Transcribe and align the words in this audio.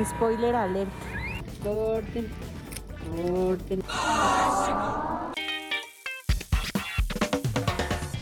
Spoiler 0.00 0.54
alert. 0.56 0.90
Corten. 1.62 2.30
Corten. 3.14 3.82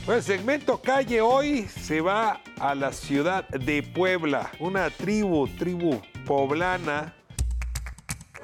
Bueno, 0.04 0.18
el 0.18 0.22
segmento 0.22 0.80
Calle 0.82 1.20
hoy 1.20 1.62
se 1.68 2.00
va 2.00 2.40
a 2.58 2.74
la 2.74 2.92
ciudad 2.92 3.48
de 3.48 3.84
Puebla, 3.84 4.50
una 4.58 4.90
tribu, 4.90 5.46
tribu 5.46 6.02
poblana. 6.26 7.14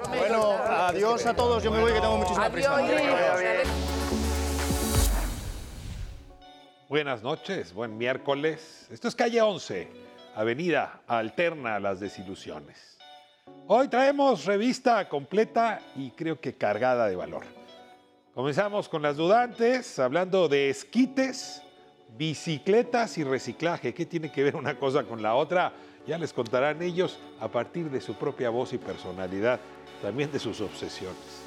Bueno, 0.07 0.51
adiós 0.51 1.25
a 1.25 1.35
todos. 1.35 1.61
Yo 1.61 1.71
me 1.71 1.81
voy 1.81 1.91
que 1.91 1.99
tengo 1.99 2.17
muchísima 2.17 2.49
prisa. 2.49 2.77
Buenas 6.87 7.21
noches, 7.21 7.73
buen 7.73 7.97
miércoles. 7.97 8.87
Esto 8.89 9.09
es 9.09 9.15
Calle 9.15 9.41
11, 9.41 9.91
Avenida 10.35 11.01
Alterna 11.05 11.75
a 11.75 11.79
las 11.81 11.99
Desilusiones. 11.99 12.96
Hoy 13.67 13.89
traemos 13.89 14.45
revista 14.45 15.09
completa 15.09 15.81
y 15.95 16.11
creo 16.11 16.39
que 16.39 16.53
cargada 16.55 17.07
de 17.07 17.17
valor. 17.17 17.43
Comenzamos 18.33 18.87
con 18.87 19.01
las 19.01 19.17
dudantes, 19.17 19.99
hablando 19.99 20.47
de 20.47 20.69
esquites, 20.69 21.61
bicicletas 22.17 23.17
y 23.17 23.23
reciclaje. 23.23 23.93
¿Qué 23.93 24.05
tiene 24.05 24.31
que 24.31 24.43
ver 24.43 24.55
una 24.55 24.77
cosa 24.77 25.03
con 25.03 25.21
la 25.21 25.35
otra? 25.35 25.73
Ya 26.05 26.17
les 26.17 26.31
contarán 26.31 26.81
ellos 26.81 27.19
a 27.41 27.49
partir 27.49 27.89
de 27.89 27.99
su 27.99 28.13
propia 28.13 28.49
voz 28.49 28.71
y 28.71 28.77
personalidad, 28.77 29.59
también 30.01 30.31
de 30.31 30.39
sus 30.39 30.61
obsesiones. 30.61 31.41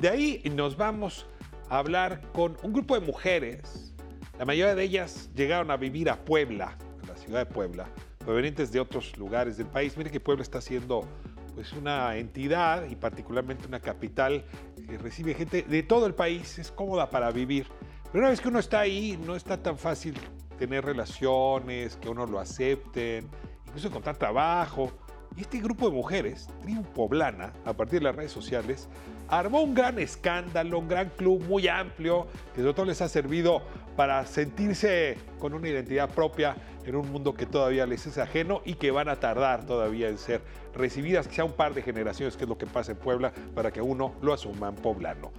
De 0.00 0.08
ahí 0.08 0.42
nos 0.52 0.76
vamos 0.76 1.26
a 1.68 1.78
hablar 1.78 2.20
con 2.32 2.56
un 2.62 2.72
grupo 2.72 2.98
de 2.98 3.06
mujeres. 3.06 3.94
La 4.38 4.44
mayoría 4.44 4.74
de 4.74 4.82
ellas 4.82 5.30
llegaron 5.34 5.70
a 5.70 5.76
vivir 5.76 6.10
a 6.10 6.16
Puebla, 6.16 6.76
a 7.04 7.06
la 7.06 7.16
ciudad 7.16 7.46
de 7.46 7.46
Puebla, 7.46 7.86
provenientes 8.26 8.72
de 8.72 8.80
otros 8.80 9.16
lugares 9.16 9.56
del 9.56 9.68
país. 9.68 9.96
Mire 9.96 10.10
que 10.10 10.18
Puebla 10.18 10.42
está 10.42 10.60
siendo 10.60 11.06
pues 11.54 11.72
una 11.72 12.16
entidad 12.16 12.86
y 12.90 12.96
particularmente 12.96 13.66
una 13.66 13.80
capital 13.80 14.44
que 14.86 14.98
recibe 14.98 15.32
gente 15.32 15.62
de 15.62 15.82
todo 15.84 16.06
el 16.06 16.14
país, 16.14 16.58
es 16.58 16.72
cómoda 16.72 17.08
para 17.08 17.30
vivir. 17.30 17.68
Pero 18.10 18.24
una 18.24 18.30
vez 18.30 18.40
que 18.40 18.48
uno 18.48 18.58
está 18.58 18.80
ahí, 18.80 19.18
no 19.24 19.36
está 19.36 19.62
tan 19.62 19.78
fácil 19.78 20.14
tener 20.58 20.84
relaciones, 20.84 21.96
que 21.96 22.08
uno 22.08 22.26
lo 22.26 22.40
acepten, 22.40 23.28
incluso 23.66 23.88
encontrar 23.88 24.16
trabajo. 24.16 24.92
Y 25.36 25.42
este 25.42 25.60
grupo 25.60 25.88
de 25.88 25.94
mujeres, 25.94 26.48
tribu 26.62 26.82
poblana, 26.82 27.52
a 27.64 27.74
partir 27.74 28.00
de 28.00 28.06
las 28.06 28.16
redes 28.16 28.32
sociales, 28.32 28.88
armó 29.28 29.62
un 29.62 29.74
gran 29.74 29.98
escándalo, 29.98 30.78
un 30.78 30.88
gran 30.88 31.10
club 31.10 31.42
muy 31.44 31.68
amplio, 31.68 32.26
que 32.54 32.60
sobre 32.60 32.74
todo 32.74 32.86
les 32.86 33.00
ha 33.02 33.08
servido 33.08 33.62
para 33.96 34.26
sentirse 34.26 35.16
con 35.38 35.54
una 35.54 35.68
identidad 35.68 36.10
propia 36.10 36.56
en 36.86 36.94
un 36.94 37.10
mundo 37.10 37.34
que 37.34 37.46
todavía 37.46 37.84
les 37.84 38.06
es 38.06 38.16
ajeno 38.16 38.62
y 38.64 38.74
que 38.74 38.90
van 38.90 39.08
a 39.08 39.18
tardar 39.18 39.66
todavía 39.66 40.08
en 40.08 40.18
ser 40.18 40.40
recibidas, 40.72 41.26
quizá 41.26 41.44
un 41.44 41.52
par 41.52 41.74
de 41.74 41.82
generaciones, 41.82 42.36
que 42.36 42.44
es 42.44 42.48
lo 42.48 42.56
que 42.56 42.66
pasa 42.66 42.92
en 42.92 42.98
Puebla, 42.98 43.32
para 43.54 43.72
que 43.72 43.82
uno 43.82 44.14
lo 44.22 44.32
asuman 44.32 44.76
poblano. 44.76 45.32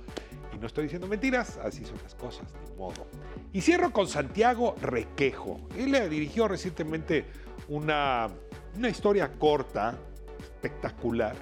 Y 0.54 0.58
no 0.58 0.68
estoy 0.68 0.84
diciendo 0.84 1.08
mentiras, 1.08 1.58
así 1.64 1.86
son 1.86 1.98
las 2.04 2.16
cosas, 2.16 2.52
de 2.52 2.76
modo. 2.76 3.08
Y 3.54 3.62
cierro 3.62 3.92
con 3.92 4.08
Santiago 4.08 4.76
Requejo. 4.82 5.62
Él 5.78 5.92
le 5.92 6.10
dirigió 6.10 6.48
recientemente 6.48 7.26
una, 7.70 8.28
una 8.76 8.90
historia 8.90 9.32
corta, 9.40 9.98
espectacular, 10.42 11.36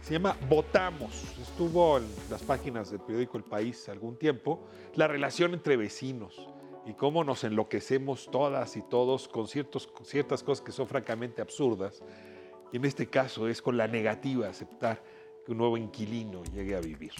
se 0.00 0.12
llama 0.14 0.36
Votamos. 0.48 1.24
Estuvo 1.40 1.98
en 1.98 2.04
las 2.30 2.42
páginas 2.42 2.90
del 2.90 3.00
periódico 3.00 3.36
El 3.36 3.44
País 3.44 3.88
algún 3.88 4.16
tiempo, 4.16 4.66
la 4.94 5.08
relación 5.08 5.54
entre 5.54 5.76
vecinos 5.76 6.50
y 6.90 6.94
cómo 6.94 7.22
nos 7.22 7.44
enloquecemos 7.44 8.28
todas 8.32 8.76
y 8.76 8.82
todos 8.82 9.28
con, 9.28 9.46
ciertos, 9.46 9.88
ciertas 10.02 10.42
cosas 10.42 10.64
que 10.64 10.72
son 10.72 10.88
francamente 10.88 11.40
absurdas. 11.40 12.02
Y 12.72 12.78
en 12.78 12.84
este 12.84 13.06
caso 13.06 13.46
es 13.48 13.62
con 13.62 13.76
la 13.76 13.86
negativa 13.86 14.46
a 14.46 14.50
aceptar 14.50 15.00
que 15.44 15.52
un 15.52 15.58
nuevo 15.58 15.76
inquilino 15.76 16.42
llegue 16.52 16.74
a 16.74 16.80
vivir. 16.80 17.12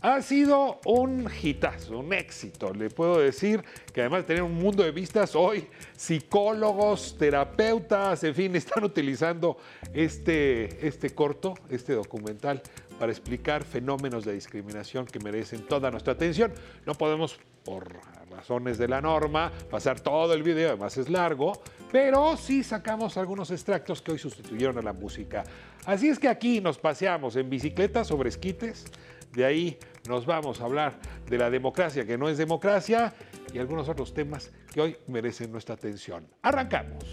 Ha 0.00 0.22
sido 0.22 0.80
un 0.86 1.28
hitazo, 1.42 1.98
un 1.98 2.12
éxito. 2.12 2.72
Le 2.72 2.88
puedo 2.88 3.18
decir 3.18 3.62
que 3.92 4.00
además 4.00 4.22
de 4.22 4.28
tener 4.28 4.42
un 4.42 4.54
mundo 4.54 4.82
de 4.82 4.92
vistas, 4.92 5.34
hoy 5.34 5.66
psicólogos, 5.94 7.16
terapeutas, 7.18 8.24
en 8.24 8.34
fin, 8.34 8.56
están 8.56 8.84
utilizando 8.84 9.58
este, 9.92 10.86
este 10.86 11.10
corto, 11.10 11.54
este 11.68 11.92
documental, 11.92 12.62
para 12.98 13.12
explicar 13.12 13.62
fenómenos 13.64 14.24
de 14.24 14.32
discriminación 14.32 15.04
que 15.04 15.18
merecen 15.18 15.66
toda 15.66 15.90
nuestra 15.90 16.14
atención. 16.14 16.52
No 16.86 16.94
podemos, 16.94 17.38
por 17.64 18.15
razones 18.46 18.78
de 18.78 18.86
la 18.86 19.00
norma, 19.00 19.50
pasar 19.68 19.98
todo 19.98 20.32
el 20.32 20.44
video, 20.44 20.68
además 20.68 20.96
es 20.96 21.10
largo, 21.10 21.60
pero 21.90 22.36
sí 22.36 22.62
sacamos 22.62 23.16
algunos 23.16 23.50
extractos 23.50 24.00
que 24.00 24.12
hoy 24.12 24.18
sustituyeron 24.18 24.78
a 24.78 24.82
la 24.82 24.92
música. 24.92 25.42
Así 25.84 26.08
es 26.08 26.20
que 26.20 26.28
aquí 26.28 26.60
nos 26.60 26.78
paseamos 26.78 27.34
en 27.34 27.50
bicicleta 27.50 28.04
sobre 28.04 28.28
esquites 28.28 28.84
de 29.32 29.44
ahí 29.44 29.78
nos 30.08 30.24
vamos 30.24 30.60
a 30.60 30.64
hablar 30.64 30.94
de 31.28 31.36
la 31.38 31.50
democracia 31.50 32.06
que 32.06 32.16
no 32.16 32.28
es 32.28 32.38
democracia 32.38 33.12
y 33.52 33.58
algunos 33.58 33.88
otros 33.88 34.14
temas 34.14 34.52
que 34.72 34.80
hoy 34.80 34.96
merecen 35.08 35.50
nuestra 35.50 35.74
atención. 35.74 36.28
Arrancamos. 36.40 37.04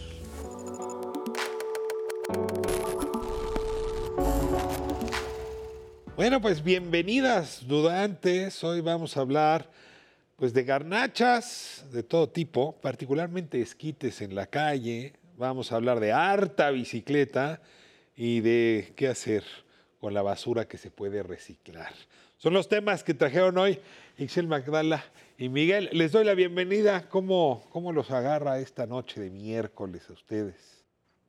Bueno, 6.16 6.40
pues 6.40 6.64
bienvenidas 6.64 7.68
dudantes. 7.68 8.64
Hoy 8.64 8.82
vamos 8.82 9.18
a 9.18 9.22
hablar 9.22 9.68
pues 10.36 10.54
de 10.54 10.64
garnachas 10.64 11.86
de 11.92 12.04
todo 12.04 12.30
tipo, 12.30 12.80
particularmente 12.82 13.62
esquites 13.62 14.22
en 14.22 14.36
la 14.36 14.48
calle. 14.48 15.14
Vamos 15.38 15.72
a 15.72 15.76
hablar 15.76 16.00
de 16.00 16.12
harta 16.12 16.70
bicicleta 16.72 17.62
y 18.16 18.42
de 18.42 18.94
qué 18.96 19.08
hacer 19.08 19.44
con 20.00 20.14
la 20.14 20.22
basura 20.22 20.68
que 20.68 20.78
se 20.78 20.92
puede 20.92 21.24
reciclar. 21.24 21.94
Son 22.38 22.54
los 22.54 22.68
temas 22.68 23.04
que 23.04 23.14
trajeron 23.14 23.58
hoy 23.58 23.80
Ixel 24.18 24.48
Magdala 24.48 25.04
y 25.38 25.50
Miguel. 25.50 25.90
Les 25.94 26.12
doy 26.12 26.26
la 26.26 26.34
bienvenida. 26.34 27.08
¿Cómo, 27.08 27.64
¿Cómo 27.70 27.94
los 27.94 28.12
agarra 28.12 28.60
esta 28.60 28.86
noche 28.86 29.22
de 29.22 29.30
miércoles 29.30 30.10
a 30.10 30.14
ustedes? 30.14 30.84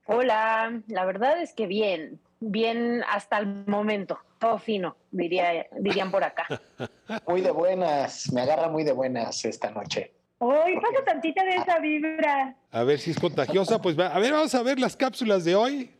Hola, 0.07 0.83
la 0.89 1.05
verdad 1.05 1.41
es 1.41 1.55
que 1.55 1.67
bien, 1.67 2.21
bien 2.51 3.03
hasta 3.09 3.39
el 3.39 3.67
momento, 3.67 4.19
todo 4.39 4.59
fino, 4.59 4.97
diría, 5.11 5.67
dirían 5.79 6.11
por 6.11 6.25
acá. 6.25 6.47
Muy 7.29 7.41
de 7.41 7.51
buenas, 7.51 8.33
me 8.33 8.43
agarra 8.43 8.69
muy 8.69 8.85
de 8.85 8.93
buenas 8.93 9.45
esta 9.45 9.71
noche. 9.71 10.13
Hoy 10.39 10.75
pasa 10.81 11.05
tantita 11.05 11.45
de 11.45 11.57
esa 11.57 11.79
vibra. 11.79 12.57
A 12.71 12.83
ver 12.83 12.99
si 12.99 13.13
es 13.13 13.19
contagiosa, 13.19 13.81
pues 13.81 13.99
va. 13.99 14.09
A 14.09 14.19
ver, 14.19 14.33
vamos 14.33 14.55
a 14.55 14.63
ver 14.63 14.79
las 14.79 14.97
cápsulas 14.97 15.45
de 15.45 15.55
hoy. 15.55 15.91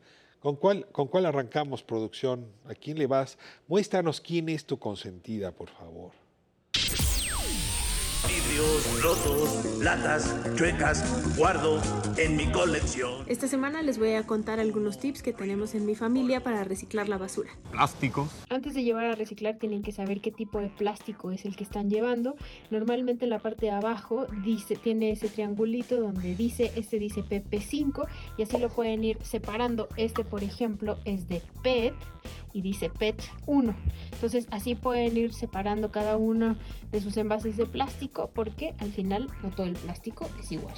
¿Con 0.41 0.57
cuál, 0.57 0.87
¿Con 0.93 1.09
cuál 1.09 1.25
arrancamos, 1.25 1.83
producción? 1.83 2.53
¿A 2.69 2.75
quién 2.75 2.99
le 2.99 3.07
vas? 3.07 3.39
Muéstranos 3.67 4.21
quién 4.21 4.51
es 4.51 4.67
tu 4.67 4.79
consentida, 4.79 5.53
por 5.53 5.71
favor. 5.71 6.13
Vidrios 8.49 9.03
rotos, 9.03 9.81
latas 9.81 10.35
chuecas, 10.57 11.37
guardo 11.37 11.81
en 12.17 12.37
mi 12.37 12.47
colección. 12.47 13.25
Esta 13.27 13.49
semana 13.49 13.83
les 13.83 13.99
voy 13.99 14.15
a 14.15 14.27
contar 14.27 14.61
algunos 14.61 14.99
tips 14.99 15.23
que 15.23 15.33
tenemos 15.33 15.75
en 15.75 15.87
mi 15.87 15.95
familia 15.95 16.43
para 16.43 16.65
reciclar 16.65 17.09
la 17.09 17.17
basura. 17.17 17.51
Plásticos. 17.71 18.31
Antes 18.51 18.75
de 18.75 18.83
llevar 18.83 19.07
a 19.07 19.15
reciclar 19.15 19.57
tienen 19.59 19.83
que 19.83 19.93
saber 19.93 20.21
qué 20.21 20.31
tipo 20.31 20.61
de 20.61 20.69
plástico 20.69 21.31
es 21.31 21.45
el 21.45 21.57
que 21.57 21.65
están 21.65 21.91
llevando. 21.91 22.37
Normalmente 22.71 23.25
en 23.25 23.31
la 23.31 23.39
parte 23.39 23.67
de 23.67 23.73
abajo 23.73 24.27
dice, 24.45 24.77
tiene 24.77 25.11
ese 25.11 25.29
triangulito 25.29 26.01
donde 26.01 26.35
dice, 26.35 26.73
este 26.77 26.99
dice 26.99 27.23
PP5 27.23 28.07
y 28.37 28.43
así 28.43 28.59
lo 28.59 28.69
pueden 28.69 29.05
ir 29.05 29.19
separando. 29.23 29.89
Este 29.97 30.25
por 30.25 30.43
ejemplo 30.43 30.99
es 31.05 31.29
de 31.29 31.43
PET 31.63 31.95
y 32.55 32.63
dice 32.63 32.89
PET 32.89 33.21
1. 33.47 33.75
Entonces 34.13 34.47
así 34.51 34.75
pueden 34.75 35.15
ir 35.19 35.35
separando 35.35 35.91
cada 35.91 36.17
uno 36.17 36.57
de 36.91 37.01
sus 37.03 37.17
envases 37.19 37.59
de 37.59 37.67
plástico 37.67 38.31
porque 38.33 38.75
al 38.79 38.93
final 38.93 39.29
no 39.43 39.51
todo 39.51 39.67
el 39.67 39.75
plástico 39.75 40.31
es 40.41 40.53
igual. 40.53 40.75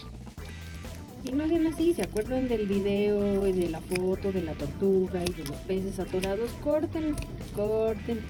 Y 1.23 1.33
no 1.33 1.47
sean 1.49 1.67
así, 1.67 1.93
¿se 1.93 2.03
acuerdan 2.03 2.49
del 2.49 2.67
video, 2.67 3.43
de 3.43 3.69
la 3.69 3.81
foto, 3.81 4.33
de 4.33 4.43
la 4.43 4.53
tortuga 4.53 5.23
y 5.25 5.33
de 5.33 5.45
los 5.45 5.57
peces 5.59 5.99
atorados? 5.99 6.51
Corten, 6.63 7.15
corten, 7.55 8.21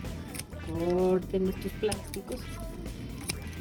corten 0.66 1.48
estos 1.48 1.72
plásticos. 1.72 2.40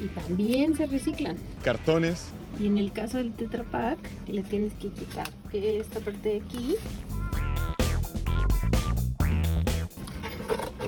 Y 0.02 0.08
también 0.08 0.74
se 0.74 0.86
reciclan. 0.86 1.36
Cartones. 1.62 2.28
Y 2.58 2.66
en 2.66 2.78
el 2.78 2.92
caso 2.92 3.18
del 3.18 3.34
Tetra 3.34 3.64
Pak, 3.64 3.98
le 4.26 4.42
tienes 4.42 4.72
que 4.74 4.88
quitar 4.88 5.28
esta 5.52 6.00
parte 6.00 6.30
de 6.30 6.36
aquí. 6.36 6.76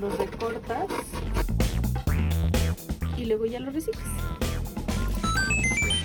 Los 0.01 0.17
recortas. 0.17 0.87
Y 3.17 3.25
luego 3.25 3.47
ya 3.47 3.59
lo 3.59 3.71
reciclas. 3.71 4.07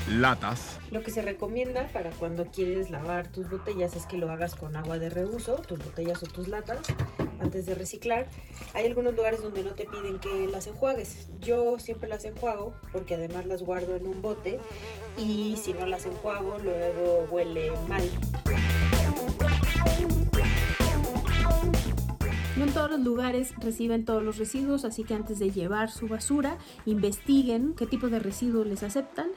Latas. 0.09 0.79
Lo 0.91 1.01
que 1.03 1.11
se 1.11 1.21
recomienda 1.21 1.87
para 1.93 2.11
cuando 2.11 2.45
quieres 2.45 2.89
lavar 2.89 3.27
tus 3.27 3.49
botellas 3.49 3.95
es 3.95 4.05
que 4.05 4.17
lo 4.17 4.31
hagas 4.31 4.55
con 4.55 4.75
agua 4.75 4.99
de 4.99 5.09
reuso, 5.09 5.55
tus 5.55 5.79
botellas 5.83 6.21
o 6.23 6.27
tus 6.27 6.47
latas, 6.47 6.79
antes 7.39 7.65
de 7.65 7.75
reciclar. 7.75 8.27
Hay 8.73 8.85
algunos 8.85 9.15
lugares 9.15 9.41
donde 9.41 9.63
no 9.63 9.71
te 9.71 9.85
piden 9.85 10.19
que 10.19 10.47
las 10.47 10.67
enjuagues. 10.67 11.27
Yo 11.39 11.77
siempre 11.79 12.09
las 12.09 12.25
enjuago 12.25 12.73
porque 12.91 13.15
además 13.15 13.45
las 13.45 13.61
guardo 13.61 13.95
en 13.95 14.07
un 14.07 14.21
bote 14.21 14.59
y 15.17 15.55
si 15.57 15.73
no 15.73 15.85
las 15.85 16.05
enjuago 16.05 16.57
luego 16.59 17.27
huele 17.31 17.71
mal. 17.87 18.09
Todos 22.73 22.89
los 22.89 22.99
lugares 22.99 23.53
reciben 23.59 24.05
todos 24.05 24.23
los 24.23 24.37
residuos, 24.37 24.85
así 24.85 25.03
que 25.03 25.15
antes 25.15 25.39
de 25.39 25.51
llevar 25.51 25.89
su 25.89 26.07
basura, 26.07 26.57
investiguen 26.85 27.73
qué 27.73 27.85
tipo 27.85 28.09
de 28.09 28.19
residuos 28.19 28.67
les 28.67 28.83
aceptan. 28.83 29.27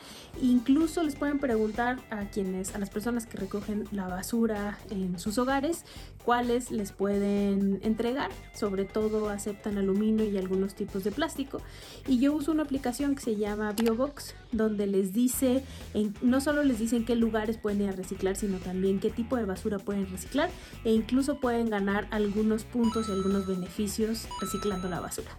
Incluso 0.41 1.03
les 1.03 1.17
pueden 1.17 1.39
preguntar 1.39 1.99
a 2.11 2.27
quienes, 2.27 2.75
a 2.75 2.79
las 2.79 2.91
personas 2.91 3.27
que 3.27 3.39
recogen 3.39 3.85
la 3.91 4.07
basura 4.07 4.79
en 4.91 5.19
sus 5.19 5.39
hogares, 5.39 5.85
cuáles 6.25 6.71
les 6.71 6.93
pueden 6.93 7.81
entregar. 7.83 8.31
Sobre 8.53 8.85
todo 8.85 9.29
aceptan 9.31 9.79
aluminio 9.79 10.25
y 10.25 10.37
algunos 10.37 10.75
tipos 10.75 11.05
de 11.05 11.13
plástico. 11.13 11.61
Y 12.07 12.19
yo 12.19 12.35
uso 12.35 12.53
una 12.53 12.65
aplicación 12.65 13.15
que 13.15 13.23
se 13.23 13.37
llama 13.37 13.73
BioBox, 13.73 14.35
donde 14.53 14.87
les 14.87 15.13
dice, 15.13 15.65
en, 15.95 16.15
no 16.21 16.41
solo 16.41 16.63
les 16.63 16.79
dicen 16.79 17.05
qué 17.05 17.17
lugares 17.17 17.57
pueden 17.57 17.83
ir 17.83 17.89
a 17.89 17.93
reciclar, 17.93 18.37
sino 18.37 18.59
también 18.59 19.01
qué 19.01 19.11
tipo 19.11 19.37
de 19.37 19.45
basura 19.45 19.79
pueden 19.79 20.11
reciclar 20.11 20.51
e 20.85 20.93
incluso 20.93 21.41
pueden 21.41 21.71
ganar 21.71 22.07
algunos 22.11 22.65
puntos 22.65 23.09
y 23.09 23.13
algunos 23.13 23.47
beneficios 23.47 24.29
reciclando 24.41 24.89
la 24.89 25.01
basura. 25.01 25.31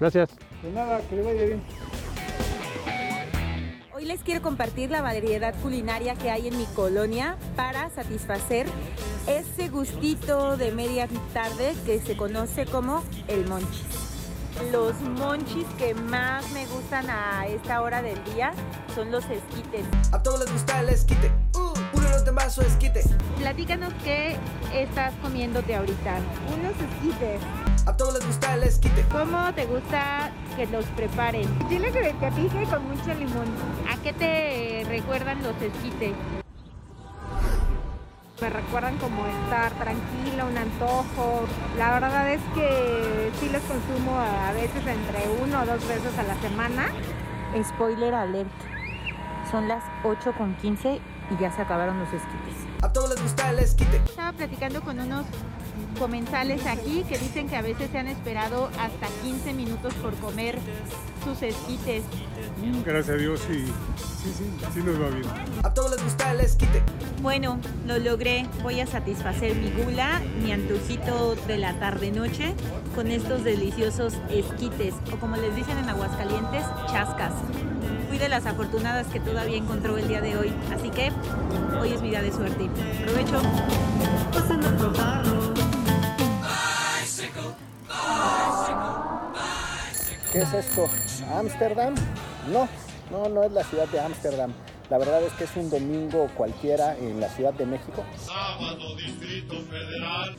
Gracias. 0.00 0.30
De 0.62 0.72
nada, 0.72 1.00
que 1.08 1.16
le 1.16 1.22
vaya 1.22 1.44
bien. 1.44 1.60
Hoy 3.96 4.04
les 4.04 4.22
quiero 4.22 4.42
compartir 4.42 4.90
la 4.90 5.00
variedad 5.00 5.54
culinaria 5.62 6.16
que 6.16 6.30
hay 6.30 6.48
en 6.48 6.58
mi 6.58 6.66
colonia 6.66 7.38
para 7.56 7.88
satisfacer 7.88 8.66
ese 9.26 9.70
gustito 9.70 10.58
de 10.58 10.70
media 10.70 11.08
tarde 11.32 11.74
que 11.86 11.98
se 12.02 12.14
conoce 12.14 12.66
como 12.66 13.02
el 13.26 13.46
monchis. 13.48 13.86
Los 14.70 15.00
monchis 15.00 15.64
que 15.78 15.94
más 15.94 16.46
me 16.50 16.66
gustan 16.66 17.08
a 17.08 17.46
esta 17.46 17.80
hora 17.80 18.02
del 18.02 18.22
día 18.34 18.52
son 18.94 19.10
los 19.10 19.24
esquites. 19.30 19.86
A 20.12 20.22
todos 20.22 20.40
les 20.40 20.52
gusta 20.52 20.78
el 20.80 20.90
esquite. 20.90 21.32
Uh, 21.54 21.72
uno 21.96 22.06
de 22.06 22.12
los 22.12 22.24
demás 22.26 22.54
su 22.54 22.60
esquite. 22.60 23.00
Platícanos 23.38 23.94
qué 24.04 24.36
estás 24.74 25.14
comiéndote 25.22 25.74
ahorita. 25.74 26.18
Unos 26.54 26.74
esquites. 26.92 27.40
A 27.86 27.96
todos 27.96 28.14
les 28.14 28.26
gusta 28.26 28.54
el 28.54 28.64
esquite. 28.64 29.04
¿Cómo 29.12 29.54
te 29.54 29.64
gusta 29.64 30.32
que 30.56 30.66
los 30.66 30.84
preparen? 30.86 31.46
Chile 31.68 31.92
que 31.92 32.12
pique 32.32 32.64
con 32.64 32.88
mucho 32.88 33.14
limón. 33.14 33.46
¿A 33.88 33.96
qué 34.02 34.12
te 34.12 34.84
recuerdan 34.88 35.40
los 35.44 35.54
esquites? 35.62 36.12
Me 38.40 38.50
recuerdan 38.50 38.98
como 38.98 39.24
estar 39.26 39.70
tranquila, 39.74 40.46
un 40.46 40.58
antojo. 40.58 41.44
La 41.78 41.92
verdad 41.92 42.32
es 42.32 42.40
que 42.56 43.30
sí 43.38 43.48
los 43.50 43.62
consumo 43.62 44.18
a 44.18 44.52
veces 44.52 44.84
entre 44.84 45.28
uno 45.40 45.62
o 45.62 45.66
dos 45.66 45.86
veces 45.86 46.18
a 46.18 46.24
la 46.24 46.34
semana. 46.40 46.88
Spoiler 47.62 48.14
alert. 48.14 48.50
Son 49.48 49.68
las 49.68 49.84
8 50.02 50.34
con 50.36 50.56
15 50.56 51.00
y 51.30 51.40
ya 51.40 51.52
se 51.52 51.62
acabaron 51.62 52.00
los 52.00 52.08
esquites. 52.08 52.66
A 52.82 52.92
todos 52.92 53.10
les 53.10 53.22
gusta 53.22 53.48
el 53.50 53.60
esquite. 53.60 53.98
Estaba 53.98 54.32
platicando 54.32 54.82
con 54.82 54.98
unos 54.98 55.24
comensales 55.98 56.66
aquí 56.66 57.04
que 57.08 57.18
dicen 57.18 57.48
que 57.48 57.56
a 57.56 57.62
veces 57.62 57.90
se 57.90 57.98
han 57.98 58.08
esperado 58.08 58.68
hasta 58.78 59.06
15 59.22 59.52
minutos 59.54 59.94
por 59.94 60.14
comer 60.16 60.58
sus 61.24 61.42
esquites. 61.42 62.02
Gracias 62.84 63.16
a 63.16 63.18
Dios, 63.18 63.40
sí, 63.40 63.64
sí, 63.96 64.32
sí, 64.36 64.44
sí 64.74 64.80
nos 64.80 65.00
va 65.00 65.08
bien. 65.08 65.24
A 65.62 65.72
todos 65.74 65.92
les 65.92 66.02
gusta 66.02 66.32
el 66.32 66.40
esquite. 66.40 66.82
Bueno, 67.22 67.58
lo 67.86 67.98
logré. 67.98 68.46
Voy 68.62 68.80
a 68.80 68.86
satisfacer 68.86 69.54
mi 69.56 69.70
gula, 69.82 70.20
mi 70.42 70.52
antojito 70.52 71.34
de 71.46 71.58
la 71.58 71.78
tarde-noche 71.78 72.54
con 72.94 73.10
estos 73.10 73.44
deliciosos 73.44 74.14
esquites, 74.30 74.94
o 75.12 75.16
como 75.16 75.36
les 75.36 75.54
dicen 75.56 75.76
en 75.78 75.88
Aguascalientes, 75.88 76.64
chascas. 76.90 77.32
Fui 78.08 78.18
de 78.18 78.28
las 78.28 78.46
afortunadas 78.46 79.06
que 79.08 79.20
todavía 79.20 79.56
encontró 79.56 79.98
el 79.98 80.06
día 80.06 80.20
de 80.20 80.36
hoy, 80.36 80.52
así 80.72 80.90
que 80.90 81.10
hoy 81.80 81.92
es 81.92 82.02
mi 82.02 82.10
día 82.10 82.22
de 82.22 82.32
suerte. 82.32 82.68
Provecho. 83.04 83.40
¿Qué 90.32 90.42
es 90.42 90.52
esto? 90.52 90.86
¿Ámsterdam? 91.34 91.94
No, 92.52 92.68
no, 93.10 93.28
no 93.28 93.42
es 93.44 93.52
la 93.52 93.64
ciudad 93.64 93.88
de 93.88 94.00
Ámsterdam. 94.00 94.52
La 94.90 94.98
verdad 94.98 95.22
es 95.22 95.32
que 95.32 95.44
es 95.44 95.56
un 95.56 95.68
domingo 95.68 96.28
cualquiera 96.36 96.96
en 96.96 97.20
la 97.20 97.28
Ciudad 97.30 97.54
de 97.54 97.66
México. 97.66 98.04
Sábado, 98.16 98.96
Distrito 98.96 99.56
Federal. 99.64 100.36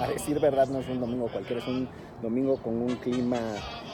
A 0.00 0.08
decir 0.08 0.40
verdad, 0.40 0.66
no 0.68 0.80
es 0.80 0.88
un 0.88 1.00
domingo 1.00 1.28
cualquiera, 1.28 1.62
es 1.62 1.68
un 1.68 1.88
domingo 2.20 2.56
con 2.56 2.74
un 2.74 2.96
clima 2.96 3.38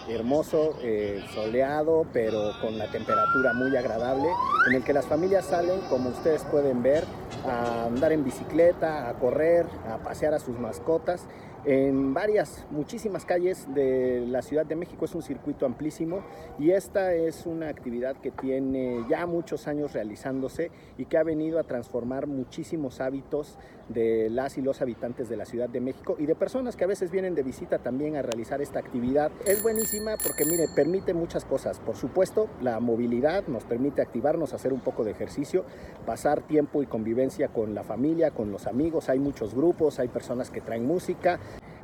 hermoso, 0.08 0.76
eh, 0.82 1.22
soleado, 1.34 2.06
pero 2.12 2.52
con 2.60 2.78
la 2.78 2.90
temperatura 2.90 3.52
muy 3.52 3.76
agradable, 3.76 4.28
en 4.68 4.76
el 4.76 4.82
que 4.82 4.92
las 4.92 5.06
familias 5.06 5.44
salen, 5.44 5.80
como 5.90 6.08
ustedes 6.10 6.44
pueden 6.44 6.82
ver, 6.82 7.04
a 7.46 7.86
andar 7.86 8.12
en 8.12 8.24
bicicleta, 8.24 9.08
a 9.08 9.14
correr, 9.18 9.66
a 9.88 9.98
pasear 9.98 10.32
a 10.32 10.38
sus 10.38 10.58
mascotas 10.58 11.26
en 11.64 12.14
varias, 12.14 12.64
muchísimas 12.70 13.24
calles 13.26 13.66
de 13.74 14.24
la 14.26 14.42
Ciudad 14.42 14.64
de 14.64 14.76
México. 14.76 15.04
Es 15.04 15.14
un 15.14 15.22
circuito 15.22 15.66
amplísimo 15.66 16.22
y 16.58 16.70
esta 16.70 17.12
es 17.12 17.46
una 17.46 17.68
actividad 17.68 18.16
que 18.16 18.30
tiene 18.30 19.04
ya 19.08 19.26
muchos 19.26 19.66
años 19.66 19.92
realizándose 19.92 20.70
y 20.96 21.04
que 21.04 21.18
ha 21.18 21.22
venido 21.22 21.58
a 21.58 21.64
transformar 21.64 22.26
muchísimos 22.26 23.00
hábitos 23.00 23.58
de 23.92 24.30
las 24.30 24.56
y 24.56 24.62
los 24.62 24.80
habitantes 24.80 25.28
de 25.28 25.36
la 25.36 25.44
Ciudad 25.44 25.68
de 25.68 25.80
México 25.80 26.16
y 26.18 26.26
de 26.26 26.34
personas 26.34 26.76
que 26.76 26.84
a 26.84 26.86
veces 26.86 27.10
vienen 27.10 27.34
de 27.34 27.42
visita 27.42 27.78
también 27.78 28.16
a 28.16 28.22
realizar 28.22 28.62
esta 28.62 28.78
actividad. 28.78 29.30
Es 29.44 29.62
buenísima 29.62 30.16
porque, 30.22 30.44
mire, 30.44 30.66
permite 30.74 31.12
muchas 31.14 31.44
cosas. 31.44 31.80
Por 31.80 31.96
supuesto, 31.96 32.48
la 32.60 32.80
movilidad 32.80 33.46
nos 33.48 33.64
permite 33.64 34.02
activarnos, 34.02 34.54
hacer 34.54 34.72
un 34.72 34.80
poco 34.80 35.04
de 35.04 35.10
ejercicio, 35.10 35.64
pasar 36.06 36.42
tiempo 36.42 36.82
y 36.82 36.86
convivencia 36.86 37.48
con 37.48 37.74
la 37.74 37.82
familia, 37.82 38.30
con 38.30 38.50
los 38.50 38.66
amigos. 38.66 39.08
Hay 39.08 39.18
muchos 39.18 39.54
grupos, 39.54 39.98
hay 39.98 40.08
personas 40.08 40.50
que 40.50 40.60
traen 40.60 40.86
música 40.86 41.38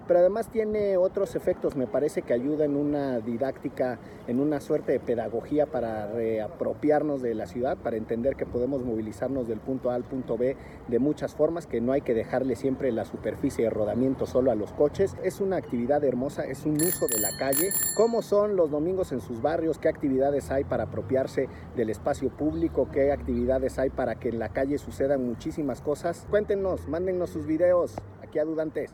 pero 0.07 0.21
además 0.21 0.49
tiene 0.49 0.97
otros 0.97 1.35
efectos, 1.35 1.77
me 1.77 1.87
parece 1.87 2.23
que 2.23 2.33
ayuda 2.33 2.65
en 2.65 2.77
una 2.77 3.21
didáctica, 3.21 3.99
en 4.27 4.41
una 4.41 4.61
suerte 4.61 4.93
de 4.93 5.01
pedagogía 5.01 5.67
para 5.67 6.07
reapropiarnos 6.07 7.23
de 7.23 7.35
la 7.35 7.47
ciudad, 7.47 7.77
para 7.77 7.97
entender 7.97 8.37
que 8.37 8.47
podemos 8.47 8.85
movilizarnos 8.85 9.49
del 9.49 9.61
punto 9.61 9.91
A 9.91 9.95
al 9.95 10.05
punto 10.05 10.37
B 10.37 10.57
de 10.89 10.99
muchas 10.99 11.35
formas, 11.35 11.67
que 11.67 11.81
no 11.81 11.93
hay 11.93 12.03
que 12.03 12.15
dejarle 12.15 12.57
siempre 12.57 12.93
la 12.93 13.05
superficie 13.05 13.65
de 13.65 13.71
rodamiento 13.71 14.27
solo 14.27 14.51
a 14.51 14.55
los 14.55 14.73
coches. 14.73 15.17
Es 15.23 15.41
una 15.41 15.57
actividad 15.57 16.05
hermosa, 16.05 16.45
es 16.45 16.65
un 16.65 16.77
uso 16.77 17.07
de 17.09 17.21
la 17.21 17.31
calle. 17.39 17.71
¿Cómo 17.97 18.23
son 18.23 18.57
los 18.57 18.71
domingos 18.71 19.13
en 19.13 19.21
sus 19.21 19.43
barrios? 19.43 19.79
¿Qué 19.79 19.89
actividades 19.89 20.51
hay 20.51 20.65
para 20.65 20.85
apropiarse 20.85 21.49
del 21.75 21.91
espacio 21.91 22.31
público? 22.31 22.89
¿Qué 22.93 23.13
actividades 23.13 23.79
hay 23.79 23.91
para 23.91 24.17
que 24.17 24.29
en 24.29 24.39
la 24.39 24.51
calle 24.51 24.79
sucedan 24.79 25.27
muchísimas 25.27 25.81
cosas? 25.81 26.27
Cuéntenos, 26.31 26.89
mándennos 26.89 27.31
sus 27.31 27.47
videos 27.47 27.97
aquí 28.41 28.49
Dudantes. 28.49 28.91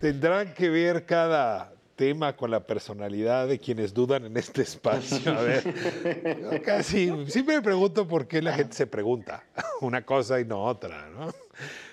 Tendrán 0.00 0.54
que 0.54 0.68
ver 0.68 1.04
cada 1.06 1.72
tema 1.96 2.36
con 2.36 2.50
la 2.50 2.66
personalidad 2.66 3.48
de 3.48 3.58
quienes 3.58 3.94
dudan 3.94 4.26
en 4.26 4.36
este 4.36 4.62
espacio. 4.62 5.32
A 5.32 5.42
ver, 5.42 6.62
casi 6.64 7.10
siempre 7.28 7.56
me 7.56 7.62
pregunto 7.62 8.06
por 8.06 8.28
qué 8.28 8.42
la 8.42 8.52
gente 8.52 8.76
se 8.76 8.86
pregunta 8.86 9.42
una 9.80 10.04
cosa 10.04 10.38
y 10.38 10.44
no 10.44 10.62
otra. 10.62 11.08
¿no? 11.08 11.32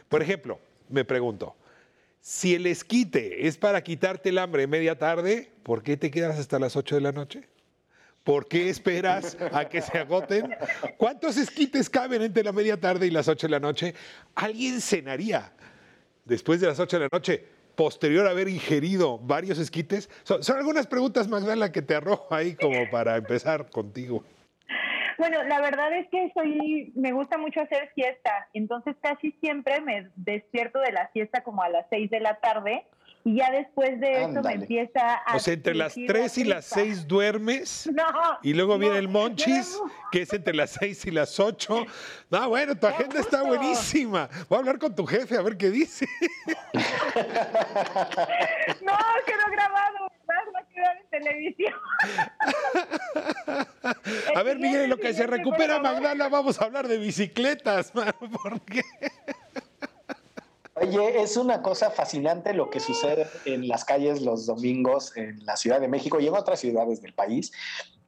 Por 0.09 0.21
ejemplo, 0.21 0.59
me 0.89 1.05
pregunto, 1.05 1.55
si 2.19 2.53
el 2.53 2.67
esquite 2.67 3.47
es 3.47 3.57
para 3.57 3.81
quitarte 3.81 4.29
el 4.29 4.37
hambre 4.37 4.67
media 4.67 4.97
tarde, 4.97 5.49
¿por 5.63 5.81
qué 5.81 5.97
te 5.97 6.11
quedas 6.11 6.37
hasta 6.37 6.59
las 6.59 6.75
8 6.75 6.95
de 6.95 7.01
la 7.01 7.11
noche? 7.13 7.52
¿Por 8.23 8.47
qué 8.47 8.69
esperas 8.69 9.37
a 9.51 9.67
que 9.67 9.81
se 9.81 9.97
agoten? 9.97 10.55
¿Cuántos 10.97 11.37
esquites 11.37 11.89
caben 11.89 12.21
entre 12.21 12.43
la 12.43 12.53
media 12.53 12.79
tarde 12.79 13.07
y 13.07 13.11
las 13.11 13.27
8 13.27 13.47
de 13.47 13.51
la 13.51 13.59
noche? 13.59 13.93
¿Alguien 14.35 14.79
cenaría 14.79 15.51
después 16.23 16.61
de 16.61 16.67
las 16.67 16.79
8 16.79 16.99
de 16.99 17.03
la 17.03 17.09
noche, 17.11 17.45
posterior 17.75 18.25
a 18.25 18.29
haber 18.29 18.47
ingerido 18.47 19.19
varios 19.19 19.59
esquites? 19.59 20.09
Son, 20.23 20.41
algunas 20.55 20.87
preguntas, 20.87 21.27
Magdalena, 21.27 21.71
que 21.73 21.81
te 21.81 21.95
arrojo 21.95 22.33
ahí 22.33 22.55
como 22.55 22.89
para 22.89 23.17
empezar 23.17 23.69
contigo. 23.69 24.23
Bueno, 25.17 25.43
la 25.43 25.59
verdad 25.59 25.95
es 25.97 26.07
que 26.09 26.31
soy, 26.33 26.93
me 26.95 27.11
gusta 27.11 27.37
mucho 27.37 27.61
hacer 27.61 27.91
siesta, 27.93 28.47
entonces 28.53 28.95
casi 29.01 29.31
siempre 29.41 29.81
me 29.81 30.09
despierto 30.15 30.79
de 30.79 30.91
la 30.93 31.11
siesta 31.11 31.43
como 31.43 31.61
a 31.61 31.69
las 31.69 31.85
6 31.89 32.09
de 32.09 32.19
la 32.21 32.39
tarde 32.39 32.85
y 33.25 33.37
ya 33.37 33.51
después 33.51 33.99
de 33.99 34.23
eso 34.23 34.41
me 34.41 34.53
empieza 34.53 35.15
a... 35.25 35.35
O 35.35 35.39
sea, 35.39 35.53
entre 35.53 35.73
las 35.75 35.93
surgir 35.93 36.09
la 36.09 36.13
3 36.13 36.37
y 36.39 36.43
las 36.43 36.69
tripa. 36.69 36.85
6 36.87 37.07
duermes. 37.07 37.89
No, 37.93 38.03
Y 38.41 38.53
luego 38.53 38.77
viene 38.77 38.97
el 38.97 39.07
monchis, 39.07 39.79
que 40.11 40.23
es 40.23 40.33
entre 40.33 40.53
las 40.53 40.71
6 40.71 41.05
y 41.05 41.11
las 41.11 41.39
8. 41.39 41.85
No, 42.29 42.49
bueno, 42.49 42.75
tu 42.75 42.87
agenda 42.87 43.19
está 43.19 43.43
buenísima. 43.43 44.29
Voy 44.49 44.57
a 44.57 44.59
hablar 44.59 44.79
con 44.79 44.93
tu 44.95 45.05
jefe 45.05 45.37
a 45.37 45.41
ver 45.41 45.57
qué 45.57 45.69
dice. 45.69 46.05
No, 48.81 48.97
quedó 49.25 49.49
grabado, 49.51 50.11
¿verdad? 50.27 50.43
Va 50.55 50.59
a 50.59 50.65
quedar 50.73 50.97
en 50.97 51.09
televisión. 51.09 51.73
A 54.35 54.43
ver, 54.43 54.57
Miguel, 54.59 54.89
lo 54.89 54.97
que 54.97 55.13
se 55.13 55.27
recupera. 55.27 55.79
Magdala, 55.79 56.27
vamos 56.29 56.59
a 56.59 56.65
hablar 56.65 56.87
de 56.87 56.97
bicicletas. 56.97 57.93
mano, 57.93 58.13
¿Por 58.41 58.61
qué? 58.61 58.81
Oye, 60.83 61.21
es 61.21 61.37
una 61.37 61.61
cosa 61.61 61.91
fascinante 61.91 62.53
lo 62.53 62.69
que 62.69 62.81
sucede 62.81 63.25
en 63.45 63.69
las 63.69 63.85
calles 63.85 64.21
los 64.21 64.45
domingos 64.45 65.15
en 65.15 65.45
la 65.45 65.55
Ciudad 65.55 65.79
de 65.79 65.87
México 65.87 66.19
y 66.19 66.27
en 66.27 66.35
otras 66.35 66.59
ciudades 66.59 67.01
del 67.01 67.13
país. 67.13 67.53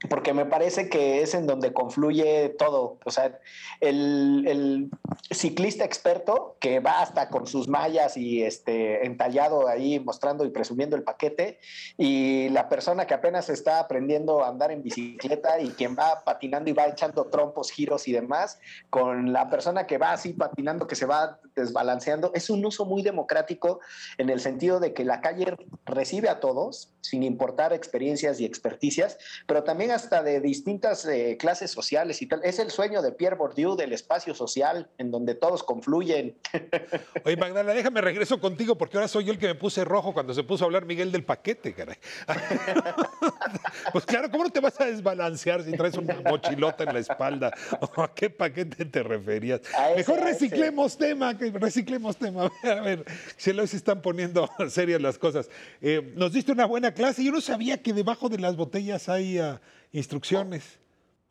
Porque 0.09 0.33
me 0.33 0.45
parece 0.45 0.89
que 0.89 1.21
es 1.21 1.33
en 1.33 1.47
donde 1.47 1.73
confluye 1.73 2.49
todo. 2.49 2.99
O 3.03 3.11
sea, 3.11 3.39
el, 3.81 4.45
el, 4.47 4.89
ciclista 5.31 5.83
experto 5.83 6.57
que 6.59 6.79
va 6.79 7.01
hasta 7.01 7.29
con 7.29 7.47
sus 7.47 7.67
mallas 7.67 8.15
y 8.15 8.43
este, 8.43 9.05
entallado 9.05 9.67
ahí 9.67 9.99
mostrando 9.99 10.45
y 10.45 10.49
presumiendo 10.49 10.95
el 10.95 11.03
paquete, 11.03 11.59
y 11.97 12.49
la 12.49 12.69
persona 12.69 13.07
que 13.07 13.13
apenas 13.13 13.49
está 13.49 13.79
aprendiendo 13.79 14.43
a 14.43 14.49
andar 14.49 14.71
en 14.71 14.83
bicicleta 14.83 15.59
y 15.59 15.69
quien 15.69 15.95
va 15.95 16.23
patinando 16.23 16.69
y 16.69 16.73
va 16.73 16.85
echando 16.85 17.25
trompos, 17.25 17.71
giros 17.71 18.07
y 18.07 18.11
demás, 18.11 18.59
con 18.89 19.33
la 19.33 19.49
persona 19.49 19.87
que 19.87 19.97
va 19.97 20.11
así 20.11 20.33
patinando, 20.33 20.87
que 20.87 20.95
se 20.95 21.05
va 21.05 21.39
desbalanceando, 21.55 22.31
es 22.33 22.49
un 22.49 22.63
uso 22.65 22.85
muy 22.85 23.01
democrático 23.01 23.79
en 24.17 24.29
el 24.29 24.39
sentido 24.39 24.79
de 24.79 24.93
que 24.93 25.05
la 25.05 25.21
calle 25.21 25.55
recibe 25.85 26.29
a 26.29 26.39
todos, 26.39 26.93
sin 27.01 27.23
importar 27.23 27.73
experiencias 27.73 28.39
y 28.39 28.45
experticias, 28.45 29.17
pero 29.47 29.63
también 29.63 29.84
hasta 29.91 30.23
de 30.23 30.39
distintas 30.39 31.05
eh, 31.05 31.37
clases 31.37 31.71
sociales 31.71 32.21
y 32.21 32.27
tal. 32.27 32.41
Es 32.43 32.59
el 32.59 32.71
sueño 32.71 33.01
de 33.01 33.11
Pierre 33.11 33.35
Bourdieu 33.35 33.75
del 33.75 33.93
espacio 33.93 34.33
social 34.33 34.89
en 34.97 35.11
donde 35.11 35.35
todos 35.35 35.63
confluyen. 35.63 36.37
Oye, 37.25 37.37
Magdalena, 37.37 37.73
déjame 37.73 38.01
regreso 38.01 38.39
contigo 38.39 38.77
porque 38.77 38.97
ahora 38.97 39.07
soy 39.07 39.25
yo 39.25 39.31
el 39.31 39.39
que 39.39 39.47
me 39.47 39.55
puse 39.55 39.83
rojo 39.83 40.13
cuando 40.13 40.33
se 40.33 40.43
puso 40.43 40.63
a 40.63 40.67
hablar 40.67 40.85
Miguel 40.85 41.11
del 41.11 41.23
paquete, 41.23 41.73
caray. 41.73 41.97
pues 43.91 44.05
claro, 44.05 44.29
¿cómo 44.31 44.45
no 44.45 44.49
te 44.49 44.59
vas 44.59 44.79
a 44.79 44.85
desbalancear 44.85 45.63
si 45.63 45.71
traes 45.73 45.95
una 45.95 46.21
mochilota 46.21 46.83
en 46.83 46.93
la 46.93 46.99
espalda? 46.99 47.51
¿A 47.97 48.13
qué 48.13 48.29
paquete 48.29 48.85
te 48.85 49.03
referías? 49.03 49.61
ese, 49.61 49.95
Mejor 49.97 50.23
reciclemos 50.23 50.97
tema, 50.97 51.37
que 51.37 51.51
reciclemos 51.51 52.17
tema. 52.17 52.51
A 52.63 52.81
ver, 52.81 53.05
se 53.37 53.53
lo 53.53 53.65
se 53.67 53.77
están 53.77 54.01
poniendo 54.01 54.49
serias 54.69 55.01
las 55.01 55.17
cosas. 55.17 55.49
Eh, 55.81 56.13
nos 56.15 56.33
diste 56.33 56.51
una 56.51 56.65
buena 56.65 56.93
clase. 56.93 57.23
Yo 57.23 57.31
no 57.31 57.41
sabía 57.41 57.81
que 57.81 57.93
debajo 57.93 58.29
de 58.29 58.37
las 58.37 58.55
botellas 58.55 59.09
hay 59.09 59.39
ah, 59.39 59.61
instrucciones. 59.95 60.79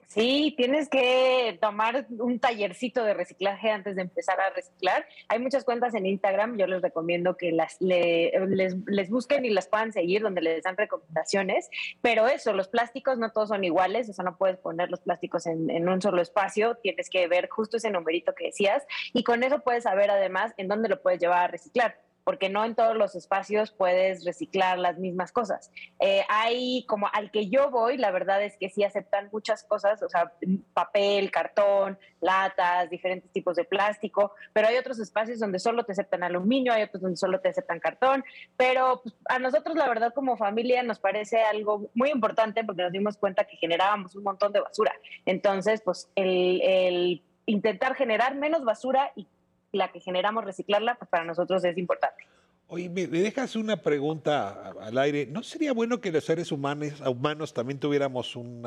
Sí, 0.07 0.55
tienes 0.57 0.89
que 0.89 1.59
tomar 1.61 2.07
un 2.21 2.39
tallercito 2.39 3.03
de 3.03 3.15
reciclaje 3.15 3.71
antes 3.71 3.97
de 3.97 4.03
empezar 4.03 4.41
a 4.41 4.51
reciclar. 4.51 5.05
Hay 5.27 5.41
muchas 5.41 5.65
cuentas 5.65 5.93
en 5.95 6.07
Instagram, 6.07 6.57
yo 6.57 6.69
les 6.69 6.83
recomiendo 6.83 7.37
que 7.37 7.51
las 7.51 7.81
le- 7.81 8.31
les, 8.49 8.77
les 8.87 9.11
busquen 9.11 9.45
y 9.45 9.51
las 9.51 9.67
puedan 9.67 9.93
seguir 9.93 10.23
donde 10.23 10.41
les 10.41 10.63
dan 10.63 10.77
recomendaciones. 10.77 11.69
Pero 12.01 12.29
eso, 12.29 12.53
los 12.53 12.69
plásticos 12.69 13.19
no 13.19 13.33
todos 13.33 13.49
son 13.49 13.65
iguales, 13.65 14.09
o 14.09 14.13
sea, 14.13 14.25
no 14.25 14.37
puedes 14.37 14.59
poner 14.59 14.89
los 14.89 15.01
plásticos 15.01 15.47
en, 15.47 15.69
en 15.69 15.89
un 15.89 16.01
solo 16.01 16.23
espacio, 16.23 16.77
tienes 16.77 17.11
que 17.11 17.27
ver 17.27 17.49
justo 17.49 17.79
ese 17.79 17.91
numerito 17.91 18.37
que 18.37 18.47
decías 18.47 18.87
y 19.13 19.25
con 19.25 19.43
eso 19.43 19.65
puedes 19.65 19.83
saber 19.83 20.13
además 20.13 20.53
en 20.59 20.69
dónde 20.69 20.89
lo 20.89 21.03
puedes 21.03 21.19
llevar 21.19 21.41
a 21.41 21.49
reciclar 21.49 21.99
porque 22.25 22.49
no 22.49 22.65
en 22.65 22.75
todos 22.75 22.97
los 22.97 23.15
espacios 23.15 23.71
puedes 23.71 24.25
reciclar 24.25 24.79
las 24.79 24.99
mismas 24.99 25.31
cosas. 25.31 25.71
Eh, 26.01 26.23
hay 26.29 26.85
como 26.87 27.09
al 27.13 27.31
que 27.31 27.49
yo 27.49 27.71
voy, 27.71 27.99
la 27.99 28.11
verdad 28.11 28.43
es 28.43 28.57
que 28.57 28.71
sí 28.71 28.83
aceptan 28.83 29.29
muchas 29.33 29.65
cosas, 29.65 30.03
o 30.03 30.09
sea, 30.09 30.33
papel, 30.73 31.31
cartón, 31.31 31.99
latas, 32.21 32.91
diferentes 32.91 33.31
tipos 33.31 33.57
de 33.57 33.65
plástico, 33.65 34.33
pero 34.53 34.69
hay 34.69 34.77
otros 34.77 34.99
espacios 34.99 35.39
donde 35.39 35.59
solo 35.59 35.85
te 35.85 35.93
aceptan 35.93 36.23
aluminio, 36.23 36.73
hay 36.73 36.83
otros 36.83 37.03
donde 37.03 37.17
solo 37.17 37.41
te 37.41 37.51
aceptan 37.51 37.81
cartón, 37.81 38.25
pero 38.57 39.01
pues, 39.03 39.15
a 39.27 39.39
nosotros 39.39 39.77
la 39.77 39.89
verdad 39.89 40.13
como 40.15 40.37
familia 40.37 40.83
nos 40.83 40.99
parece 40.99 41.43
algo 41.43 41.91
muy 41.95 42.11
importante 42.11 42.65
porque 42.65 42.83
nos 42.83 42.93
dimos 42.93 43.17
cuenta 43.19 43.45
que 43.45 43.57
generábamos 43.57 44.17
un 44.17 44.25
montón 44.25 44.53
de 44.53 44.61
basura. 44.61 44.95
Entonces, 45.27 45.83
pues 45.83 46.09
el, 46.15 46.61
el 46.63 47.23
intentar 47.47 47.95
generar 47.95 48.35
menos 48.35 48.65
basura 48.65 49.13
y 49.15 49.27
la 49.75 49.91
que 49.93 50.01
generamos 50.01 50.45
reciclarla, 50.45 50.95
pues 50.97 51.09
para 51.11 51.25
nosotros 51.25 51.65
es 51.65 51.77
importante. 51.77 52.25
Oye, 52.67 52.89
me 52.89 53.07
dejas 53.07 53.57
una 53.57 53.77
pregunta 53.77 54.73
al 54.81 54.97
aire. 54.99 55.27
¿No 55.27 55.43
sería 55.43 55.73
bueno 55.73 56.01
que 56.01 56.11
los 56.11 56.25
seres 56.25 56.51
humanos, 56.51 57.01
humanos 57.01 57.53
también 57.53 57.79
tuviéramos 57.79 58.37
un 58.37 58.65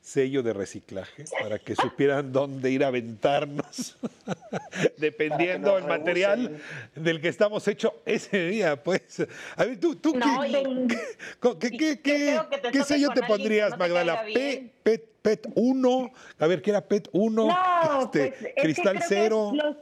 sello 0.00 0.42
de 0.42 0.52
reciclaje 0.52 1.24
para 1.40 1.58
que 1.58 1.74
supieran 1.76 2.32
dónde 2.32 2.70
ir 2.70 2.82
a 2.84 2.88
aventarnos? 2.88 3.96
Dependiendo 4.96 5.76
del 5.76 5.84
material 5.84 6.60
del 6.94 7.20
que 7.20 7.28
estamos 7.28 7.66
hechos 7.68 7.92
ese 8.04 8.48
día, 8.48 8.82
pues. 8.82 9.24
A 9.56 9.64
ver, 9.64 9.78
tú, 9.78 9.94
tú 9.96 10.14
No, 10.16 10.42
qué, 10.42 11.58
qué, 11.60 11.70
qué, 11.70 12.00
qué- 12.02 12.40
qué 12.72 12.82
sello 12.84 13.10
te 13.10 13.22
pondrías, 13.22 13.70
no 13.70 13.76
Magdala? 13.78 14.22
P. 14.24 14.72
PET, 14.82 15.04
PET 15.22 15.46
1, 15.54 16.10
a 16.38 16.46
ver, 16.46 16.60
¿qué 16.62 16.70
era 16.70 16.80
PET 16.80 17.08
1? 17.12 17.46
No, 17.46 18.02
este, 18.02 18.32
pues, 18.32 18.52
cristal 18.56 18.96
creo 18.96 19.00
que 19.00 19.06
cero. 19.08 19.52
Los, 19.54 19.76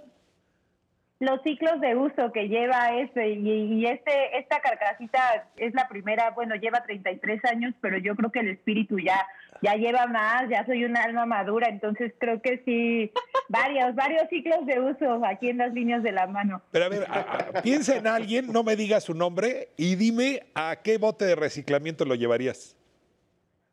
los 1.18 1.42
ciclos 1.42 1.80
de 1.80 1.94
uso 1.96 2.30
que 2.30 2.46
lleva 2.49 2.90
este 2.99 3.30
y, 3.30 3.49
y 3.49 3.87
este 3.87 4.38
esta 4.38 4.61
carcasita 4.61 5.49
es 5.56 5.73
la 5.75 5.88
primera, 5.88 6.30
bueno, 6.30 6.54
lleva 6.56 6.82
33 6.82 7.42
años, 7.46 7.75
pero 7.80 7.96
yo 7.99 8.14
creo 8.16 8.30
que 8.30 8.40
el 8.40 8.49
espíritu 8.50 8.99
ya 8.99 9.26
ya 9.62 9.75
lleva 9.76 10.06
más, 10.06 10.46
ya 10.50 10.66
soy 10.66 10.85
una 10.85 11.02
alma 11.04 11.25
madura, 11.25 11.68
entonces 11.68 12.12
creo 12.18 12.42
que 12.42 12.61
sí 12.66 13.11
varios 13.49 13.94
varios 13.94 14.28
ciclos 14.28 14.66
de 14.66 14.78
uso 14.80 15.25
aquí 15.25 15.49
en 15.49 15.56
las 15.58 15.73
líneas 15.73 16.02
de 16.02 16.12
la 16.12 16.26
mano. 16.26 16.61
Pero 16.70 16.85
a 16.85 16.88
ver, 16.90 17.06
a- 17.08 17.20
a- 17.58 17.62
piensa 17.62 17.96
en 17.96 18.06
alguien, 18.06 18.52
no 18.52 18.62
me 18.62 18.76
digas 18.76 19.04
su 19.04 19.14
nombre 19.14 19.70
y 19.78 19.94
dime 19.94 20.42
a 20.54 20.76
qué 20.85 20.99
bote 20.99 21.25
de 21.25 21.35
reciclamiento 21.37 22.04
lo 22.04 22.14
llevarías. 22.14 22.76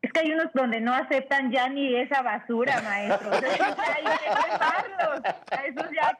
Es 0.01 0.11
que 0.11 0.19
hay 0.19 0.33
unos 0.33 0.51
donde 0.53 0.81
no 0.81 0.93
aceptan 0.93 1.49
ya 1.49 1.69
ni 1.69 1.95
esa 1.95 2.21
basura, 2.21 2.81
maestro. 2.81 3.31
Sea, 3.39 3.49
hay 3.95 4.03
que 4.03 4.51
quemarlos. 4.51 5.21
A 5.49 5.65
esos 5.65 5.91
ya 5.95 6.17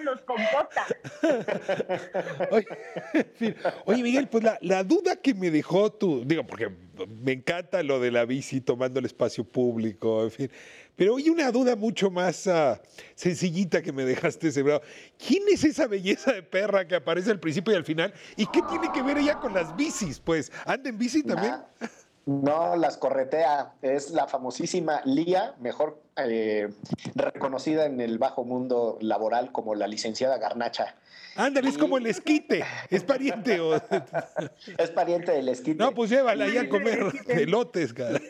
los 0.00 0.20
composta. 0.22 0.86
Oye, 2.50 2.66
en 3.14 3.26
fin. 3.34 3.54
Oye, 3.84 4.02
Miguel, 4.02 4.28
pues 4.28 4.44
la, 4.44 4.58
la 4.60 4.84
duda 4.84 5.16
que 5.16 5.34
me 5.34 5.50
dejó 5.50 5.92
tú, 5.92 6.22
digo, 6.24 6.46
porque 6.46 6.70
me 7.08 7.32
encanta 7.32 7.82
lo 7.82 8.00
de 8.00 8.10
la 8.10 8.24
bici 8.24 8.60
tomando 8.60 8.98
el 8.98 9.06
espacio 9.06 9.44
público, 9.44 10.24
en 10.24 10.30
fin. 10.30 10.50
Pero 10.96 11.14
oye, 11.14 11.30
una 11.30 11.50
duda 11.50 11.74
mucho 11.74 12.10
más 12.10 12.46
ah, 12.46 12.80
sencillita 13.14 13.82
que 13.82 13.92
me 13.92 14.04
dejaste 14.04 14.52
sembrado. 14.52 14.82
¿Quién 15.18 15.42
es 15.48 15.64
esa 15.64 15.86
belleza 15.86 16.32
de 16.32 16.42
perra 16.42 16.86
que 16.86 16.94
aparece 16.94 17.30
al 17.30 17.40
principio 17.40 17.72
y 17.72 17.76
al 17.76 17.84
final? 17.84 18.12
¿Y 18.36 18.46
qué 18.46 18.60
tiene 18.68 18.92
que 18.92 19.02
ver 19.02 19.18
ella 19.18 19.38
con 19.40 19.54
las 19.54 19.74
bicis? 19.74 20.20
Pues, 20.20 20.52
¿anda 20.66 20.90
en 20.90 20.98
bici 20.98 21.22
también? 21.22 21.54
No, 22.24 22.76
las 22.76 22.96
corretea. 22.98 23.72
Es 23.82 24.10
la 24.10 24.26
famosísima 24.26 25.00
Lía, 25.04 25.54
mejor 25.60 26.00
eh, 26.16 26.68
reconocida 27.14 27.86
en 27.86 28.00
el 28.00 28.18
bajo 28.18 28.44
mundo 28.44 28.98
laboral 29.00 29.50
como 29.50 29.74
la 29.74 29.88
licenciada 29.88 30.38
Garnacha. 30.38 30.94
Ándale, 31.34 31.70
es 31.70 31.78
como 31.78 31.98
el 31.98 32.06
esquite. 32.06 32.64
¿Es 32.90 33.02
pariente 33.04 33.58
o...? 33.60 33.74
Es 33.74 34.90
pariente 34.90 35.32
del 35.32 35.48
esquite. 35.48 35.82
No, 35.82 35.92
pues 35.92 36.10
llévala 36.10 36.44
ahí 36.44 36.58
a 36.58 36.68
comer 36.68 37.06
elotes, 37.26 37.92
cara. 37.92 38.20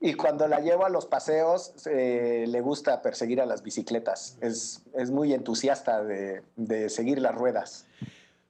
Y 0.00 0.14
cuando 0.14 0.48
la 0.48 0.58
llevo 0.58 0.84
a 0.84 0.88
los 0.88 1.06
paseos, 1.06 1.74
eh, 1.86 2.46
le 2.48 2.60
gusta 2.60 3.02
perseguir 3.02 3.40
a 3.40 3.46
las 3.46 3.62
bicicletas. 3.62 4.36
Es, 4.40 4.82
es 4.94 5.12
muy 5.12 5.32
entusiasta 5.32 6.02
de, 6.02 6.42
de 6.56 6.88
seguir 6.88 7.20
las 7.20 7.34
ruedas. 7.34 7.86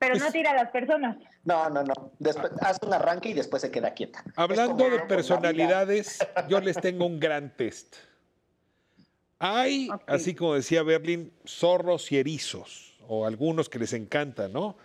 Pero 0.02 0.16
no 0.16 0.32
tira 0.32 0.50
a 0.50 0.54
las 0.54 0.70
personas. 0.70 1.16
No, 1.44 1.70
no, 1.70 1.84
no. 1.84 1.94
Después, 2.18 2.50
hace 2.60 2.84
un 2.84 2.92
arranque 2.92 3.28
y 3.28 3.34
después 3.34 3.62
se 3.62 3.70
queda 3.70 3.94
quieta. 3.94 4.24
Hablando 4.34 4.90
de 4.90 4.98
personalidades, 4.98 6.18
yo 6.48 6.60
les 6.60 6.76
tengo 6.80 7.06
un 7.06 7.20
gran 7.20 7.56
test. 7.56 7.94
Hay, 9.38 9.88
así 10.08 10.34
como 10.34 10.54
decía 10.54 10.82
Berlin, 10.82 11.32
zorros 11.46 12.10
y 12.10 12.18
erizos, 12.18 12.98
o 13.06 13.26
algunos 13.26 13.68
que 13.68 13.78
les 13.78 13.92
encanta, 13.92 14.48
¿no? 14.48 14.76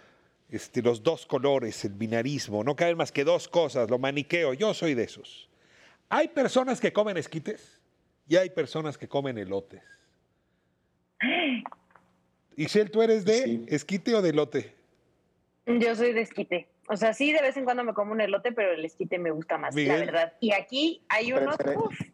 Este, 0.49 0.83
los 0.83 1.01
dos 1.01 1.25
colores, 1.25 1.83
el 1.83 1.93
binarismo, 1.93 2.63
no 2.63 2.75
caben 2.75 2.97
más 2.97 3.11
que 3.11 3.23
dos 3.23 3.47
cosas, 3.47 3.89
lo 3.89 3.97
maniqueo, 3.97 4.53
yo 4.53 4.75
soy 4.75 4.93
de 4.93 5.05
esos. 5.05 5.49
Hay 6.09 6.27
personas 6.27 6.79
que 6.79 6.93
comen 6.93 7.17
esquites 7.17 7.81
y 8.27 8.35
hay 8.35 8.51
personas 8.51 8.99
que 8.99 9.07
comen 9.07 9.39
elotes. 9.39 9.81
Ishel, 12.55 12.91
¿tú 12.91 13.01
eres 13.01 13.25
de 13.25 13.65
esquite 13.67 14.13
o 14.13 14.21
de 14.21 14.29
elote? 14.29 14.76
Yo 15.67 15.95
soy 15.95 16.13
de 16.13 16.21
esquite. 16.21 16.67
O 16.89 16.95
sea, 16.95 17.13
sí, 17.13 17.33
de 17.33 17.41
vez 17.41 17.57
en 17.57 17.65
cuando 17.65 17.83
me 17.83 17.93
como 17.93 18.13
un 18.13 18.21
elote, 18.21 18.53
pero 18.53 18.71
el 18.73 18.85
esquite 18.85 19.19
me 19.19 19.31
gusta 19.31 19.57
más, 19.57 19.75
Miguel. 19.75 19.99
la 19.99 20.05
verdad. 20.05 20.33
Y 20.39 20.53
aquí 20.53 21.03
hay 21.09 21.33
unos... 21.33 21.55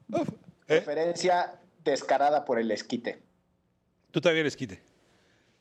Uf, 0.09 0.29
Preferencia 0.65 1.53
descarada 1.83 2.45
por 2.45 2.59
el 2.59 2.71
esquite. 2.71 3.21
Tú 4.11 4.21
también 4.21 4.47
esquite. 4.47 4.81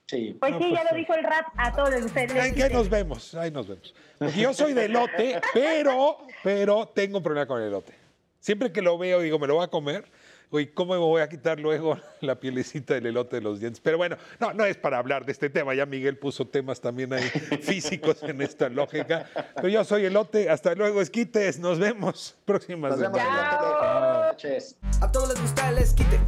Sí. 0.06 0.37
Pues 0.40 0.52
No, 0.52 0.58
sí, 0.58 0.64
pues 0.68 0.82
ya 0.82 0.90
lo 0.90 0.96
dijo 0.96 1.14
el 1.14 1.25
rap 1.25 1.46
a 1.56 1.72
todos 1.72 2.02
ustedes. 2.02 2.34
Ahí, 2.34 2.61
ahí 2.61 2.72
nos 2.72 2.88
vemos, 2.88 3.34
ahí 3.34 3.50
nos 3.50 3.66
vemos. 3.68 3.94
Porque 4.18 4.40
yo 4.40 4.52
soy 4.54 4.72
de 4.72 4.87
elote, 4.87 5.40
pero, 5.54 6.18
pero 6.42 6.87
tengo 6.88 7.18
un 7.18 7.22
problema 7.22 7.46
con 7.46 7.61
el 7.61 7.68
elote. 7.68 7.94
Siempre 8.38 8.72
que 8.72 8.82
lo 8.82 8.99
veo, 8.99 9.20
digo, 9.20 9.38
me 9.38 9.46
lo 9.46 9.54
voy 9.56 9.64
a 9.64 9.68
comer. 9.68 10.04
Uy, 10.52 10.66
¿cómo 10.66 10.92
me 10.92 10.99
voy 10.99 11.23
a 11.23 11.28
quitar 11.30 11.59
luego 11.59 11.99
la 12.21 12.38
pielecita 12.38 12.92
del 12.92 13.06
elote 13.06 13.37
de 13.37 13.42
los 13.42 13.59
dientes? 13.59 13.80
Pero 13.80 13.97
bueno, 13.97 14.18
no, 14.38 14.52
no 14.52 14.66
es 14.66 14.76
para 14.76 14.99
hablar 14.99 15.25
de 15.25 15.32
este 15.32 15.49
tema. 15.49 15.75
Ya 15.75 15.87
Miguel 15.87 16.18
puso 16.18 16.47
temas 16.47 16.78
también 16.78 17.11
ahí 17.14 17.23
físicos 17.62 18.23
en 18.23 18.42
esta 18.42 18.68
lógica. 18.68 19.26
Pero 19.56 19.68
yo 19.68 19.82
soy 19.82 20.04
elote. 20.04 20.50
Hasta 20.50 20.75
luego, 20.75 21.00
esquites. 21.00 21.59
Nos 21.59 21.78
vemos 21.78 22.37
próximas 22.44 22.90
Nos 22.90 23.00
vemos. 23.00 23.18
Buenas 23.18 24.26
noches. 24.26 24.76
A 25.00 25.11
todos 25.11 25.30
les 25.30 25.40
gusta 25.40 25.71
el 25.71 25.78
esquite. 25.78 26.21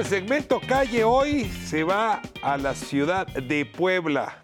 El 0.00 0.06
segmento 0.06 0.62
Calle 0.66 1.04
hoy 1.04 1.44
se 1.44 1.84
va 1.84 2.22
a 2.42 2.56
la 2.56 2.74
ciudad 2.74 3.26
de 3.26 3.66
Puebla, 3.66 4.38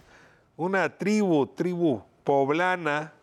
una 0.54 0.98
tribu, 0.98 1.46
tribu 1.46 2.02
poblana 2.25 3.14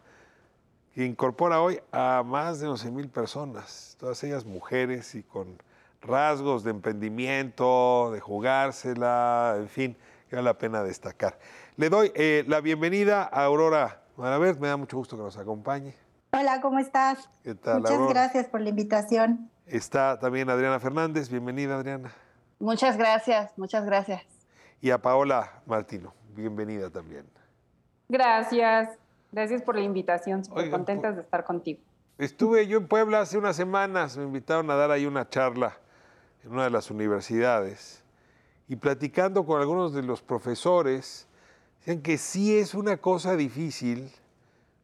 que 0.95 1.05
incorpora 1.05 1.61
hoy 1.61 1.79
a 1.91 2.23
más 2.25 2.59
de 2.59 2.67
11 2.67 2.89
mil 2.89 3.07
personas, 3.09 3.95
todas 3.99 4.23
ellas 4.23 4.45
mujeres 4.45 5.13
y 5.13 5.21
con 5.21 5.61
rasgos 6.01 6.63
de 6.63 6.71
emprendimiento, 6.71 8.09
de 8.11 8.19
jugársela, 8.19 9.53
en 9.59 9.69
fin, 9.69 9.97
que 10.27 10.35
vale 10.35 10.45
la 10.47 10.57
pena 10.57 10.81
destacar. 10.81 11.37
Le 11.75 11.89
doy 11.89 12.11
eh, 12.15 12.45
la 12.47 12.61
bienvenida 12.61 13.29
a 13.31 13.43
Aurora 13.43 14.01
Maravert, 14.17 14.59
me 14.59 14.69
da 14.69 14.77
mucho 14.77 14.97
gusto 14.97 15.15
que 15.15 15.21
nos 15.21 15.37
acompañe. 15.37 15.93
Hola, 16.31 16.61
¿cómo 16.61 16.79
estás? 16.79 17.29
¿Qué 17.43 17.53
tal, 17.53 17.81
Muchas 17.81 17.91
Aurora? 17.91 18.09
gracias 18.11 18.47
por 18.47 18.59
la 18.61 18.69
invitación. 18.69 19.51
Está 19.67 20.19
también 20.19 20.49
Adriana 20.49 20.79
Fernández, 20.79 21.29
bienvenida 21.29 21.75
Adriana. 21.75 22.13
Muchas 22.59 22.97
gracias, 22.97 23.51
muchas 23.57 23.85
gracias. 23.85 24.21
Y 24.81 24.89
a 24.89 25.01
Paola 25.01 25.61
Martino, 25.65 26.13
bienvenida 26.35 26.89
también. 26.89 27.25
Gracias, 28.09 28.89
gracias 29.31 29.61
por 29.61 29.75
la 29.75 29.81
invitación, 29.81 30.43
súper 30.43 30.69
contentas 30.69 31.15
de 31.15 31.21
estar 31.21 31.45
contigo. 31.45 31.79
Estuve 32.17 32.67
yo 32.67 32.77
en 32.77 32.87
Puebla 32.87 33.21
hace 33.21 33.37
unas 33.37 33.55
semanas, 33.55 34.17
me 34.17 34.23
invitaron 34.25 34.69
a 34.69 34.75
dar 34.75 34.91
ahí 34.91 35.05
una 35.05 35.29
charla 35.29 35.77
en 36.43 36.51
una 36.51 36.65
de 36.65 36.69
las 36.69 36.91
universidades 36.91 38.03
y 38.67 38.75
platicando 38.75 39.45
con 39.45 39.61
algunos 39.61 39.93
de 39.93 40.03
los 40.03 40.21
profesores, 40.21 41.27
decían 41.79 42.01
que 42.01 42.17
sí 42.17 42.57
es 42.57 42.73
una 42.73 42.97
cosa 42.97 43.35
difícil 43.37 44.11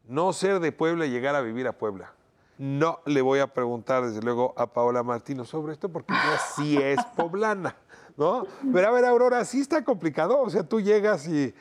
no 0.07 0.31
ser 0.33 0.59
de 0.59 0.71
Puebla 0.71 1.05
y 1.05 1.11
llegar 1.11 1.35
a 1.35 1.41
vivir 1.41 1.67
a 1.67 1.73
Puebla. 1.73 2.13
No 2.59 2.99
le 3.05 3.21
voy 3.21 3.39
a 3.39 3.47
preguntar, 3.47 4.05
desde 4.05 4.21
luego, 4.21 4.53
a 4.57 4.67
Paola 4.73 5.01
Martino 5.01 5.45
sobre 5.45 5.71
esto 5.71 5.87
porque 5.87 6.11
ella 6.11 6.37
sí 6.57 6.75
es 6.77 6.99
poblana, 7.15 7.77
¿no? 8.17 8.45
Pero 8.73 8.89
a 8.89 8.91
ver, 8.91 9.05
Aurora, 9.05 9.45
sí 9.45 9.61
está 9.61 9.85
complicado. 9.85 10.41
O 10.41 10.49
sea, 10.49 10.63
tú 10.63 10.81
llegas 10.81 11.25
y 11.25 11.55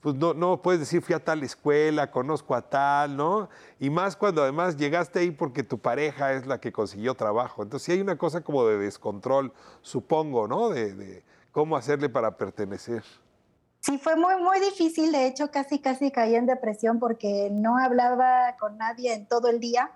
pues 0.00 0.14
no, 0.14 0.32
no 0.32 0.62
puedes 0.62 0.80
decir 0.80 1.02
fui 1.02 1.14
a 1.14 1.22
tal 1.22 1.42
escuela, 1.42 2.10
conozco 2.10 2.54
a 2.54 2.62
tal, 2.62 3.14
¿no? 3.14 3.50
Y 3.78 3.90
más 3.90 4.16
cuando 4.16 4.42
además 4.42 4.78
llegaste 4.78 5.18
ahí 5.18 5.30
porque 5.32 5.62
tu 5.62 5.76
pareja 5.78 6.32
es 6.32 6.46
la 6.46 6.58
que 6.58 6.72
consiguió 6.72 7.14
trabajo. 7.14 7.62
Entonces 7.62 7.84
sí 7.84 7.92
hay 7.92 8.00
una 8.00 8.16
cosa 8.16 8.40
como 8.40 8.64
de 8.64 8.78
descontrol, 8.78 9.52
supongo, 9.82 10.48
¿no? 10.48 10.70
De, 10.70 10.94
de 10.94 11.24
cómo 11.52 11.76
hacerle 11.76 12.08
para 12.08 12.38
pertenecer. 12.38 13.02
Sí, 13.80 13.98
fue 13.98 14.16
muy, 14.16 14.36
muy 14.42 14.60
difícil. 14.60 15.12
De 15.12 15.26
hecho, 15.26 15.50
casi, 15.50 15.78
casi 15.78 16.10
caí 16.10 16.36
en 16.36 16.46
depresión 16.46 16.98
porque 16.98 17.50
no 17.52 17.76
hablaba 17.76 18.56
con 18.58 18.78
nadie 18.78 19.12
en 19.12 19.26
todo 19.26 19.48
el 19.48 19.60
día. 19.60 19.90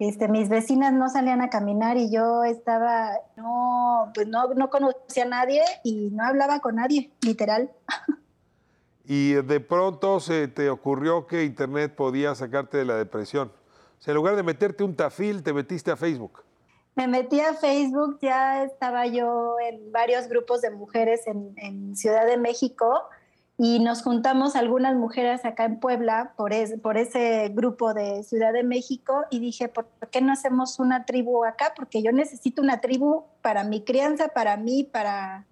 Este, 0.00 0.28
mis 0.28 0.48
vecinas 0.48 0.94
no 0.94 1.10
salían 1.10 1.42
a 1.42 1.50
caminar 1.50 1.98
y 1.98 2.10
yo 2.10 2.42
estaba, 2.42 3.12
no, 3.36 4.10
pues 4.14 4.26
no, 4.26 4.48
no 4.54 4.70
conocía 4.70 5.24
a 5.24 5.28
nadie 5.28 5.60
y 5.84 6.08
no 6.12 6.24
hablaba 6.24 6.60
con 6.60 6.76
nadie, 6.76 7.12
literal. 7.20 7.70
Y 9.04 9.32
de 9.32 9.58
pronto 9.58 10.20
se 10.20 10.46
te 10.46 10.70
ocurrió 10.70 11.26
que 11.26 11.42
Internet 11.42 11.96
podía 11.96 12.32
sacarte 12.36 12.78
de 12.78 12.84
la 12.84 12.94
depresión. 12.94 13.48
O 13.98 14.00
sea, 14.00 14.12
en 14.12 14.16
lugar 14.16 14.36
de 14.36 14.44
meterte 14.44 14.84
un 14.84 14.94
tafil, 14.94 15.42
te 15.42 15.52
metiste 15.52 15.90
a 15.90 15.96
Facebook. 15.96 16.44
Me 16.94 17.08
metí 17.08 17.40
a 17.40 17.54
Facebook, 17.54 18.20
ya 18.22 18.62
estaba 18.62 19.06
yo 19.06 19.56
en 19.58 19.90
varios 19.90 20.28
grupos 20.28 20.60
de 20.60 20.70
mujeres 20.70 21.26
en, 21.26 21.54
en 21.56 21.96
Ciudad 21.96 22.24
de 22.24 22.36
México 22.36 23.02
y 23.62 23.78
nos 23.78 24.02
juntamos 24.02 24.56
algunas 24.56 24.96
mujeres 24.96 25.44
acá 25.44 25.66
en 25.66 25.80
Puebla 25.80 26.32
por, 26.38 26.54
es- 26.54 26.80
por 26.80 26.96
ese 26.96 27.50
grupo 27.50 27.92
de 27.92 28.22
Ciudad 28.24 28.54
de 28.54 28.62
México 28.62 29.26
y 29.30 29.38
dije, 29.38 29.68
¿por 29.68 29.86
qué 30.10 30.22
no 30.22 30.32
hacemos 30.32 30.78
una 30.78 31.04
tribu 31.04 31.44
acá? 31.44 31.74
Porque 31.76 32.02
yo 32.02 32.10
necesito 32.10 32.62
una 32.62 32.80
tribu 32.80 33.24
para 33.42 33.62
mi 33.64 33.84
crianza, 33.84 34.28
para 34.28 34.56
mí, 34.56 34.84
para, 34.84 35.44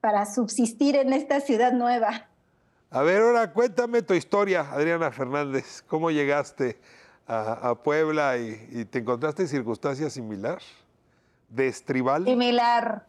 para 0.00 0.26
subsistir 0.26 0.96
en 0.96 1.12
esta 1.12 1.38
ciudad 1.40 1.72
nueva. 1.72 2.26
A 2.90 3.02
ver, 3.02 3.22
ahora 3.22 3.52
cuéntame 3.52 4.02
tu 4.02 4.14
historia, 4.14 4.62
Adriana 4.72 5.12
Fernández. 5.12 5.82
¿Cómo 5.86 6.10
llegaste 6.10 6.80
a, 7.28 7.68
a 7.68 7.74
Puebla 7.76 8.38
y, 8.38 8.58
y 8.72 8.84
te 8.86 8.98
encontraste 8.98 9.42
en 9.42 9.48
circunstancias 9.48 10.14
similares? 10.14 10.64
¿De 11.48 11.68
estribal? 11.68 12.24
Similar. 12.24 13.06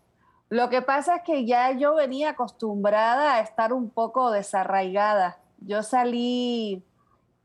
Lo 0.49 0.69
que 0.69 0.81
pasa 0.81 1.17
es 1.17 1.23
que 1.23 1.45
ya 1.45 1.71
yo 1.71 1.95
venía 1.95 2.29
acostumbrada 2.29 3.35
a 3.35 3.41
estar 3.41 3.73
un 3.73 3.89
poco 3.89 4.31
desarraigada. 4.31 5.39
Yo 5.59 5.83
salí 5.83 6.85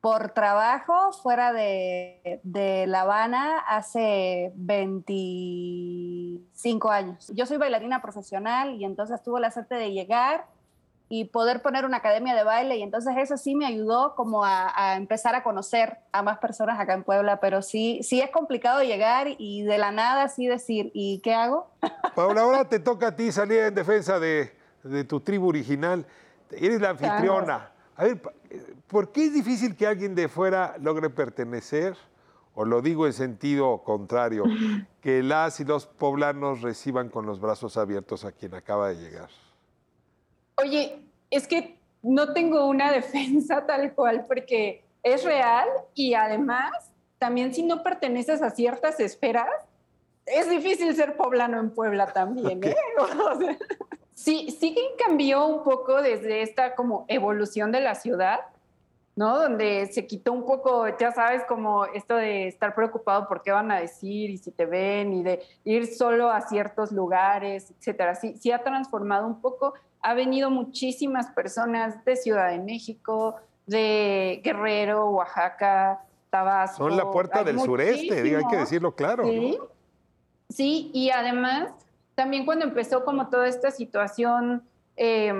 por 0.00 0.30
trabajo 0.30 1.12
fuera 1.12 1.52
de, 1.52 2.40
de 2.42 2.86
La 2.86 3.02
Habana 3.02 3.58
hace 3.58 4.52
25 4.54 6.90
años. 6.90 7.30
Yo 7.34 7.44
soy 7.46 7.56
bailarina 7.56 8.02
profesional 8.02 8.80
y 8.80 8.84
entonces 8.84 9.22
tuve 9.22 9.40
la 9.40 9.50
suerte 9.50 9.74
de 9.76 9.92
llegar 9.92 10.46
y 11.14 11.26
poder 11.26 11.60
poner 11.60 11.84
una 11.84 11.98
academia 11.98 12.34
de 12.34 12.42
baile 12.42 12.78
y 12.78 12.82
entonces 12.82 13.12
eso 13.18 13.36
sí 13.36 13.54
me 13.54 13.66
ayudó 13.66 14.14
como 14.14 14.46
a, 14.46 14.72
a 14.74 14.96
empezar 14.96 15.34
a 15.34 15.42
conocer 15.42 15.98
a 16.10 16.22
más 16.22 16.38
personas 16.38 16.80
acá 16.80 16.94
en 16.94 17.04
Puebla, 17.04 17.38
pero 17.38 17.60
sí, 17.60 18.00
sí 18.02 18.22
es 18.22 18.30
complicado 18.30 18.82
llegar 18.82 19.26
y 19.36 19.60
de 19.62 19.76
la 19.76 19.92
nada 19.92 20.22
así 20.22 20.46
decir, 20.46 20.90
¿y 20.94 21.20
qué 21.22 21.34
hago? 21.34 21.68
Paula, 22.16 22.40
ahora 22.40 22.66
te 22.66 22.78
toca 22.78 23.08
a 23.08 23.14
ti 23.14 23.30
salir 23.30 23.58
en 23.58 23.74
defensa 23.74 24.18
de, 24.18 24.56
de 24.84 25.04
tu 25.04 25.20
tribu 25.20 25.50
original. 25.50 26.06
Eres 26.50 26.80
la 26.80 26.88
anfitriona. 26.90 27.72
A 27.94 28.04
ver, 28.04 28.22
pa- 28.22 28.32
¿por 28.86 29.12
qué 29.12 29.26
es 29.26 29.34
difícil 29.34 29.76
que 29.76 29.86
alguien 29.86 30.14
de 30.14 30.28
fuera 30.30 30.76
logre 30.80 31.10
pertenecer? 31.10 31.94
O 32.54 32.64
lo 32.64 32.80
digo 32.80 33.06
en 33.06 33.12
sentido 33.12 33.82
contrario, 33.84 34.46
que 35.02 35.22
las 35.22 35.60
y 35.60 35.66
los 35.66 35.84
poblanos 35.86 36.62
reciban 36.62 37.10
con 37.10 37.26
los 37.26 37.38
brazos 37.38 37.76
abiertos 37.76 38.24
a 38.24 38.32
quien 38.32 38.54
acaba 38.54 38.88
de 38.88 38.94
llegar. 38.94 39.28
Oye, 40.56 41.01
es 41.32 41.48
que 41.48 41.76
no 42.02 42.32
tengo 42.32 42.66
una 42.66 42.92
defensa 43.00 43.66
tal 43.66 43.92
cual 43.94 44.26
porque 44.26 44.84
es 45.02 45.24
real 45.24 45.68
y 45.94 46.14
además 46.14 46.92
también 47.18 47.54
si 47.54 47.62
no 47.62 47.82
perteneces 47.82 48.42
a 48.42 48.50
ciertas 48.50 48.98
esferas, 49.00 49.48
es 50.26 50.50
difícil 50.50 50.94
ser 50.94 51.16
poblano 51.16 51.58
en 51.60 51.70
Puebla 51.70 52.06
también, 52.12 52.62
¿eh? 52.64 52.74
O 52.98 53.38
sea, 53.38 53.56
sí, 54.14 54.50
sí 54.58 54.74
que 54.74 55.04
cambió 55.04 55.46
un 55.46 55.62
poco 55.62 56.02
desde 56.02 56.42
esta 56.42 56.74
como 56.74 57.04
evolución 57.08 57.70
de 57.70 57.80
la 57.80 57.94
ciudad, 57.94 58.40
¿no? 59.14 59.38
Donde 59.38 59.86
se 59.86 60.06
quitó 60.06 60.32
un 60.32 60.44
poco, 60.44 60.86
ya 60.98 61.12
sabes, 61.12 61.44
como 61.44 61.84
esto 61.86 62.16
de 62.16 62.48
estar 62.48 62.74
preocupado 62.74 63.28
por 63.28 63.42
qué 63.42 63.52
van 63.52 63.70
a 63.70 63.80
decir 63.80 64.30
y 64.30 64.38
si 64.38 64.50
te 64.50 64.66
ven 64.66 65.12
y 65.12 65.22
de 65.22 65.42
ir 65.64 65.86
solo 65.94 66.30
a 66.30 66.40
ciertos 66.40 66.90
lugares, 66.92 67.72
etcétera. 67.78 68.14
Sí, 68.14 68.36
sí 68.36 68.50
ha 68.50 68.62
transformado 68.62 69.26
un 69.26 69.40
poco. 69.40 69.74
Ha 70.02 70.14
venido 70.14 70.50
muchísimas 70.50 71.28
personas 71.30 72.04
de 72.04 72.16
Ciudad 72.16 72.50
de 72.50 72.58
México, 72.58 73.36
de 73.66 74.40
Guerrero, 74.44 75.06
Oaxaca, 75.10 76.00
Tabasco. 76.30 76.78
Son 76.78 76.96
la 76.96 77.10
puerta 77.10 77.38
Hay 77.40 77.44
del 77.44 77.60
sureste, 77.60 78.22
diga, 78.22 78.38
hay 78.38 78.44
que 78.46 78.56
decirlo 78.56 78.94
claro. 78.94 79.24
Sí, 79.24 79.56
¿no? 79.58 79.66
sí, 80.48 80.90
y 80.92 81.10
además, 81.10 81.70
también 82.14 82.44
cuando 82.44 82.64
empezó 82.64 83.04
como 83.04 83.28
toda 83.28 83.46
esta 83.46 83.70
situación, 83.70 84.62
eh, 84.96 85.32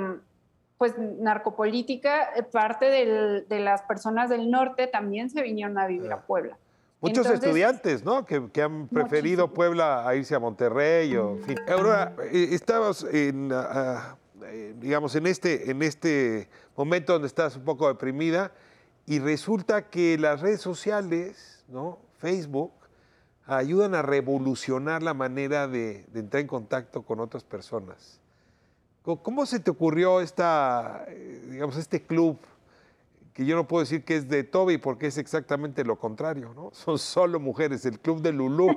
pues 0.78 0.94
narcopolítica, 0.98 2.34
eh, 2.36 2.42
parte 2.42 2.86
del- 2.86 3.46
de 3.48 3.60
las 3.60 3.82
personas 3.82 4.30
del 4.30 4.50
norte 4.50 4.86
también 4.86 5.30
se 5.30 5.42
vinieron 5.42 5.78
a 5.78 5.86
vivir 5.86 6.10
a 6.12 6.20
Puebla. 6.22 6.56
Muchos 7.00 7.26
Entonces, 7.26 7.44
estudiantes, 7.44 8.04
¿no? 8.04 8.24
Que, 8.24 8.48
que 8.52 8.62
han 8.62 8.86
preferido 8.86 9.48
Puebla 9.52 10.06
a 10.08 10.14
irse 10.14 10.36
a 10.36 10.38
Monterrey 10.38 11.16
o, 11.16 11.36
eh, 11.48 12.48
estabas 12.52 13.04
en, 13.12 13.50
ah, 13.52 13.68
ah, 13.70 14.16
eh, 14.46 14.74
digamos, 14.78 15.14
en 15.14 15.26
este, 15.26 15.70
en 15.70 15.82
este 15.82 16.48
momento 16.76 17.12
donde 17.14 17.28
estás 17.28 17.56
un 17.56 17.64
poco 17.64 17.88
deprimida 17.88 18.52
y 19.06 19.18
resulta 19.18 19.88
que 19.90 20.16
las 20.18 20.40
redes 20.40 20.60
sociales, 20.60 21.64
¿no? 21.68 21.98
Facebook, 22.18 22.72
ayudan 23.46 23.94
a 23.94 24.02
revolucionar 24.02 25.02
la 25.02 25.14
manera 25.14 25.66
de, 25.66 26.04
de 26.12 26.20
entrar 26.20 26.40
en 26.40 26.46
contacto 26.46 27.02
con 27.02 27.18
otras 27.20 27.42
personas. 27.44 28.20
¿Cómo- 29.02 29.22
¿Cómo 29.22 29.46
se 29.46 29.58
te 29.58 29.70
ocurrió 29.70 30.20
esta, 30.20 31.04
eh, 31.08 31.46
digamos, 31.50 31.76
este 31.76 32.00
club 32.02 32.38
que 33.32 33.46
yo 33.46 33.56
no 33.56 33.66
puedo 33.66 33.82
decir 33.82 34.04
que 34.04 34.16
es 34.16 34.28
de 34.28 34.44
Toby 34.44 34.78
porque 34.78 35.06
es 35.06 35.16
exactamente 35.16 35.84
lo 35.84 35.98
contrario, 35.98 36.52
¿no? 36.54 36.70
Son 36.72 36.98
solo 36.98 37.40
mujeres, 37.40 37.84
el 37.86 37.98
club 37.98 38.20
de 38.20 38.32
Lulú. 38.32 38.68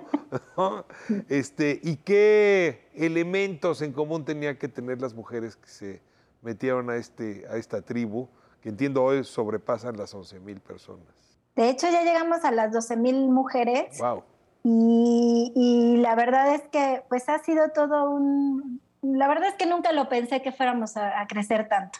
¿no? 0.58 0.86
Este, 1.30 1.80
¿Y 1.84 1.98
qué 1.98 2.89
elementos 2.94 3.82
en 3.82 3.91
común 3.91 4.26
tenía 4.26 4.58
que 4.58 4.68
tener 4.68 5.02
las 5.02 5.13
mujeres 5.13 5.56
que 5.58 5.68
se 5.68 6.02
metieron 6.41 6.89
a, 6.89 6.96
este, 6.96 7.46
a 7.50 7.58
esta 7.58 7.82
tribu, 7.82 8.30
que 8.62 8.70
entiendo 8.70 9.04
hoy 9.04 9.24
sobrepasan 9.24 9.98
las 9.98 10.13
11 10.13 10.39
mil 10.39 10.60
personas? 10.62 11.08
De 11.56 11.70
hecho, 11.70 11.89
ya 11.89 12.04
llegamos 12.04 12.44
a 12.44 12.52
las 12.52 12.72
12 12.72 12.98
mil 12.98 13.30
mujeres. 13.30 13.98
¡Wow! 14.00 14.24
Y, 14.63 15.52
y 15.56 15.98
la 15.98 16.15
verdad 16.15 16.56
es 16.56 16.63
que 16.70 17.04
pues 17.08 17.30
ha 17.30 17.39
sido 17.39 17.70
todo 17.70 18.10
un... 18.10 18.82
La 19.02 19.28
verdad 19.28 19.50
es 19.50 19.56
que 19.56 19.68
nunca 19.68 19.91
lo 19.91 20.10
pensé 20.10 20.41
que 20.41 20.52
fuéramos 20.52 20.98
a, 20.98 21.22
a 21.22 21.28
crecer 21.28 21.70
tanto. 21.70 22.00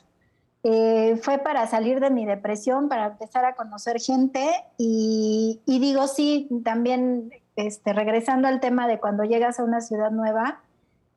Eh, 0.67 1.19
fue 1.21 1.38
para 1.38 1.67
salir 1.67 1.99
de 1.99 2.10
mi 2.10 2.25
depresión, 2.25 2.89
para 2.89 3.06
empezar 3.06 3.45
a 3.45 3.54
conocer 3.54 4.01
gente 4.01 4.49
y, 4.80 5.62
digo 5.67 6.08
sí, 6.08 6.49
también 6.63 7.30
este, 7.56 7.93
regresando 7.93 8.47
al 8.47 8.60
tema 8.60 8.88
de 8.88 8.99
cuando 8.99 9.23
llegas 9.25 9.60
a 9.60 9.63
una 9.63 9.80
ciudad 9.82 10.10
nueva, 10.10 10.63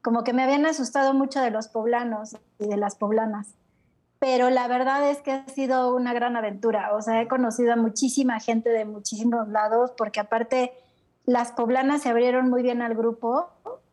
como 0.03 0.23
que 0.23 0.35
me 0.35 0.43
habían 0.43 0.67
asustado 0.67 1.15
mucho 1.15 1.41
de 1.41 1.51
los 1.51 1.69
poblanos 1.69 2.37
y 2.59 2.69
de 2.69 2.77
las 2.77 2.97
poblanas. 2.97 3.55
Pero 4.19 4.51
la 4.51 4.69
verdad 4.69 5.09
es 5.09 5.23
que 5.23 5.33
ha 5.33 5.49
sido 5.49 5.97
una 5.97 6.13
gran 6.13 6.37
aventura. 6.37 6.95
O 6.95 7.01
sea, 7.01 7.23
he 7.23 7.27
conocido 7.27 7.73
a 7.73 7.77
muchísima 7.77 8.41
gente 8.41 8.69
de 8.69 8.85
muchísimos 8.85 9.49
lados, 9.49 9.93
porque 9.97 10.21
aparte 10.21 10.75
las 11.25 11.53
poblanas 11.53 12.03
se 12.03 12.11
abrieron 12.11 12.51
muy 12.51 12.63
bien 12.63 12.83
al 12.83 12.95
grupo 12.95 13.49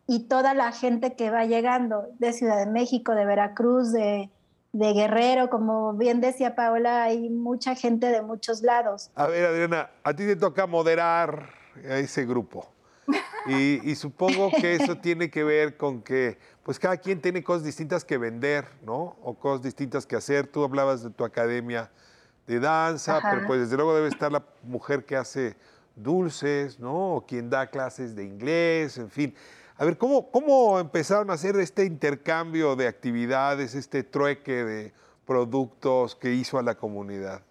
y 0.06 0.28
toda 0.28 0.54
la 0.54 0.74
gente 0.74 1.16
que 1.16 1.32
va 1.32 1.46
llegando 1.46 2.10
de 2.20 2.34
Ciudad 2.34 2.58
de 2.58 2.70
México, 2.70 3.16
de 3.16 3.26
Veracruz, 3.26 3.94
de, 3.94 4.30
de 4.78 4.92
Guerrero, 4.92 5.50
como 5.50 5.94
bien 5.94 6.20
decía 6.20 6.54
Paola, 6.54 7.04
hay 7.04 7.30
mucha 7.30 7.76
gente 7.76 8.08
de 8.08 8.22
muchos 8.22 8.62
lados. 8.62 9.10
A 9.16 9.28
ver, 9.28 9.46
Adriana, 9.46 9.90
a 10.04 10.14
ti 10.14 10.26
te 10.26 10.36
toca 10.36 10.68
moderar 10.68 11.50
a 11.90 11.98
ese 11.98 12.26
grupo. 12.26 12.68
Y, 13.48 13.92
y, 13.92 13.94
supongo 13.94 14.50
que 14.50 14.74
eso 14.74 14.98
tiene 14.98 15.30
que 15.30 15.44
ver 15.44 15.78
con 15.78 16.02
que, 16.02 16.40
pues 16.64 16.80
cada 16.80 16.98
quien 16.98 17.22
tiene 17.22 17.44
cosas 17.44 17.64
distintas 17.64 18.04
que 18.04 18.18
vender, 18.18 18.66
¿no? 18.84 19.18
O 19.22 19.36
cosas 19.36 19.62
distintas 19.62 20.08
que 20.08 20.16
hacer. 20.16 20.48
Tú 20.48 20.64
hablabas 20.64 21.04
de 21.04 21.12
tu 21.12 21.24
academia 21.24 21.92
de 22.48 22.60
danza, 22.60 23.18
Ajá. 23.18 23.30
pero 23.32 23.46
pues 23.46 23.60
desde 23.60 23.76
luego 23.76 23.94
debe 23.94 24.08
estar 24.08 24.32
la 24.32 24.44
mujer 24.64 25.06
que 25.06 25.16
hace 25.16 25.56
dulces, 25.96 26.80
¿no? 26.80 27.18
O 27.18 27.26
quien 27.28 27.52
da 27.52 27.68
clases 27.68 28.16
de 28.16 28.24
inglés, 28.24 28.98
en 28.98 29.12
fin. 29.12 29.36
A 29.78 29.84
ver, 29.84 29.98
¿cómo, 29.98 30.32
cómo 30.32 30.80
empezaron 30.80 31.30
a 31.30 31.34
hacer 31.34 31.58
este 31.58 31.86
intercambio 31.86 32.76
de 32.78 32.88
actividades, 32.88 33.76
este 33.76 34.04
trueque 34.04 34.64
de 34.64 34.94
productos 35.26 36.16
que 36.16 36.32
hizo 36.32 36.58
a 36.58 36.64
la 36.64 36.76
comunidad? 36.76 37.42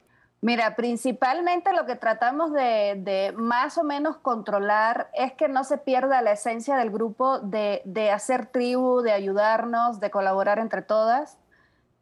Mira, 0.40 0.76
principalmente 0.76 1.72
lo 1.72 1.87
que 1.87 1.96
tratamos 1.96 2.52
de, 2.52 2.94
de, 2.98 3.32
más 3.37 3.78
o 3.78 3.82
menos 3.82 4.16
controlar 4.18 5.10
es 5.14 5.32
que 5.32 5.48
no 5.48 5.64
se 5.64 5.78
pierda 5.78 6.22
la 6.22 6.32
esencia 6.32 6.76
del 6.76 6.90
grupo 6.90 7.38
de, 7.40 7.82
de, 7.84 8.10
hacer 8.10 8.46
tribu, 8.46 9.00
de 9.00 9.12
ayudarnos, 9.12 10.00
de 10.00 10.10
colaborar 10.10 10.58
entre 10.58 10.82
todas. 10.82 11.38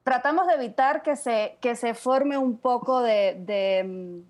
Tratamos 0.03 0.49
de 0.49 0.55
evitar 0.55 1.03
que 1.03 1.15
se, 1.17 1.57
que 1.61 1.77
se 1.77 1.95
forme 1.95 2.37
un 2.37 2.59
poco 2.59 3.01
de, 3.01 3.37
de 3.39 4.23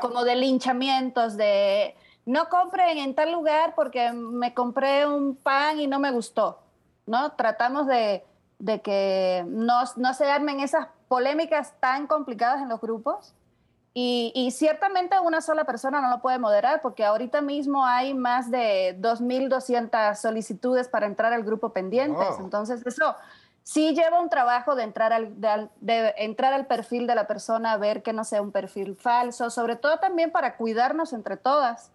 como 0.00 0.24
de 0.24 0.36
linchamientos, 0.36 1.36
de 1.36 1.94
no 2.26 2.48
compren 2.48 2.98
en 2.98 3.14
tal 3.14 3.32
lugar 3.32 3.74
porque 3.74 4.12
me 4.12 4.54
compré 4.54 5.06
un 5.06 5.36
pan 5.36 5.80
y 5.80 5.86
no 5.86 5.98
me 5.98 6.10
gustó, 6.10 6.60
¿no? 7.06 7.32
Tratamos 7.32 7.86
de, 7.86 8.24
de 8.58 8.80
que 8.80 9.44
no, 9.48 9.82
no 9.96 10.14
se 10.14 10.30
armen 10.30 10.60
esas 10.60 10.88
polémicas 11.08 11.74
tan 11.80 12.06
complicadas 12.06 12.62
en 12.62 12.68
los 12.68 12.80
grupos. 12.80 13.34
Y, 13.92 14.30
y, 14.36 14.52
ciertamente 14.52 15.18
una 15.18 15.40
sola 15.40 15.64
persona 15.64 16.00
no 16.00 16.10
lo 16.10 16.22
puede 16.22 16.38
moderar 16.38 16.80
porque 16.80 17.04
ahorita 17.04 17.40
mismo 17.40 17.84
hay 17.84 18.14
más 18.14 18.48
de 18.48 18.96
2.200 19.00 20.14
solicitudes 20.14 20.86
para 20.86 21.06
entrar 21.06 21.32
al 21.32 21.42
grupo 21.42 21.72
pendientes. 21.72 22.28
Wow. 22.36 22.44
Entonces 22.44 22.86
eso 22.86 23.16
sí 23.64 23.92
lleva 23.92 24.20
un 24.20 24.28
trabajo 24.28 24.76
de 24.76 24.84
entrar, 24.84 25.12
al, 25.12 25.40
de, 25.40 25.68
de 25.80 26.14
entrar 26.18 26.52
al 26.52 26.66
perfil 26.66 27.08
de 27.08 27.16
la 27.16 27.26
persona, 27.26 27.76
ver 27.78 28.04
que 28.04 28.12
no 28.12 28.22
sea 28.22 28.42
un 28.42 28.52
perfil 28.52 28.94
falso, 28.94 29.50
sobre 29.50 29.74
todo 29.74 29.98
también 29.98 30.30
para 30.30 30.56
cuidarnos 30.56 31.12
entre 31.12 31.36
todas 31.36 31.90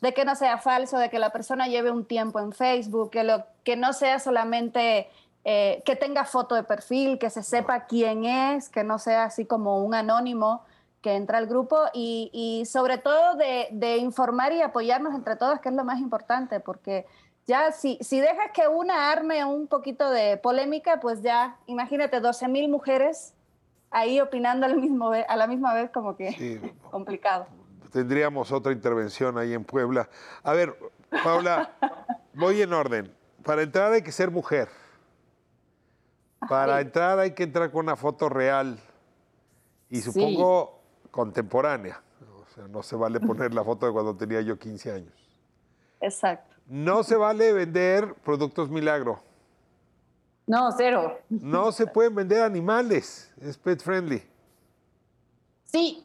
de 0.00 0.14
que 0.14 0.24
no 0.24 0.34
sea 0.34 0.58
falso, 0.58 0.98
de 0.98 1.10
que 1.10 1.18
la 1.18 1.30
persona 1.30 1.66
lleve 1.66 1.90
un 1.90 2.04
tiempo 2.04 2.40
en 2.40 2.52
Facebook, 2.52 3.10
que, 3.10 3.24
lo, 3.24 3.44
que 3.64 3.76
no 3.76 3.92
sea 3.92 4.18
solamente 4.18 5.08
eh, 5.44 5.82
que 5.84 5.96
tenga 5.96 6.24
foto 6.24 6.54
de 6.54 6.62
perfil, 6.62 7.18
que 7.18 7.30
se 7.30 7.42
sepa 7.42 7.86
quién 7.86 8.24
es, 8.24 8.68
que 8.68 8.84
no 8.84 8.98
sea 8.98 9.24
así 9.24 9.44
como 9.44 9.82
un 9.82 9.94
anónimo 9.94 10.62
que 11.00 11.14
entra 11.14 11.38
al 11.38 11.46
grupo 11.46 11.78
y, 11.94 12.30
y 12.32 12.66
sobre 12.66 12.98
todo 12.98 13.36
de, 13.36 13.68
de, 13.70 13.98
informar 13.98 14.52
y 14.52 14.62
apoyarnos 14.62 15.14
entre 15.14 15.36
todas, 15.36 15.60
que 15.60 15.68
es 15.68 15.74
lo 15.74 15.84
más 15.84 16.00
importante, 16.00 16.60
porque 16.60 17.06
ya 17.46 17.72
si, 17.72 17.98
si 18.00 18.20
dejas 18.20 18.50
que 18.52 18.68
una 18.68 19.10
arme 19.10 19.44
un 19.44 19.68
poquito 19.68 20.10
de 20.10 20.36
polémica, 20.36 21.00
pues 21.00 21.22
ya 21.22 21.56
imagínate 21.66 22.20
12 22.20 22.48
mil 22.48 22.68
mujeres 22.68 23.32
ahí 23.90 24.20
opinando 24.20 24.66
al 24.66 24.76
mismo, 24.76 25.10
a 25.12 25.36
la 25.36 25.46
misma 25.46 25.72
vez 25.72 25.90
como 25.90 26.16
que 26.16 26.32
sí. 26.32 26.60
complicado. 26.90 27.46
Tendríamos 27.92 28.52
otra 28.52 28.72
intervención 28.72 29.38
ahí 29.38 29.54
en 29.54 29.64
Puebla. 29.64 30.08
A 30.42 30.52
ver, 30.52 30.76
Paula, 31.24 31.76
voy 32.34 32.62
en 32.62 32.72
orden. 32.72 33.14
Para 33.44 33.62
entrar 33.62 33.92
hay 33.92 34.02
que 34.02 34.12
ser 34.12 34.30
mujer. 34.30 34.68
Para 36.48 36.80
entrar 36.80 37.18
hay 37.18 37.32
que 37.34 37.42
entrar 37.42 37.70
con 37.70 37.86
una 37.86 37.96
foto 37.96 38.28
real 38.28 38.78
y 39.88 40.00
supongo 40.00 40.80
sí. 41.02 41.08
contemporánea. 41.10 42.02
O 42.36 42.54
sea, 42.54 42.68
no 42.68 42.82
se 42.82 42.96
vale 42.96 43.20
poner 43.20 43.54
la 43.54 43.64
foto 43.64 43.86
de 43.86 43.92
cuando 43.92 44.16
tenía 44.16 44.40
yo 44.40 44.58
15 44.58 44.92
años. 44.92 45.14
Exacto. 46.00 46.56
No 46.66 47.02
se 47.02 47.16
vale 47.16 47.52
vender 47.52 48.14
productos 48.16 48.68
milagro. 48.70 49.22
No, 50.46 50.72
cero. 50.72 51.18
No 51.28 51.72
se 51.72 51.86
pueden 51.86 52.14
vender 52.14 52.42
animales. 52.42 53.32
Es 53.40 53.58
pet 53.58 53.82
friendly. 53.82 54.22
Sí. 55.64 56.04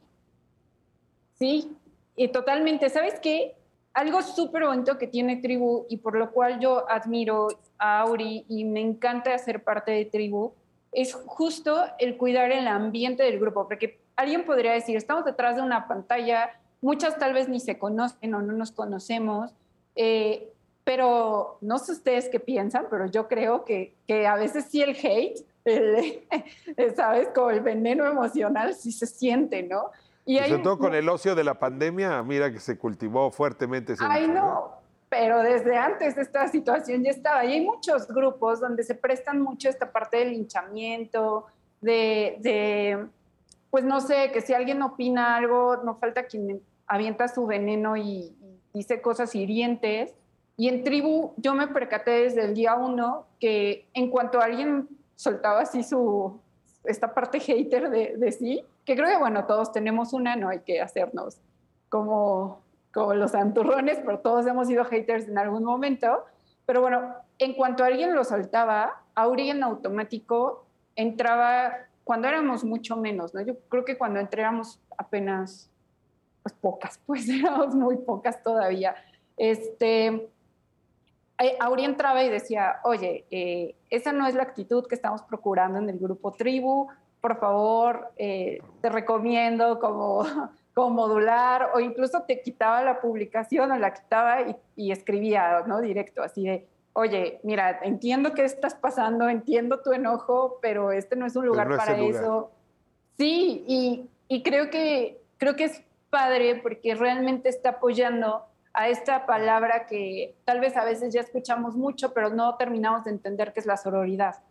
Sí, 1.44 1.76
y 2.16 2.30
totalmente. 2.30 2.90
¿Sabes 2.90 3.20
qué? 3.20 3.58
Algo 3.94 4.22
súper 4.22 4.64
bonito 4.66 4.98
que 4.98 5.08
tiene 5.08 5.36
Tribu 5.36 5.86
y 5.90 5.98
por 5.98 6.16
lo 6.16 6.32
cual 6.32 6.62
yo 6.62 6.90
admiro 6.90 7.50
a 7.78 8.00
Auri 8.00 8.46
y 8.48 8.64
me 8.64 8.80
encanta 8.80 9.38
ser 9.38 9.62
parte 9.62 9.92
de 9.92 10.06
Tribu 10.06 10.54
es 10.94 11.14
justo 11.14 11.84
el 12.00 12.16
cuidar 12.16 12.54
el 12.54 12.66
ambiente 12.66 13.24
del 13.24 13.42
grupo, 13.42 13.68
porque 13.68 14.00
alguien 14.16 14.46
podría 14.46 14.72
decir, 14.72 14.96
estamos 14.96 15.26
detrás 15.26 15.58
de 15.58 15.62
una 15.62 15.86
pantalla, 15.86 16.50
muchas 16.80 17.18
tal 17.18 17.34
vez 17.34 17.50
ni 17.50 17.60
se 17.60 17.78
conocen 17.78 18.34
o 18.36 18.42
no 18.42 18.54
nos 18.54 18.72
conocemos, 18.72 19.54
eh, 19.98 20.50
pero 20.86 21.58
no 21.60 21.78
sé 21.78 21.92
ustedes 21.92 22.30
qué 22.30 22.40
piensan, 22.40 22.86
pero 22.90 23.08
yo 23.08 23.28
creo 23.28 23.66
que, 23.66 23.96
que 24.08 24.28
a 24.28 24.36
veces 24.36 24.68
sí 24.70 24.82
el 24.82 24.96
hate, 24.96 25.46
el, 25.66 26.24
¿sabes? 26.96 27.28
Como 27.36 27.50
el 27.50 27.60
veneno 27.60 28.06
emocional 28.06 28.76
sí 28.76 28.94
se 28.94 29.08
siente, 29.08 29.62
¿no? 29.64 29.92
Y, 30.26 30.40
sobre 30.40 30.60
todo 30.60 30.78
con 30.78 30.96
el 30.96 31.10
ocio 31.10 31.36
de 31.36 31.44
la 31.44 31.60
pandemia, 31.60 32.24
mira 32.24 32.52
que 32.52 32.60
se 32.60 32.78
cultivó 32.78 33.30
fuertemente 33.32 33.94
ese 33.94 34.06
Ay, 34.08 34.28
no, 34.28 34.72
pero 35.10 35.42
desde 35.44 35.78
antes 35.78 36.18
esta 36.18 36.48
situación 36.48 37.04
ya 37.04 37.12
estaba. 37.12 37.46
Y 37.46 37.54
hay 37.54 37.62
muchos 37.62 38.08
grupos 38.08 38.62
donde 38.62 38.84
se 38.84 38.96
prestan 38.96 39.42
mucho 39.42 39.70
esta 39.70 39.92
parte 39.92 40.18
del 40.18 40.32
linchamiento, 40.32 41.46
de, 41.82 42.38
de, 42.40 43.06
pues 43.70 43.84
no 43.84 44.00
sé, 44.00 44.32
que 44.32 44.42
si 44.42 44.54
alguien 44.54 44.82
opina 44.82 45.36
algo, 45.36 45.78
no 45.84 45.96
falta 45.96 46.24
quien 46.24 46.62
avienta 46.88 47.28
su 47.28 47.46
veneno 47.46 47.98
y, 47.98 48.34
y 48.42 48.60
dice 48.74 49.02
cosas 49.02 49.36
hirientes. 49.36 50.14
Y 50.56 50.70
en 50.70 50.84
tribu 50.84 51.34
yo 51.38 51.54
me 51.54 51.68
percaté 51.68 52.12
desde 52.12 52.46
el 52.46 52.54
día 52.54 52.76
uno 52.76 53.26
que 53.40 53.88
en 53.94 54.10
cuanto 54.10 54.40
alguien 54.40 54.88
soltaba 55.16 55.62
así 55.62 55.84
su, 55.84 56.40
esta 56.86 57.14
parte 57.14 57.40
hater 57.40 57.90
de, 57.90 58.16
de 58.18 58.32
sí, 58.32 58.64
que 58.86 58.96
creo 58.96 59.08
que, 59.08 59.18
bueno, 59.18 59.46
todos 59.46 59.72
tenemos 59.72 60.14
una, 60.14 60.36
no 60.36 60.50
hay 60.50 60.60
que 60.60 60.82
hacernos 60.82 61.40
como, 61.90 62.62
como 62.94 63.14
los 63.14 63.32
santurrones, 63.32 64.00
pero 64.06 64.20
todos 64.20 64.46
hemos 64.48 64.68
sido 64.68 64.84
haters 64.86 65.28
en 65.28 65.38
algún 65.38 65.64
momento. 65.64 66.26
Pero 66.66 66.82
bueno, 66.82 67.16
en 67.40 67.54
cuanto 67.54 67.84
alguien 67.84 68.16
lo 68.16 68.24
soltaba, 68.24 69.02
Auri 69.16 69.50
en 69.50 69.64
automático 69.64 70.66
entraba 70.96 71.74
cuando 72.04 72.28
éramos 72.28 72.64
mucho 72.64 72.98
menos, 72.98 73.34
¿no? 73.34 73.42
Yo 73.42 73.60
creo 73.70 73.86
que 73.86 73.98
cuando 73.98 74.20
entrábamos 74.20 74.80
apenas, 74.98 75.70
pues 76.42 76.54
pocas, 76.56 77.00
pues 77.06 77.28
éramos 77.30 77.76
muy 77.76 77.98
pocas 77.98 78.42
todavía. 78.44 78.96
Este, 79.38 80.30
Auri 81.60 81.86
entraba 81.86 82.24
y 82.24 82.30
decía, 82.30 82.80
oye, 82.84 83.26
eh, 83.32 83.76
esa 83.90 84.12
no 84.12 84.28
es 84.28 84.36
la 84.36 84.44
actitud 84.44 84.86
que 84.88 84.96
estamos 84.96 85.22
procurando 85.24 85.80
en 85.80 85.90
el 85.90 86.00
grupo 86.00 86.32
tribu, 86.32 86.88
por 87.24 87.40
favor, 87.40 88.10
eh, 88.18 88.62
te 88.82 88.90
recomiendo 88.90 89.80
como, 89.80 90.26
como 90.74 90.90
modular, 90.90 91.70
o 91.74 91.80
incluso 91.80 92.24
te 92.24 92.42
quitaba 92.42 92.84
la 92.84 93.00
publicación 93.00 93.72
o 93.72 93.78
la 93.78 93.94
quitaba 93.94 94.42
y, 94.42 94.58
y 94.76 94.92
escribía, 94.92 95.64
¿no? 95.66 95.80
Directo, 95.80 96.22
así 96.22 96.44
de, 96.44 96.68
oye, 96.92 97.40
mira, 97.44 97.80
entiendo 97.84 98.34
que 98.34 98.44
estás 98.44 98.76
pasando, 98.76 99.30
entiendo 99.30 99.80
tu 99.80 99.94
enojo, 99.94 100.60
pero 100.62 100.92
este 100.92 101.16
no 101.16 101.26
es 101.26 101.38
un 101.38 101.46
lugar 101.46 101.70
no 101.70 101.78
para 101.78 101.98
eso. 101.98 102.52
Sí, 103.18 103.64
y, 103.70 104.10
y 104.28 104.44
creo, 104.44 104.70
que, 104.70 105.22
creo 105.38 105.56
que 105.56 105.64
es 105.64 105.82
padre 106.10 106.60
porque 106.62 106.94
realmente 106.94 107.48
está 107.48 107.70
apoyando 107.70 108.44
a 108.74 108.90
esta 108.90 109.26
palabra 109.26 109.86
que 109.86 110.36
tal 110.44 110.60
vez 110.60 110.76
a 110.76 110.84
veces 110.84 111.14
ya 111.14 111.22
escuchamos 111.22 111.78
mucho, 111.78 112.14
pero 112.14 112.32
no 112.32 112.58
terminamos 112.58 113.06
de 113.06 113.12
entender 113.12 113.54
qué 113.54 113.62
es 113.62 113.66
la 113.66 113.78
sororidad. 113.78 114.44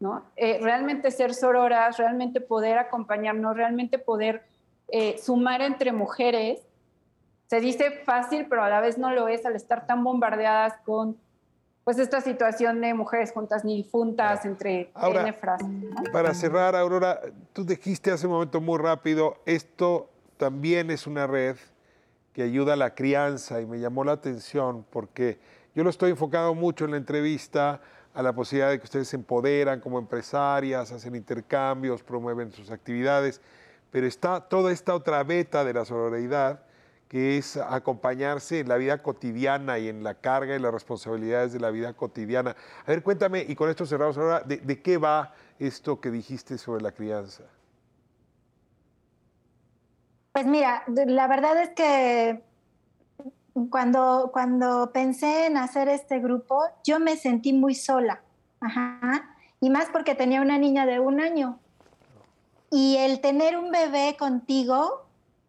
¿No? 0.00 0.24
Eh, 0.36 0.58
realmente 0.60 1.10
ser 1.10 1.34
sororas, 1.34 1.96
realmente 1.96 2.40
poder 2.40 2.78
acompañarnos, 2.78 3.56
realmente 3.56 3.98
poder 3.98 4.44
eh, 4.88 5.18
sumar 5.18 5.62
entre 5.62 5.92
mujeres, 5.92 6.60
se 7.48 7.60
dice 7.60 7.90
fácil, 8.04 8.46
pero 8.48 8.64
a 8.64 8.68
la 8.68 8.80
vez 8.80 8.98
no 8.98 9.12
lo 9.12 9.28
es 9.28 9.46
al 9.46 9.54
estar 9.54 9.86
tan 9.86 10.02
bombardeadas 10.02 10.74
con 10.84 11.16
pues 11.84 11.98
esta 11.98 12.20
situación 12.20 12.80
de 12.80 12.94
mujeres 12.94 13.30
juntas 13.30 13.64
ni 13.64 13.76
difuntas 13.76 14.44
entre 14.44 14.90
Ahora, 14.92 15.20
N 15.20 15.32
frases. 15.32 15.68
¿no? 15.68 16.02
Para 16.12 16.34
cerrar, 16.34 16.74
Aurora, 16.74 17.20
tú 17.52 17.64
dijiste 17.64 18.10
hace 18.10 18.26
un 18.26 18.32
momento 18.32 18.60
muy 18.60 18.78
rápido, 18.78 19.36
esto 19.46 20.10
también 20.36 20.90
es 20.90 21.06
una 21.06 21.28
red 21.28 21.56
que 22.32 22.42
ayuda 22.42 22.72
a 22.72 22.76
la 22.76 22.94
crianza 22.94 23.60
y 23.60 23.66
me 23.66 23.78
llamó 23.78 24.02
la 24.02 24.12
atención 24.12 24.84
porque 24.90 25.38
Yo 25.76 25.84
lo 25.84 25.90
estoy 25.90 26.10
enfocando 26.10 26.54
mucho 26.54 26.86
en 26.86 26.92
la 26.92 26.96
entrevista 26.96 27.80
a 28.16 28.22
la 28.22 28.32
posibilidad 28.32 28.70
de 28.70 28.78
que 28.78 28.84
ustedes 28.84 29.08
se 29.08 29.16
empoderan 29.16 29.78
como 29.78 29.98
empresarias, 29.98 30.90
hacen 30.90 31.14
intercambios, 31.14 32.02
promueven 32.02 32.50
sus 32.50 32.70
actividades, 32.70 33.42
pero 33.90 34.06
está 34.06 34.40
toda 34.40 34.72
esta 34.72 34.94
otra 34.94 35.22
beta 35.22 35.64
de 35.64 35.74
la 35.74 35.84
sororidad 35.84 36.62
que 37.08 37.36
es 37.36 37.58
acompañarse 37.58 38.60
en 38.60 38.68
la 38.68 38.78
vida 38.78 39.02
cotidiana 39.02 39.78
y 39.78 39.88
en 39.88 40.02
la 40.02 40.14
carga 40.14 40.56
y 40.56 40.58
las 40.58 40.72
responsabilidades 40.72 41.52
de 41.52 41.60
la 41.60 41.70
vida 41.70 41.92
cotidiana. 41.92 42.56
A 42.86 42.90
ver, 42.90 43.02
cuéntame, 43.02 43.44
y 43.46 43.54
con 43.54 43.68
esto 43.68 43.84
cerramos 43.84 44.16
ahora, 44.16 44.40
¿de, 44.40 44.56
de 44.56 44.80
qué 44.80 44.96
va 44.96 45.34
esto 45.58 46.00
que 46.00 46.10
dijiste 46.10 46.56
sobre 46.56 46.82
la 46.82 46.92
crianza? 46.92 47.44
Pues 50.32 50.46
mira, 50.46 50.84
la 50.86 51.28
verdad 51.28 51.62
es 51.62 51.68
que 51.70 52.45
cuando, 53.70 54.30
cuando 54.32 54.90
pensé 54.92 55.46
en 55.46 55.56
hacer 55.56 55.88
este 55.88 56.18
grupo, 56.18 56.62
yo 56.84 57.00
me 57.00 57.16
sentí 57.16 57.52
muy 57.52 57.74
sola. 57.74 58.20
Ajá. 58.60 59.30
Y 59.60 59.70
más 59.70 59.86
porque 59.90 60.14
tenía 60.14 60.42
una 60.42 60.58
niña 60.58 60.84
de 60.84 61.00
un 61.00 61.20
año. 61.20 61.58
Y 62.70 62.96
el 62.98 63.20
tener 63.20 63.56
un 63.56 63.70
bebé 63.70 64.16
contigo, 64.18 65.06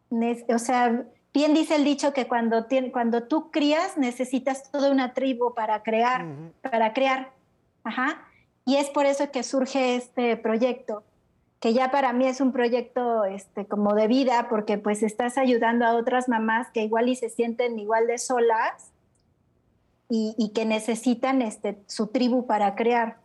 o 0.09 0.59
sea, 0.59 1.05
bien 1.33 1.53
dice 1.53 1.75
el 1.75 1.83
dicho 1.83 2.13
que 2.13 2.27
cuando, 2.27 2.67
cuando 2.93 3.23
tú 3.23 3.51
crías 3.51 3.97
necesitas 3.97 4.71
toda 4.71 4.89
una 4.91 5.13
tribu 5.13 5.53
para 5.53 5.83
crear, 5.83 6.25
para 6.61 6.93
crear. 6.93 7.31
Ajá. 7.83 8.21
Y 8.65 8.77
es 8.77 8.89
por 8.89 9.05
eso 9.05 9.31
que 9.31 9.43
surge 9.43 9.95
este 9.95 10.37
proyecto 10.37 11.03
que 11.59 11.73
ya 11.73 11.89
para 11.89 12.13
mí 12.13 12.27
es 12.27 12.39
un 12.39 12.51
proyecto 12.51 13.25
este, 13.25 13.65
como 13.65 13.95
de 13.95 14.07
vida, 14.07 14.47
porque 14.49 14.77
pues 14.77 15.01
estás 15.01 15.37
ayudando 15.37 15.85
a 15.85 15.95
otras 15.95 16.29
mamás 16.29 16.67
que 16.71 16.83
igual 16.83 17.09
y 17.09 17.15
se 17.15 17.29
sienten 17.29 17.79
igual 17.79 18.07
de 18.07 18.19
solas 18.19 18.91
y, 20.09 20.35
y 20.37 20.49
que 20.49 20.65
necesitan 20.65 21.41
este, 21.41 21.79
su 21.87 22.07
tribu 22.07 22.45
para 22.45 22.75
crear. 22.75 23.17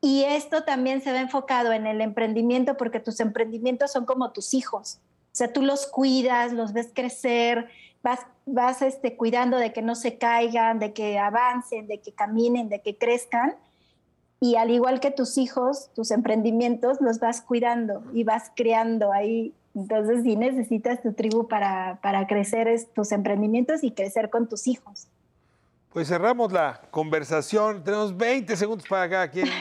Y 0.00 0.24
esto 0.24 0.64
también 0.64 1.00
se 1.00 1.12
ve 1.12 1.18
enfocado 1.18 1.72
en 1.72 1.86
el 1.86 2.00
emprendimiento, 2.00 2.76
porque 2.76 3.00
tus 3.00 3.20
emprendimientos 3.20 3.90
son 3.90 4.04
como 4.04 4.32
tus 4.32 4.54
hijos. 4.54 5.00
O 5.32 5.36
sea, 5.38 5.52
tú 5.52 5.62
los 5.62 5.86
cuidas, 5.86 6.52
los 6.52 6.72
ves 6.72 6.90
crecer, 6.94 7.68
vas, 8.02 8.20
vas 8.44 8.82
este, 8.82 9.16
cuidando 9.16 9.56
de 9.56 9.72
que 9.72 9.82
no 9.82 9.94
se 9.94 10.18
caigan, 10.18 10.78
de 10.78 10.92
que 10.92 11.18
avancen, 11.18 11.86
de 11.86 12.00
que 12.00 12.12
caminen, 12.12 12.68
de 12.68 12.80
que 12.80 12.96
crezcan 12.96 13.56
y 14.40 14.56
al 14.56 14.70
igual 14.70 15.00
que 15.00 15.10
tus 15.10 15.36
hijos, 15.38 15.90
tus 15.94 16.10
emprendimientos 16.10 17.00
los 17.00 17.18
vas 17.18 17.40
cuidando 17.40 18.02
y 18.12 18.24
vas 18.24 18.52
creando 18.54 19.12
ahí. 19.12 19.54
Entonces 19.74 20.22
sí 20.22 20.36
necesitas 20.36 21.02
tu 21.02 21.12
tribu 21.12 21.48
para, 21.48 21.98
para 22.02 22.26
crecer 22.26 22.68
es- 22.68 22.92
tus 22.92 23.12
emprendimientos 23.12 23.82
y 23.84 23.90
crecer 23.92 24.30
con 24.30 24.48
tus 24.48 24.66
hijos. 24.66 25.08
Pues 25.92 26.08
cerramos 26.08 26.52
la 26.52 26.82
conversación. 26.90 27.82
Tenemos 27.82 28.16
20 28.16 28.56
segundos 28.56 28.86
para 28.88 29.08
cada 29.08 29.30
quien. 29.30 29.48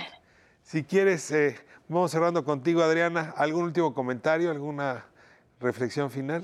Si 0.64 0.84
quieres, 0.84 1.32
eh, 1.32 1.56
vamos 1.88 2.12
cerrando 2.12 2.44
contigo, 2.44 2.82
Adriana. 2.82 3.34
¿Algún 3.38 3.64
último 3.64 3.94
comentario, 3.94 4.52
alguna 4.52 5.06
reflexión 5.62 6.12
final? 6.12 6.44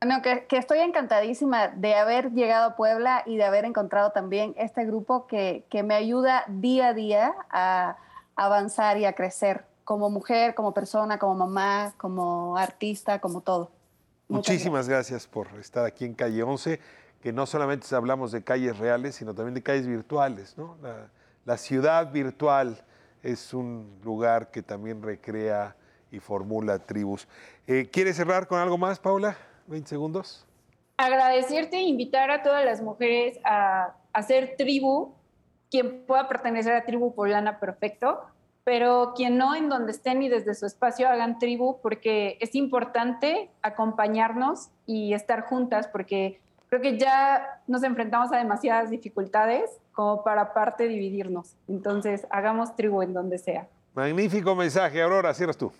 Bueno, 0.00 0.22
que, 0.22 0.46
que 0.46 0.56
estoy 0.58 0.78
encantadísima 0.78 1.68
de 1.68 1.94
haber 1.96 2.32
llegado 2.32 2.68
a 2.68 2.76
Puebla 2.76 3.24
y 3.26 3.36
de 3.36 3.44
haber 3.44 3.64
encontrado 3.64 4.12
también 4.12 4.54
este 4.56 4.84
grupo 4.84 5.26
que, 5.26 5.64
que 5.70 5.82
me 5.82 5.94
ayuda 5.94 6.44
día 6.46 6.88
a 6.88 6.94
día 6.94 7.34
a 7.50 7.96
avanzar 8.36 8.96
y 8.98 9.06
a 9.06 9.14
crecer 9.14 9.64
como 9.82 10.08
mujer, 10.08 10.54
como 10.54 10.72
persona, 10.72 11.18
como 11.18 11.34
mamá, 11.34 11.94
como 11.96 12.56
artista, 12.56 13.20
como 13.20 13.40
todo. 13.40 13.72
Muchas 14.28 14.52
Muchísimas 14.52 14.88
gracias 14.88 15.26
por 15.26 15.48
estar 15.58 15.84
aquí 15.84 16.04
en 16.04 16.14
Calle 16.14 16.42
11, 16.42 16.78
que 17.20 17.32
no 17.32 17.46
solamente 17.46 17.92
hablamos 17.96 18.30
de 18.30 18.44
calles 18.44 18.78
reales, 18.78 19.16
sino 19.16 19.34
también 19.34 19.54
de 19.54 19.62
calles 19.62 19.86
virtuales. 19.86 20.56
¿no? 20.56 20.76
La, 20.80 21.08
la 21.44 21.56
ciudad 21.56 22.12
virtual 22.12 22.84
es 23.22 23.52
un 23.52 23.98
lugar 24.04 24.50
que 24.50 24.62
también 24.62 25.02
recrea 25.02 25.74
y 26.10 26.20
formula 26.20 26.78
tribus. 26.78 27.26
Eh, 27.66 27.88
¿Quieres 27.90 28.16
cerrar 28.16 28.46
con 28.46 28.60
algo 28.60 28.78
más, 28.78 28.98
Paula? 28.98 29.36
20 29.68 29.88
segundos. 29.88 30.44
agradecerte 30.98 31.76
e 31.76 31.82
invitar 31.82 32.30
a 32.30 32.42
todas 32.42 32.64
las 32.64 32.82
mujeres 32.82 33.38
a 33.44 33.94
hacer 34.12 34.56
tribu, 34.58 35.14
quien 35.70 36.04
pueda 36.06 36.28
pertenecer 36.28 36.74
a 36.74 36.84
tribu 36.84 37.14
poblana 37.14 37.60
perfecto, 37.60 38.20
pero 38.64 39.12
quien 39.16 39.38
no 39.38 39.54
en 39.54 39.68
donde 39.68 39.92
estén 39.92 40.22
y 40.22 40.28
desde 40.28 40.54
su 40.54 40.66
espacio 40.66 41.08
hagan 41.08 41.38
tribu 41.38 41.80
porque 41.80 42.36
es 42.40 42.54
importante 42.54 43.48
acompañarnos 43.62 44.70
y 44.86 45.14
estar 45.14 45.42
juntas 45.42 45.88
porque 45.88 46.40
creo 46.68 46.82
que 46.82 46.98
ya 46.98 47.62
nos 47.66 47.82
enfrentamos 47.82 48.32
a 48.32 48.36
demasiadas 48.36 48.90
dificultades 48.90 49.70
como 49.92 50.22
para 50.22 50.42
aparte 50.42 50.86
dividirnos. 50.86 51.54
Entonces, 51.68 52.26
hagamos 52.30 52.76
tribu 52.76 53.02
en 53.02 53.14
donde 53.14 53.38
sea. 53.38 53.68
Magnífico 53.94 54.54
mensaje. 54.54 55.00
Aurora, 55.00 55.32
cierras 55.32 55.56
tú. 55.56 55.72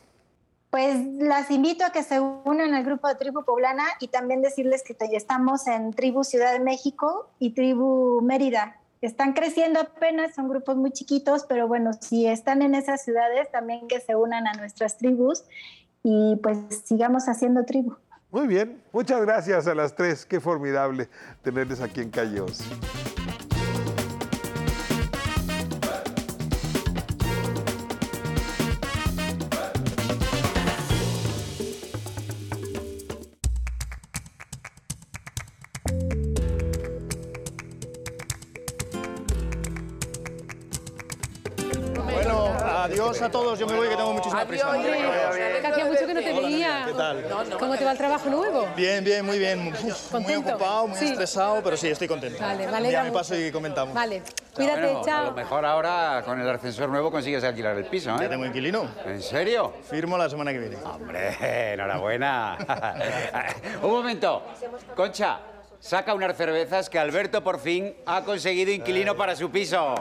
Pues 0.70 0.98
las 1.18 1.50
invito 1.50 1.84
a 1.84 1.92
que 1.92 2.02
se 2.02 2.20
unan 2.20 2.74
al 2.74 2.84
grupo 2.84 3.08
de 3.08 3.14
Tribu 3.14 3.42
Poblana 3.42 3.84
y 4.00 4.08
también 4.08 4.42
decirles 4.42 4.82
que 4.82 4.94
estamos 5.16 5.66
en 5.66 5.92
Tribu 5.94 6.24
Ciudad 6.24 6.52
de 6.52 6.60
México 6.60 7.30
y 7.38 7.54
Tribu 7.54 8.20
Mérida. 8.20 8.76
Están 9.00 9.32
creciendo 9.32 9.80
apenas, 9.80 10.34
son 10.34 10.48
grupos 10.48 10.76
muy 10.76 10.90
chiquitos, 10.90 11.46
pero 11.48 11.68
bueno, 11.68 11.92
si 11.98 12.26
están 12.26 12.62
en 12.62 12.74
esas 12.74 13.02
ciudades, 13.02 13.50
también 13.50 13.86
que 13.88 14.00
se 14.00 14.16
unan 14.16 14.46
a 14.46 14.52
nuestras 14.54 14.98
tribus 14.98 15.44
y 16.02 16.36
pues 16.42 16.58
sigamos 16.84 17.28
haciendo 17.28 17.64
tribu. 17.64 17.96
Muy 18.30 18.46
bien, 18.46 18.82
muchas 18.92 19.22
gracias 19.22 19.66
a 19.68 19.74
las 19.74 19.94
tres. 19.94 20.26
Qué 20.26 20.40
formidable 20.40 21.08
tenerles 21.42 21.80
aquí 21.80 22.00
en 22.02 22.10
Calle 22.10 22.42
a 43.28 43.30
todos. 43.30 43.58
Yo 43.58 43.66
me 43.66 43.74
voy 43.76 43.88
que 43.88 43.96
tengo 43.96 44.12
muchísima 44.12 44.44
prisa. 44.44 44.72
Que 44.72 45.66
hacía 45.66 45.84
mucho 45.84 46.06
que 46.06 46.14
no 46.14 46.20
te 46.20 46.32
veía. 46.32 46.82
¿Qué 46.86 46.92
tal? 46.94 47.24
¿Cómo 47.58 47.76
te 47.76 47.84
va 47.84 47.92
el 47.92 47.98
trabajo 47.98 48.28
nuevo? 48.28 48.66
Bien, 48.76 49.04
bien, 49.04 49.24
muy 49.24 49.38
bien. 49.38 49.72
Uf, 49.84 50.12
muy 50.14 50.34
ocupado, 50.34 50.88
muy 50.88 50.98
Sí. 50.98 51.06
estresado, 51.12 51.62
pero 51.62 51.76
sí, 51.76 51.88
estoy 51.88 52.08
contento. 52.08 52.38
Vale, 52.40 52.66
día 52.66 52.76
alegra 52.76 53.02
me 53.02 53.08
mucho. 53.10 53.18
paso 53.20 53.36
y 53.36 53.50
comentamos. 53.52 53.94
Vale, 53.94 54.22
cuídate, 54.54 54.80
Bueno, 54.80 55.00
A 55.00 55.04
chao. 55.04 55.24
lo 55.26 55.32
mejor 55.32 55.64
ahora 55.64 56.22
con 56.24 56.40
el 56.40 56.48
ascensor 56.48 56.88
nuevo 56.88 57.10
consigues 57.10 57.44
alquilar 57.44 57.76
el 57.76 57.84
piso, 57.86 58.10
¿eh? 58.10 58.16
Ya 58.20 58.28
tengo 58.28 58.46
inquilino. 58.46 58.88
¿En 59.06 59.22
serio? 59.22 59.74
Firmo 59.88 60.16
la 60.18 60.28
semana 60.28 60.52
que 60.52 60.58
viene. 60.58 60.76
Hombre, 60.84 61.36
enhorabuena. 61.74 62.56
Un 63.82 63.90
momento. 63.90 64.42
Concha, 64.96 65.40
saca 65.80 66.14
unas 66.14 66.36
cervezas 66.36 66.88
que 66.90 66.98
Alberto 66.98 67.42
por 67.44 67.60
fin 67.60 67.94
ha 68.06 68.22
conseguido 68.22 68.72
inquilino 68.72 69.16
para 69.16 69.36
su 69.36 69.50
piso. 69.50 69.94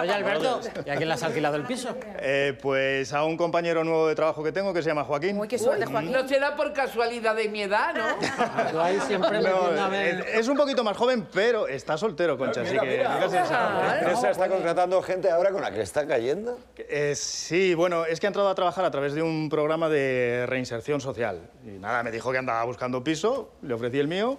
Oye, 0.00 0.12
Alberto, 0.12 0.60
¿y 0.84 0.90
a 0.90 0.96
quién 0.96 1.08
le 1.08 1.14
has 1.14 1.22
alquilado 1.22 1.56
el 1.56 1.62
piso? 1.64 1.96
Eh, 2.18 2.56
pues 2.60 3.12
a 3.12 3.24
un 3.24 3.36
compañero 3.36 3.84
nuevo 3.84 4.08
de 4.08 4.14
trabajo 4.14 4.42
que 4.42 4.52
tengo 4.52 4.72
que 4.74 4.82
se 4.82 4.88
llama 4.88 5.04
Joaquín. 5.04 5.40
qué 5.48 5.58
suerte, 5.58 5.86
Joaquín. 5.86 6.12
No 6.12 6.26
será 6.28 6.56
por 6.56 6.72
casualidad 6.72 7.34
de 7.36 7.48
mi 7.48 7.62
edad, 7.62 7.94
¿no? 7.94 8.70
Tú 8.70 8.80
ahí 8.80 8.98
siempre 9.06 9.40
No, 9.40 9.70
metiéndome- 9.70 10.20
eh, 10.20 10.24
es 10.34 10.48
un 10.48 10.56
poquito 10.56 10.82
más 10.84 10.96
joven, 10.96 11.26
pero 11.32 11.68
está 11.68 11.96
soltero, 11.96 12.36
Concha, 12.38 12.62
así 12.62 12.76
que 12.78 12.98
nunca 13.04 13.28
se 13.28 13.44
sabe. 13.46 13.86
¿La 13.86 13.98
empresa 14.00 14.30
está 14.30 14.48
contratando 14.48 15.02
gente 15.02 15.30
ahora 15.30 15.50
con 15.50 15.62
la 15.62 15.70
que 15.70 15.80
está 15.82 16.06
cayendo? 16.06 16.58
Eh, 16.76 17.14
sí, 17.14 17.74
bueno, 17.74 18.04
es 18.04 18.20
que 18.20 18.26
ha 18.26 18.28
entrado 18.28 18.48
a 18.48 18.54
trabajar 18.54 18.84
a 18.84 18.90
través 18.90 19.14
de 19.14 19.22
un 19.22 19.48
programa 19.48 19.88
de 19.88 20.44
reinserción 20.46 21.00
social. 21.00 21.40
Y 21.64 21.70
nada, 21.78 22.02
me 22.02 22.10
dijo 22.10 22.32
que 22.32 22.38
andaba 22.38 22.64
buscando 22.64 23.02
piso, 23.02 23.50
le 23.62 23.74
ofrecí 23.74 23.98
el 23.98 24.08
mío, 24.08 24.38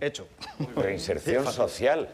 hecho. 0.00 0.26
Reinserción 0.76 1.46
social. 1.52 2.08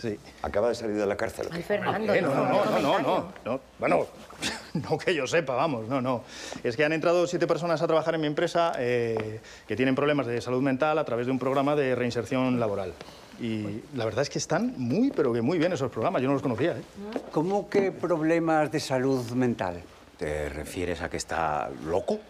Sí. 0.00 0.18
Acaba 0.42 0.68
de 0.68 0.74
salir 0.74 0.96
de 0.96 1.06
la 1.06 1.16
cárcel. 1.16 1.48
Ay, 1.50 1.62
Fernando. 1.62 2.14
Eh, 2.14 2.22
no, 2.22 2.34
no, 2.34 2.44
no, 2.46 2.64
no, 2.64 2.80
no, 2.80 2.98
no, 3.00 3.32
no. 3.44 3.60
Bueno, 3.78 4.06
no 4.74 4.98
que 4.98 5.14
yo 5.14 5.26
sepa, 5.26 5.54
vamos, 5.54 5.88
no, 5.88 6.00
no. 6.00 6.24
Es 6.64 6.76
que 6.76 6.84
han 6.84 6.92
entrado 6.92 7.26
siete 7.26 7.46
personas 7.46 7.82
a 7.82 7.86
trabajar 7.86 8.14
en 8.14 8.22
mi 8.22 8.26
empresa 8.26 8.72
eh, 8.78 9.40
que 9.68 9.76
tienen 9.76 9.94
problemas 9.94 10.26
de 10.26 10.40
salud 10.40 10.62
mental 10.62 10.98
a 10.98 11.04
través 11.04 11.26
de 11.26 11.32
un 11.32 11.38
programa 11.38 11.76
de 11.76 11.94
reinserción 11.94 12.58
laboral. 12.58 12.94
Y 13.40 13.82
la 13.94 14.04
verdad 14.04 14.22
es 14.22 14.30
que 14.30 14.38
están 14.38 14.74
muy, 14.76 15.10
pero 15.10 15.32
que 15.32 15.42
muy 15.42 15.58
bien 15.58 15.72
esos 15.72 15.90
programas, 15.90 16.22
yo 16.22 16.28
no 16.28 16.34
los 16.34 16.42
conocía. 16.42 16.72
¿eh? 16.72 16.82
¿Cómo 17.30 17.68
que 17.68 17.90
problemas 17.92 18.70
de 18.70 18.80
salud 18.80 19.30
mental? 19.32 19.82
¿Te 20.18 20.50
refieres 20.50 21.00
a 21.00 21.08
que 21.08 21.16
está 21.16 21.70
loco? 21.86 22.20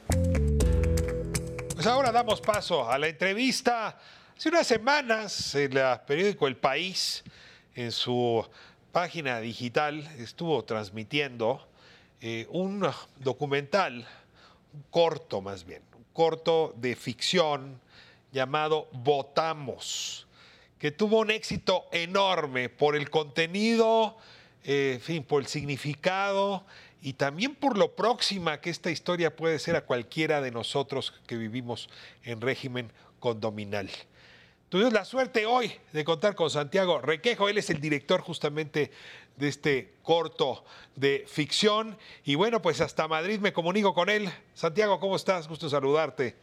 Pues 1.74 1.86
ahora 1.86 2.12
damos 2.12 2.40
paso 2.40 2.88
a 2.88 2.98
la 2.98 3.08
entrevista. 3.08 3.96
Hace 4.36 4.48
unas 4.48 4.66
semanas, 4.66 5.54
el 5.56 5.76
ah, 5.78 6.00
periódico 6.06 6.46
El 6.46 6.56
País, 6.56 7.24
en 7.74 7.92
su 7.92 8.44
página 8.92 9.40
digital, 9.40 10.08
estuvo 10.18 10.64
transmitiendo 10.64 11.66
eh, 12.20 12.46
un 12.50 12.86
documental, 13.18 14.06
corto 14.90 15.40
más 15.40 15.64
bien, 15.64 15.82
un 15.96 16.04
corto 16.12 16.74
de 16.76 16.96
ficción 16.96 17.80
llamado 18.32 18.88
Votamos, 18.92 20.26
que 20.78 20.90
tuvo 20.90 21.20
un 21.20 21.30
éxito 21.30 21.86
enorme 21.92 22.68
por 22.68 22.96
el 22.96 23.10
contenido, 23.10 24.16
eh, 24.64 24.92
en 24.94 25.00
fin, 25.00 25.24
por 25.24 25.42
el 25.42 25.48
significado 25.48 26.64
y 27.02 27.14
también 27.14 27.54
por 27.54 27.78
lo 27.78 27.94
próxima 27.96 28.60
que 28.60 28.70
esta 28.70 28.90
historia 28.90 29.34
puede 29.34 29.58
ser 29.58 29.76
a 29.76 29.84
cualquiera 29.84 30.40
de 30.40 30.50
nosotros 30.50 31.14
que 31.26 31.36
vivimos 31.36 31.88
en 32.24 32.40
régimen 32.40 32.92
condominal. 33.18 33.88
Tuvimos 34.70 34.92
la 34.92 35.04
suerte 35.04 35.46
hoy 35.46 35.72
de 35.92 36.04
contar 36.04 36.36
con 36.36 36.48
Santiago 36.48 37.00
Requejo, 37.00 37.48
él 37.48 37.58
es 37.58 37.70
el 37.70 37.80
director 37.80 38.20
justamente 38.20 38.92
de 39.34 39.48
este 39.48 39.94
corto 40.04 40.64
de 40.94 41.24
ficción 41.26 41.98
y 42.22 42.36
bueno, 42.36 42.62
pues 42.62 42.80
hasta 42.80 43.08
Madrid 43.08 43.40
me 43.40 43.52
comunico 43.52 43.92
con 43.92 44.08
él. 44.08 44.30
Santiago, 44.54 45.00
¿cómo 45.00 45.16
estás? 45.16 45.48
Gusto 45.48 45.68
saludarte. 45.68 46.36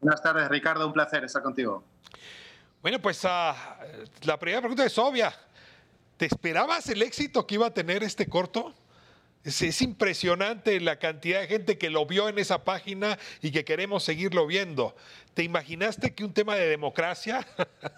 Buenas 0.00 0.22
tardes, 0.22 0.48
Ricardo, 0.48 0.86
un 0.86 0.94
placer 0.94 1.22
estar 1.22 1.42
contigo. 1.42 1.84
Bueno, 2.80 2.98
pues 2.98 3.22
ah, 3.26 3.78
la 4.22 4.38
primera 4.38 4.62
pregunta 4.62 4.86
es 4.86 4.96
obvia. 4.96 5.30
¿Te 6.16 6.24
esperabas 6.24 6.88
el 6.88 7.02
éxito 7.02 7.46
que 7.46 7.56
iba 7.56 7.66
a 7.66 7.74
tener 7.74 8.02
este 8.04 8.26
corto? 8.26 8.72
Es, 9.48 9.62
es, 9.62 9.80
impresionante 9.80 10.78
la 10.78 10.98
cantidad 10.98 11.40
de 11.40 11.46
gente 11.46 11.78
que 11.78 11.88
lo 11.88 12.04
vio 12.04 12.28
en 12.28 12.38
esa 12.38 12.64
página 12.64 13.18
y 13.40 13.50
que 13.50 13.64
queremos 13.64 14.04
seguirlo 14.04 14.46
viendo. 14.46 14.94
¿Te 15.32 15.42
imaginaste 15.42 16.14
que 16.14 16.22
un 16.22 16.34
tema 16.34 16.54
de 16.54 16.68
democracia, 16.68 17.46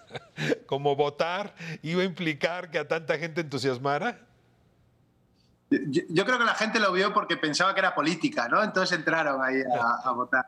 como 0.65 0.95
votar, 0.95 1.53
iba 1.81 2.03
a 2.03 2.05
implicar 2.05 2.71
que 2.71 2.79
a 2.79 2.87
tanta 2.87 3.17
gente 3.17 3.41
entusiasmara? 3.41 4.17
Yo, 5.69 6.03
yo, 6.07 6.25
creo 6.25 6.37
que 6.37 6.45
la 6.45 6.55
gente 6.55 6.79
lo 6.79 6.93
vio 6.93 7.13
porque 7.13 7.35
pensaba 7.35 7.73
que 7.73 7.81
era 7.81 7.93
política, 7.93 8.47
¿no? 8.47 8.63
Entonces 8.63 8.97
entraron 8.97 9.43
ahí 9.43 9.61
a, 9.61 10.01
a 10.09 10.11
votar. 10.13 10.45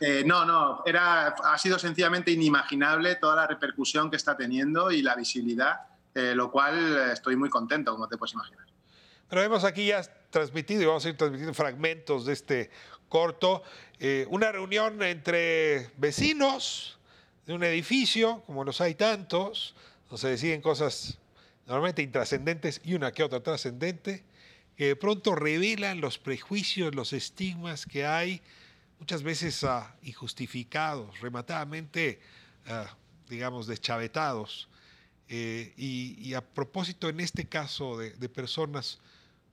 Eh, 0.00 0.24
no, 0.26 0.44
no, 0.44 0.82
era, 0.84 1.28
ha 1.28 1.56
sido 1.56 1.78
sencillamente 1.78 2.32
inimaginable 2.32 3.14
toda 3.14 3.36
la 3.36 3.46
repercusión 3.46 4.10
que 4.10 4.16
está 4.16 4.36
teniendo 4.36 4.90
y 4.90 5.02
la 5.02 5.14
visibilidad, 5.14 5.82
eh, 6.12 6.34
lo 6.34 6.50
cual 6.50 7.10
estoy 7.12 7.36
muy 7.36 7.48
contento, 7.48 7.92
como 7.92 8.08
te 8.08 8.16
puedes 8.16 8.34
imaginar. 8.34 8.61
Pero 9.32 9.40
vemos 9.40 9.64
aquí 9.64 9.86
ya 9.86 10.02
transmitido 10.28 10.82
y 10.82 10.84
vamos 10.84 11.06
a 11.06 11.08
ir 11.08 11.16
transmitiendo 11.16 11.54
fragmentos 11.54 12.26
de 12.26 12.34
este 12.34 12.70
corto. 13.08 13.62
Eh, 13.98 14.26
una 14.28 14.52
reunión 14.52 15.02
entre 15.02 15.88
vecinos 15.96 16.98
de 17.46 17.54
un 17.54 17.64
edificio, 17.64 18.42
como 18.44 18.62
los 18.62 18.82
hay 18.82 18.94
tantos, 18.94 19.74
donde 20.10 20.20
se 20.20 20.28
deciden 20.28 20.60
cosas 20.60 21.16
normalmente 21.66 22.02
intrascendentes 22.02 22.82
y 22.84 22.92
una 22.92 23.10
que 23.12 23.22
otra 23.22 23.42
trascendente, 23.42 24.22
que 24.76 24.88
de 24.88 24.96
pronto 24.96 25.34
revelan 25.34 26.02
los 26.02 26.18
prejuicios, 26.18 26.94
los 26.94 27.14
estigmas 27.14 27.86
que 27.86 28.04
hay, 28.04 28.42
muchas 28.98 29.22
veces 29.22 29.62
uh, 29.62 29.80
injustificados, 30.02 31.22
rematadamente, 31.22 32.20
uh, 32.68 32.84
digamos, 33.30 33.66
deschavetados. 33.66 34.68
Eh, 35.30 35.72
y, 35.78 36.34
a 36.34 36.42
propósito, 36.42 37.08
en 37.08 37.20
este 37.20 37.46
caso 37.46 37.96
de 37.96 38.28
personas 38.28 39.00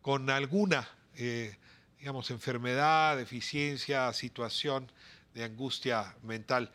con 0.02 0.30
alguna, 0.30 0.88
eh, 1.16 1.58
digamos, 1.98 2.32
enfermedad, 2.32 3.18
deficiencia, 3.18 4.12
situación 4.14 4.92
de 5.34 5.44
angustia 5.44 6.16
mental. 6.24 6.72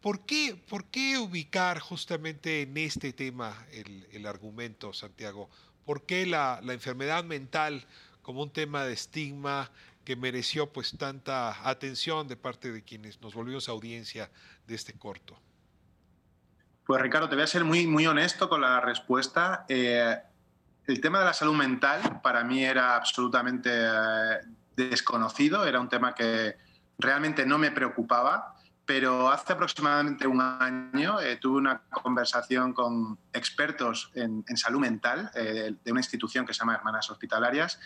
¿Por 0.00 0.24
qué, 0.24 0.56
por 0.68 0.84
qué 0.86 1.18
ubicar 1.18 1.80
justamente 1.80 2.62
en 2.62 2.76
este 2.76 3.12
tema 3.12 3.66
el, 3.72 4.06
el 4.12 4.26
argumento, 4.26 4.92
Santiago? 4.92 5.50
¿Por 5.84 6.06
qué 6.06 6.26
la, 6.26 6.60
la, 6.62 6.72
enfermedad 6.72 7.24
mental 7.24 7.86
como 8.22 8.42
un 8.42 8.50
tema 8.50 8.84
de 8.84 8.92
estigma 8.92 9.70
que 10.04 10.14
mereció 10.14 10.72
pues 10.72 10.96
tanta 10.96 11.68
atención 11.68 12.28
de 12.28 12.36
parte 12.36 12.70
de 12.70 12.82
quienes 12.82 13.20
nos 13.20 13.34
volvimos 13.34 13.68
audiencia 13.68 14.30
de 14.66 14.74
este 14.74 14.92
corto? 14.92 15.40
Pues 16.86 17.02
Ricardo, 17.02 17.28
te 17.28 17.34
voy 17.34 17.44
a 17.44 17.46
ser 17.46 17.64
muy, 17.64 17.86
muy 17.86 18.06
honesto 18.06 18.48
con 18.48 18.62
la 18.62 18.80
respuesta. 18.80 19.66
Eh, 19.68 20.16
el 20.88 21.02
tema 21.02 21.18
de 21.18 21.26
la 21.26 21.34
salud 21.34 21.54
mental 21.54 22.20
para 22.22 22.42
mí 22.42 22.64
era 22.64 22.96
absolutamente 22.96 23.70
eh, 23.70 24.38
desconocido, 24.74 25.66
era 25.66 25.80
un 25.80 25.88
tema 25.88 26.14
que 26.14 26.56
realmente 26.98 27.44
no 27.44 27.58
me 27.58 27.70
preocupaba, 27.70 28.54
pero 28.86 29.30
hace 29.30 29.52
aproximadamente 29.52 30.26
un 30.26 30.40
año 30.40 31.20
eh, 31.20 31.36
tuve 31.36 31.58
una 31.58 31.82
conversación 31.90 32.72
con 32.72 33.18
expertos 33.34 34.10
en, 34.14 34.42
salud 34.56 34.80
mental 34.80 35.30
eh, 35.34 35.74
de 35.84 35.92
una 35.92 36.00
institución 36.00 36.46
que 36.46 36.54
se 36.54 36.60
llama 36.60 36.76
Hermanas 36.76 37.10
Hospitalarias 37.10 37.78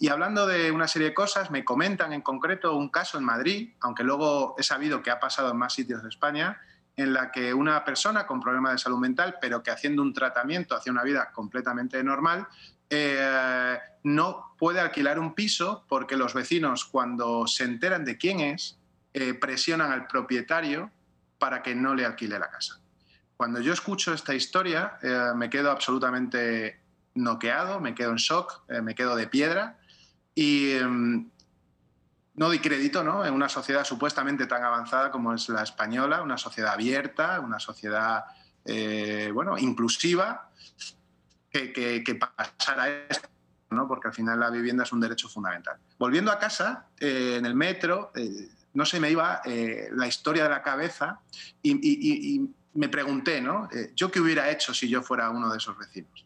y 0.00 0.08
hablando 0.08 0.44
de 0.48 0.72
una 0.72 0.88
serie 0.88 1.10
de 1.10 1.14
cosas 1.14 1.52
me 1.52 1.64
comentan 1.64 2.12
en 2.12 2.20
concreto 2.20 2.74
un 2.74 2.88
caso 2.88 3.16
en 3.16 3.22
Madrid, 3.22 3.74
aunque 3.80 4.02
luego 4.02 4.56
he 4.58 4.64
sabido 4.64 5.02
que 5.02 5.12
ha 5.12 5.20
pasado 5.20 5.52
en 5.52 5.56
más 5.56 5.72
sitios 5.72 6.02
de 6.02 6.08
España, 6.08 6.60
en 7.00 7.14
la 7.14 7.30
que 7.30 7.54
una 7.54 7.84
persona 7.84 8.26
con 8.26 8.40
problemas 8.40 8.72
de 8.72 8.78
salud 8.78 8.98
mental, 8.98 9.36
pero 9.40 9.62
que 9.62 9.70
haciendo 9.70 10.02
un 10.02 10.12
tratamiento 10.12 10.74
hacia 10.74 10.92
una 10.92 11.02
vida 11.02 11.30
completamente 11.32 12.02
normal, 12.04 12.46
eh, 12.90 13.78
no 14.02 14.54
puede 14.58 14.80
alquilar 14.80 15.18
un 15.18 15.34
piso 15.34 15.84
porque 15.88 16.16
los 16.16 16.34
vecinos 16.34 16.84
cuando 16.84 17.46
se 17.46 17.64
enteran 17.64 18.04
de 18.04 18.18
quién 18.18 18.40
es, 18.40 18.78
eh, 19.14 19.34
presionan 19.34 19.92
al 19.92 20.06
propietario 20.06 20.90
para 21.38 21.62
que 21.62 21.74
no 21.74 21.94
le 21.94 22.04
alquile 22.04 22.38
la 22.38 22.50
casa. 22.50 22.80
Cuando 23.36 23.60
yo 23.60 23.72
escucho 23.72 24.12
esta 24.12 24.34
historia, 24.34 24.98
eh, 25.02 25.32
me 25.34 25.48
quedo 25.48 25.70
absolutamente 25.70 26.80
noqueado, 27.14 27.80
me 27.80 27.94
quedo 27.94 28.10
en 28.10 28.16
shock, 28.16 28.62
me 28.82 28.94
quedo 28.94 29.16
de 29.16 29.26
piedra 29.26 29.78
y 30.34 30.74
no 32.34 32.46
doy 32.46 32.58
crédito 32.58 33.02
¿no? 33.02 33.24
en 33.24 33.34
una 33.34 33.48
sociedad 33.48 33.84
supuestamente 33.84 34.46
tan 34.46 34.62
avanzada 34.62 35.10
como 35.10 35.34
es 35.34 35.48
la 35.48 35.62
española, 35.62 36.22
una 36.22 36.38
sociedad 36.38 36.72
abierta, 36.72 37.40
una 37.40 37.58
sociedad 37.58 38.24
eh, 38.64 39.30
bueno, 39.32 39.58
inclusiva, 39.58 40.50
que, 41.50 41.72
que, 41.72 42.04
que 42.04 42.14
pasara 42.14 42.88
esto, 43.08 43.28
¿no? 43.70 43.88
porque 43.88 44.08
al 44.08 44.14
final 44.14 44.38
la 44.38 44.50
vivienda 44.50 44.84
es 44.84 44.92
un 44.92 45.00
derecho 45.00 45.28
fundamental. 45.28 45.78
Volviendo 45.98 46.30
a 46.30 46.38
casa, 46.38 46.86
eh, 46.98 47.36
en 47.38 47.46
el 47.46 47.54
metro, 47.54 48.12
eh, 48.14 48.48
no 48.74 48.84
se 48.84 49.00
me 49.00 49.10
iba 49.10 49.42
la 49.44 50.06
historia 50.06 50.44
de 50.44 50.50
la 50.50 50.62
cabeza 50.62 51.20
y, 51.60 52.48
me 52.72 52.88
pregunté, 52.88 53.40
¿no? 53.40 53.68
¿yo 53.96 54.12
qué 54.12 54.20
hubiera 54.20 54.48
hecho 54.48 54.72
si 54.72 54.88
yo 54.88 55.02
fuera 55.02 55.28
uno 55.28 55.50
de 55.50 55.58
esos 55.58 55.76
vecinos? 55.76 56.24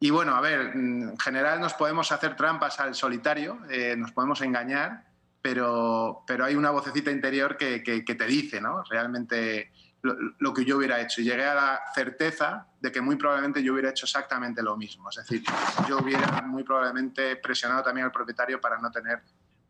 Y 0.00 0.10
bueno, 0.10 0.34
a 0.34 0.40
ver, 0.40 0.72
en 0.74 1.16
general 1.16 1.60
nos 1.60 1.74
podemos 1.74 2.10
hacer 2.10 2.34
trampas 2.34 2.80
al 2.80 2.96
solitario, 2.96 3.60
nos 3.96 4.10
podemos 4.10 4.40
engañar, 4.40 5.04
pero, 5.42 6.22
pero 6.26 6.44
hay 6.44 6.54
una 6.54 6.70
vocecita 6.70 7.10
interior 7.10 7.56
que, 7.56 7.82
que, 7.82 8.04
que 8.04 8.14
te 8.14 8.26
dice, 8.26 8.60
¿no? 8.60 8.82
Realmente 8.84 9.72
lo, 10.02 10.14
lo, 10.38 10.54
que 10.54 10.64
yo 10.64 10.76
hubiera 10.76 11.00
hecho. 11.00 11.20
Y 11.20 11.24
llegué 11.24 11.44
a 11.44 11.54
la 11.54 11.80
certeza 11.94 12.66
de 12.80 12.92
que 12.92 13.00
muy 13.00 13.16
probablemente 13.16 13.62
yo 13.62 13.72
hubiera 13.72 13.90
hecho 13.90 14.06
exactamente 14.06 14.62
lo 14.62 14.76
mismo. 14.76 15.08
Es 15.10 15.16
decir, 15.16 15.42
yo 15.88 15.98
hubiera 15.98 16.42
muy 16.42 16.62
probablemente 16.62 17.36
presionado 17.36 17.82
también 17.82 18.06
al 18.06 18.12
propietario 18.12 18.60
para 18.60 18.78
no 18.78 18.90
tener 18.90 19.22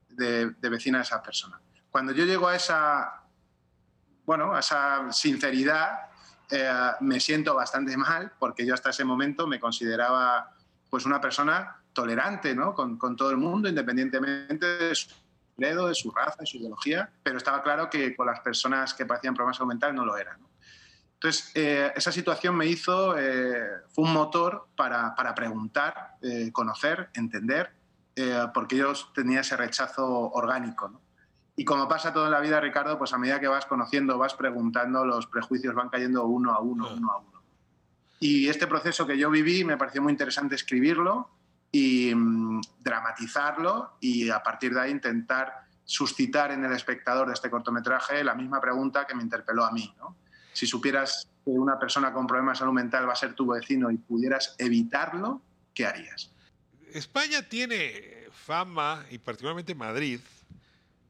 de, 0.08 0.50
de 0.50 0.68
vecina 0.68 0.98
a 0.98 1.02
esa 1.02 1.22
persona. 1.22 1.60
Cuando 1.90 2.12
yo 2.12 2.24
llego 2.24 2.48
a 2.48 2.56
esa, 2.56 3.22
bueno, 4.24 4.54
a 4.54 4.60
esa 4.60 5.10
sinceridad, 5.12 6.10
eh, 6.50 6.72
me 7.00 7.20
siento 7.20 7.54
bastante 7.54 7.96
mal 7.96 8.32
porque 8.38 8.66
yo 8.66 8.74
hasta 8.74 8.90
ese 8.90 9.04
momento 9.04 9.46
me 9.46 9.60
consideraba 9.60 10.52
pues 10.88 11.06
una 11.06 11.20
persona 11.20 11.76
tolerante 11.92 12.54
¿no? 12.54 12.74
con, 12.74 12.98
con 12.98 13.14
todo 13.14 13.30
el 13.30 13.36
mundo, 13.36 13.68
independientemente 13.68 14.66
de 14.66 14.94
su 14.94 15.08
credo, 15.60 15.88
de 15.88 15.94
su 15.94 16.10
raza, 16.10 16.36
de 16.40 16.46
su 16.46 16.56
ideología, 16.56 17.10
pero 17.22 17.36
estaba 17.36 17.62
claro 17.62 17.90
que 17.90 18.16
con 18.16 18.26
las 18.26 18.40
personas 18.40 18.94
que 18.94 19.04
padecían 19.04 19.34
problemas 19.34 19.58
salud 19.58 19.68
mental 19.68 19.94
no 19.94 20.06
lo 20.06 20.16
eran. 20.16 20.40
¿no? 20.40 20.48
Entonces, 21.14 21.52
eh, 21.54 21.92
esa 21.94 22.10
situación 22.10 22.56
me 22.56 22.66
hizo, 22.66 23.16
eh, 23.18 23.82
fue 23.90 24.04
un 24.04 24.12
motor 24.14 24.68
para, 24.74 25.14
para 25.14 25.34
preguntar, 25.34 26.16
eh, 26.22 26.50
conocer, 26.50 27.10
entender, 27.12 27.72
eh, 28.16 28.46
porque 28.54 28.76
yo 28.76 28.92
tenía 29.14 29.40
ese 29.40 29.56
rechazo 29.56 30.30
orgánico. 30.32 30.88
¿no? 30.88 31.00
Y 31.56 31.64
como 31.66 31.86
pasa 31.88 32.14
toda 32.14 32.30
la 32.30 32.40
vida, 32.40 32.58
Ricardo, 32.58 32.96
pues 32.96 33.12
a 33.12 33.18
medida 33.18 33.38
que 33.38 33.48
vas 33.48 33.66
conociendo, 33.66 34.16
vas 34.16 34.32
preguntando, 34.32 35.04
los 35.04 35.26
prejuicios 35.26 35.74
van 35.74 35.90
cayendo 35.90 36.24
uno 36.24 36.54
a 36.54 36.60
uno, 36.60 36.88
uno 36.90 37.10
a 37.12 37.18
uno. 37.18 37.42
Y 38.18 38.48
este 38.48 38.66
proceso 38.66 39.06
que 39.06 39.18
yo 39.18 39.30
viví 39.30 39.62
me 39.64 39.76
pareció 39.76 40.00
muy 40.00 40.12
interesante 40.12 40.54
escribirlo 40.54 41.28
y 41.72 42.14
mmm, 42.14 42.60
dramatizarlo 42.80 43.96
y 44.00 44.30
a 44.30 44.42
partir 44.42 44.74
de 44.74 44.80
ahí 44.80 44.90
intentar 44.90 45.66
suscitar 45.84 46.52
en 46.52 46.64
el 46.64 46.72
espectador 46.72 47.28
de 47.28 47.34
este 47.34 47.50
cortometraje 47.50 48.22
la 48.22 48.34
misma 48.34 48.60
pregunta 48.60 49.06
que 49.06 49.14
me 49.14 49.22
interpeló 49.22 49.64
a 49.64 49.72
mí. 49.72 49.92
¿no? 49.98 50.16
Si 50.52 50.66
supieras 50.66 51.28
que 51.44 51.50
una 51.50 51.78
persona 51.78 52.12
con 52.12 52.26
problemas 52.26 52.58
de 52.58 52.60
salud 52.60 52.74
mental 52.74 53.08
va 53.08 53.12
a 53.12 53.16
ser 53.16 53.34
tu 53.34 53.46
vecino 53.46 53.90
y 53.90 53.96
pudieras 53.96 54.54
evitarlo, 54.58 55.42
¿qué 55.74 55.86
harías? 55.86 56.30
España 56.92 57.42
tiene 57.42 58.28
fama, 58.32 59.04
y 59.10 59.18
particularmente 59.18 59.74
Madrid, 59.74 60.20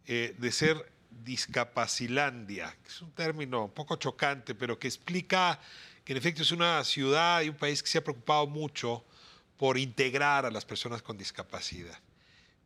eh, 0.06 0.34
de 0.38 0.52
ser 0.52 0.92
discapacilandia, 1.24 2.74
que 2.82 2.88
es 2.88 3.02
un 3.02 3.12
término 3.12 3.64
un 3.64 3.70
poco 3.72 3.96
chocante, 3.96 4.54
pero 4.54 4.78
que 4.78 4.88
explica 4.88 5.58
que 6.04 6.12
en 6.12 6.18
efecto 6.18 6.42
es 6.42 6.52
una 6.52 6.82
ciudad 6.84 7.42
y 7.42 7.48
un 7.48 7.56
país 7.56 7.82
que 7.82 7.88
se 7.88 7.98
ha 7.98 8.04
preocupado 8.04 8.46
mucho 8.46 9.04
por 9.60 9.76
integrar 9.76 10.46
a 10.46 10.50
las 10.50 10.64
personas 10.64 11.02
con 11.02 11.18
discapacidad. 11.18 11.98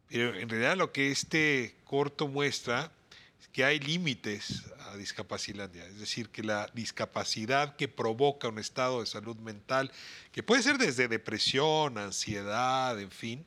Pero 0.08 0.32
en 0.38 0.48
realidad 0.48 0.76
lo 0.76 0.92
que 0.92 1.10
este 1.10 1.74
corto 1.82 2.28
muestra 2.28 2.92
es 3.40 3.48
que 3.48 3.64
hay 3.64 3.80
límites 3.80 4.62
a 4.78 4.96
Discapacilandia. 4.96 5.84
Es 5.86 5.98
decir, 5.98 6.28
que 6.28 6.44
la 6.44 6.70
discapacidad 6.72 7.74
que 7.74 7.88
provoca 7.88 8.46
un 8.46 8.60
estado 8.60 9.00
de 9.00 9.06
salud 9.06 9.34
mental, 9.38 9.90
que 10.30 10.44
puede 10.44 10.62
ser 10.62 10.78
desde 10.78 11.08
depresión, 11.08 11.98
ansiedad, 11.98 13.00
en 13.00 13.10
fin, 13.10 13.44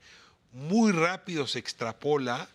muy 0.52 0.92
rápido 0.92 1.48
se 1.48 1.60
extrapola 1.60 2.50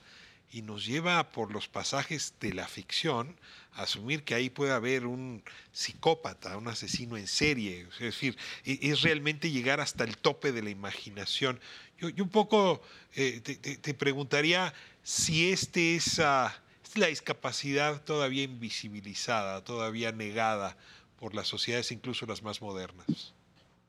y 0.52 0.60
nos 0.62 0.84
lleva 0.84 1.32
por 1.32 1.50
los 1.50 1.66
pasajes 1.66 2.34
de 2.40 2.52
la 2.52 2.68
ficción 2.68 3.36
a 3.72 3.82
asumir 3.82 4.22
que 4.22 4.34
ahí 4.34 4.50
puede 4.50 4.72
haber 4.72 5.06
un 5.06 5.42
psicópata, 5.72 6.58
un 6.58 6.68
asesino 6.68 7.16
en 7.16 7.26
serie. 7.26 7.88
Es 7.92 7.98
decir, 7.98 8.36
e- 8.64 8.78
es 8.82 9.00
realmente 9.00 9.50
llegar 9.50 9.80
hasta 9.80 10.04
el 10.04 10.18
tope 10.18 10.52
de 10.52 10.62
la 10.62 10.68
imaginación. 10.68 11.58
Yo, 11.98 12.08
un 12.22 12.28
poco 12.28 12.82
eh, 13.14 13.40
te, 13.40 13.94
preguntaría 13.94 14.74
si 15.02 15.50
este 15.50 15.96
es, 15.96 16.18
ah, 16.18 16.54
es 16.84 16.98
la 16.98 17.06
discapacidad 17.06 18.02
todavía 18.02 18.42
invisibilizada, 18.42 19.64
todavía 19.64 20.12
negada 20.12 20.76
por 21.18 21.34
las 21.34 21.48
sociedades, 21.48 21.92
incluso 21.92 22.26
las 22.26 22.42
más 22.42 22.60
modernas. 22.60 23.32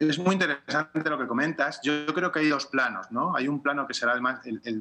Es 0.10 0.20
muy 0.20 0.34
interesante 0.34 1.10
lo 1.10 1.18
que 1.18 1.28
comentas. 1.28 1.80
Yo 1.84 2.06
creo 2.14 2.32
que 2.32 2.40
hay 2.40 2.50
dos 2.50 2.66
planos, 2.66 3.12
¿no? 3.12 3.36
Hay 3.36 3.48
un 3.48 3.62
plano 3.62 3.88
que 3.88 3.94
será 3.94 4.14
el 4.14 4.22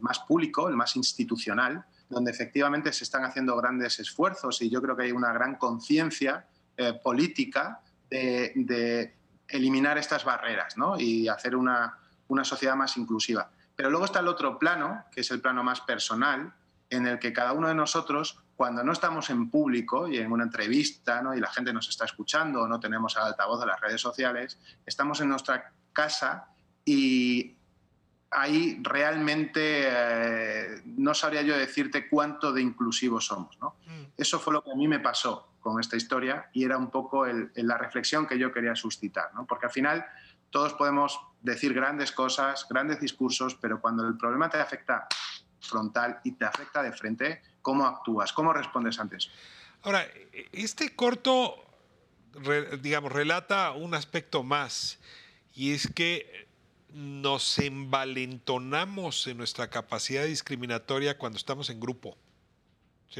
más, 0.00 0.18
público, 0.20 0.68
el 0.68 0.76
más 0.76 0.96
institucional, 0.96 1.84
donde 2.08 2.30
efectivamente 2.30 2.92
se 2.92 3.04
están 3.04 3.24
haciendo 3.24 3.56
grandes 3.56 3.98
esfuerzos 4.00 4.60
y 4.62 4.70
yo 4.70 4.82
creo 4.82 4.96
que 4.96 5.04
hay 5.04 5.12
una 5.12 5.32
gran 5.32 5.56
conciencia 5.56 6.46
eh, 6.76 6.94
política 7.02 7.80
de, 8.10 8.52
de 8.54 9.14
eliminar 9.48 9.98
estas 9.98 10.24
barreras 10.24 10.76
¿no? 10.76 10.98
y 10.98 11.28
hacer 11.28 11.56
una, 11.56 11.98
una 12.28 12.44
sociedad 12.44 12.74
más 12.74 12.96
inclusiva. 12.96 13.50
Pero 13.76 13.90
luego 13.90 14.04
está 14.04 14.20
el 14.20 14.28
otro 14.28 14.58
plano, 14.58 15.04
que 15.10 15.20
es 15.20 15.30
el 15.30 15.40
plano 15.40 15.62
más 15.62 15.80
personal, 15.80 16.52
en 16.90 17.06
el 17.06 17.18
que 17.18 17.32
cada 17.32 17.52
uno 17.52 17.68
de 17.68 17.74
nosotros, 17.74 18.38
cuando 18.56 18.84
no 18.84 18.92
estamos 18.92 19.28
en 19.30 19.50
público 19.50 20.06
y 20.08 20.18
en 20.18 20.30
una 20.30 20.44
entrevista 20.44 21.20
¿no? 21.22 21.34
y 21.34 21.40
la 21.40 21.48
gente 21.50 21.72
nos 21.72 21.88
está 21.88 22.04
escuchando 22.04 22.62
o 22.62 22.68
no 22.68 22.78
tenemos 22.78 23.16
al 23.16 23.24
altavoz 23.28 23.60
de 23.60 23.66
las 23.66 23.80
redes 23.80 24.00
sociales, 24.00 24.58
estamos 24.86 25.20
en 25.20 25.28
nuestra 25.30 25.72
casa 25.92 26.48
y 26.84 27.56
ahí 28.30 28.78
realmente 28.82 29.82
eh, 29.86 30.82
no 30.84 31.12
sabría 31.14 31.42
yo 31.42 31.56
decirte 31.56 32.08
cuánto 32.08 32.52
de 32.52 32.62
inclusivos 32.62 33.26
somos. 33.26 33.58
¿no? 33.60 33.76
Eso 34.16 34.38
fue 34.38 34.52
lo 34.52 34.62
que 34.62 34.70
a 34.72 34.74
mí 34.74 34.88
me 34.88 35.00
pasó 35.00 35.48
con 35.60 35.78
esta 35.80 35.96
historia 35.96 36.48
y 36.52 36.64
era 36.64 36.76
un 36.76 36.90
poco 36.90 37.26
el- 37.26 37.50
el- 37.54 37.66
la 37.66 37.78
reflexión 37.78 38.26
que 38.26 38.38
yo 38.38 38.52
quería 38.52 38.74
suscitar, 38.74 39.34
¿no? 39.34 39.46
porque 39.46 39.66
al 39.66 39.72
final 39.72 40.04
todos 40.50 40.74
podemos 40.74 41.20
decir 41.40 41.72
grandes 41.74 42.12
cosas, 42.12 42.66
grandes 42.68 43.00
discursos, 43.00 43.54
pero 43.54 43.80
cuando 43.80 44.06
el 44.06 44.16
problema 44.16 44.48
te 44.50 44.58
afecta 44.60 45.06
frontal 45.60 46.20
y 46.24 46.32
te 46.32 46.44
afecta 46.44 46.82
de 46.82 46.92
frente, 46.92 47.42
¿cómo 47.62 47.86
actúas? 47.86 48.32
¿Cómo 48.32 48.52
respondes 48.52 48.98
ante 48.98 49.16
eso? 49.16 49.30
Ahora, 49.82 50.06
este 50.52 50.94
corto, 50.94 51.64
digamos, 52.80 53.10
relata 53.10 53.72
un 53.72 53.94
aspecto 53.94 54.42
más, 54.42 54.98
y 55.54 55.72
es 55.72 55.88
que 55.92 56.46
nos 56.92 57.58
envalentonamos 57.58 59.26
en 59.26 59.38
nuestra 59.38 59.70
capacidad 59.70 60.24
discriminatoria 60.24 61.16
cuando 61.16 61.38
estamos 61.38 61.70
en 61.70 61.80
grupo. 61.80 62.16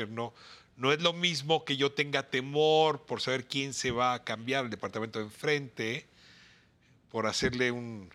No, 0.09 0.33
no 0.77 0.93
es 0.93 1.03
lo 1.03 1.13
mismo 1.13 1.65
que 1.65 1.77
yo 1.77 1.93
tenga 1.93 2.31
temor 2.31 3.03
por 3.03 3.21
saber 3.21 3.47
quién 3.47 3.75
se 3.75 3.91
va 3.91 4.15
a 4.15 4.25
cambiar 4.25 4.65
el 4.65 4.71
departamento 4.71 5.19
de 5.19 5.27
enfrente, 5.27 6.07
por 7.11 7.27
hacerle 7.27 7.71
un 7.71 8.11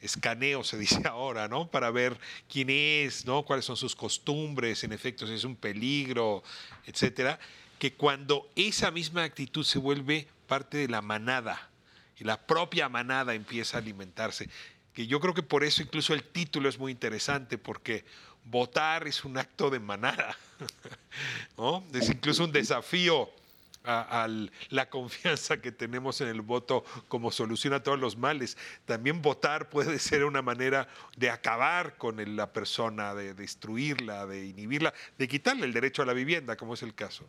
escaneo, 0.00 0.64
se 0.64 0.78
dice 0.78 1.02
ahora, 1.06 1.48
¿no? 1.48 1.70
Para 1.70 1.90
ver 1.90 2.18
quién 2.48 2.70
es, 2.70 3.26
¿no? 3.26 3.44
Cuáles 3.44 3.64
son 3.64 3.76
sus 3.76 3.96
costumbres, 3.96 4.84
en 4.84 4.92
efecto, 4.92 5.26
si 5.26 5.34
es 5.34 5.44
un 5.44 5.56
peligro, 5.56 6.42
etcétera, 6.86 7.38
que 7.78 7.94
cuando 7.94 8.50
esa 8.56 8.90
misma 8.90 9.24
actitud 9.24 9.64
se 9.64 9.78
vuelve 9.78 10.28
parte 10.46 10.78
de 10.78 10.88
la 10.88 11.02
manada 11.02 11.70
y 12.18 12.24
la 12.24 12.46
propia 12.46 12.88
manada 12.88 13.34
empieza 13.34 13.76
a 13.76 13.80
alimentarse. 13.80 14.48
Que 14.92 15.06
yo 15.06 15.20
creo 15.20 15.34
que 15.34 15.42
por 15.42 15.62
eso 15.62 15.82
incluso 15.82 16.14
el 16.14 16.24
título 16.24 16.68
es 16.68 16.78
muy 16.78 16.90
interesante, 16.90 17.58
porque 17.58 18.04
votar 18.44 19.06
es 19.06 19.24
un 19.24 19.38
acto 19.38 19.70
de 19.70 19.78
manada, 19.78 20.36
¿no? 21.56 21.84
Es 21.92 22.08
incluso 22.08 22.44
un 22.44 22.52
desafío 22.52 23.30
a, 23.84 24.24
a 24.24 24.28
la 24.70 24.90
confianza 24.90 25.60
que 25.60 25.72
tenemos 25.72 26.20
en 26.20 26.28
el 26.28 26.40
voto 26.42 26.84
como 27.08 27.30
solución 27.30 27.72
a 27.74 27.82
todos 27.82 27.98
los 27.98 28.16
males. 28.16 28.56
También 28.84 29.22
votar 29.22 29.68
puede 29.70 29.98
ser 29.98 30.24
una 30.24 30.42
manera 30.42 30.88
de 31.16 31.30
acabar 31.30 31.96
con 31.96 32.20
el- 32.20 32.36
la 32.36 32.52
persona, 32.52 33.14
de 33.14 33.34
destruirla, 33.34 34.26
de 34.26 34.46
inhibirla, 34.46 34.92
de 35.16 35.28
quitarle 35.28 35.66
el 35.66 35.72
derecho 35.72 36.02
a 36.02 36.06
la 36.06 36.12
vivienda, 36.12 36.56
como 36.56 36.74
es 36.74 36.82
el 36.82 36.94
caso. 36.94 37.24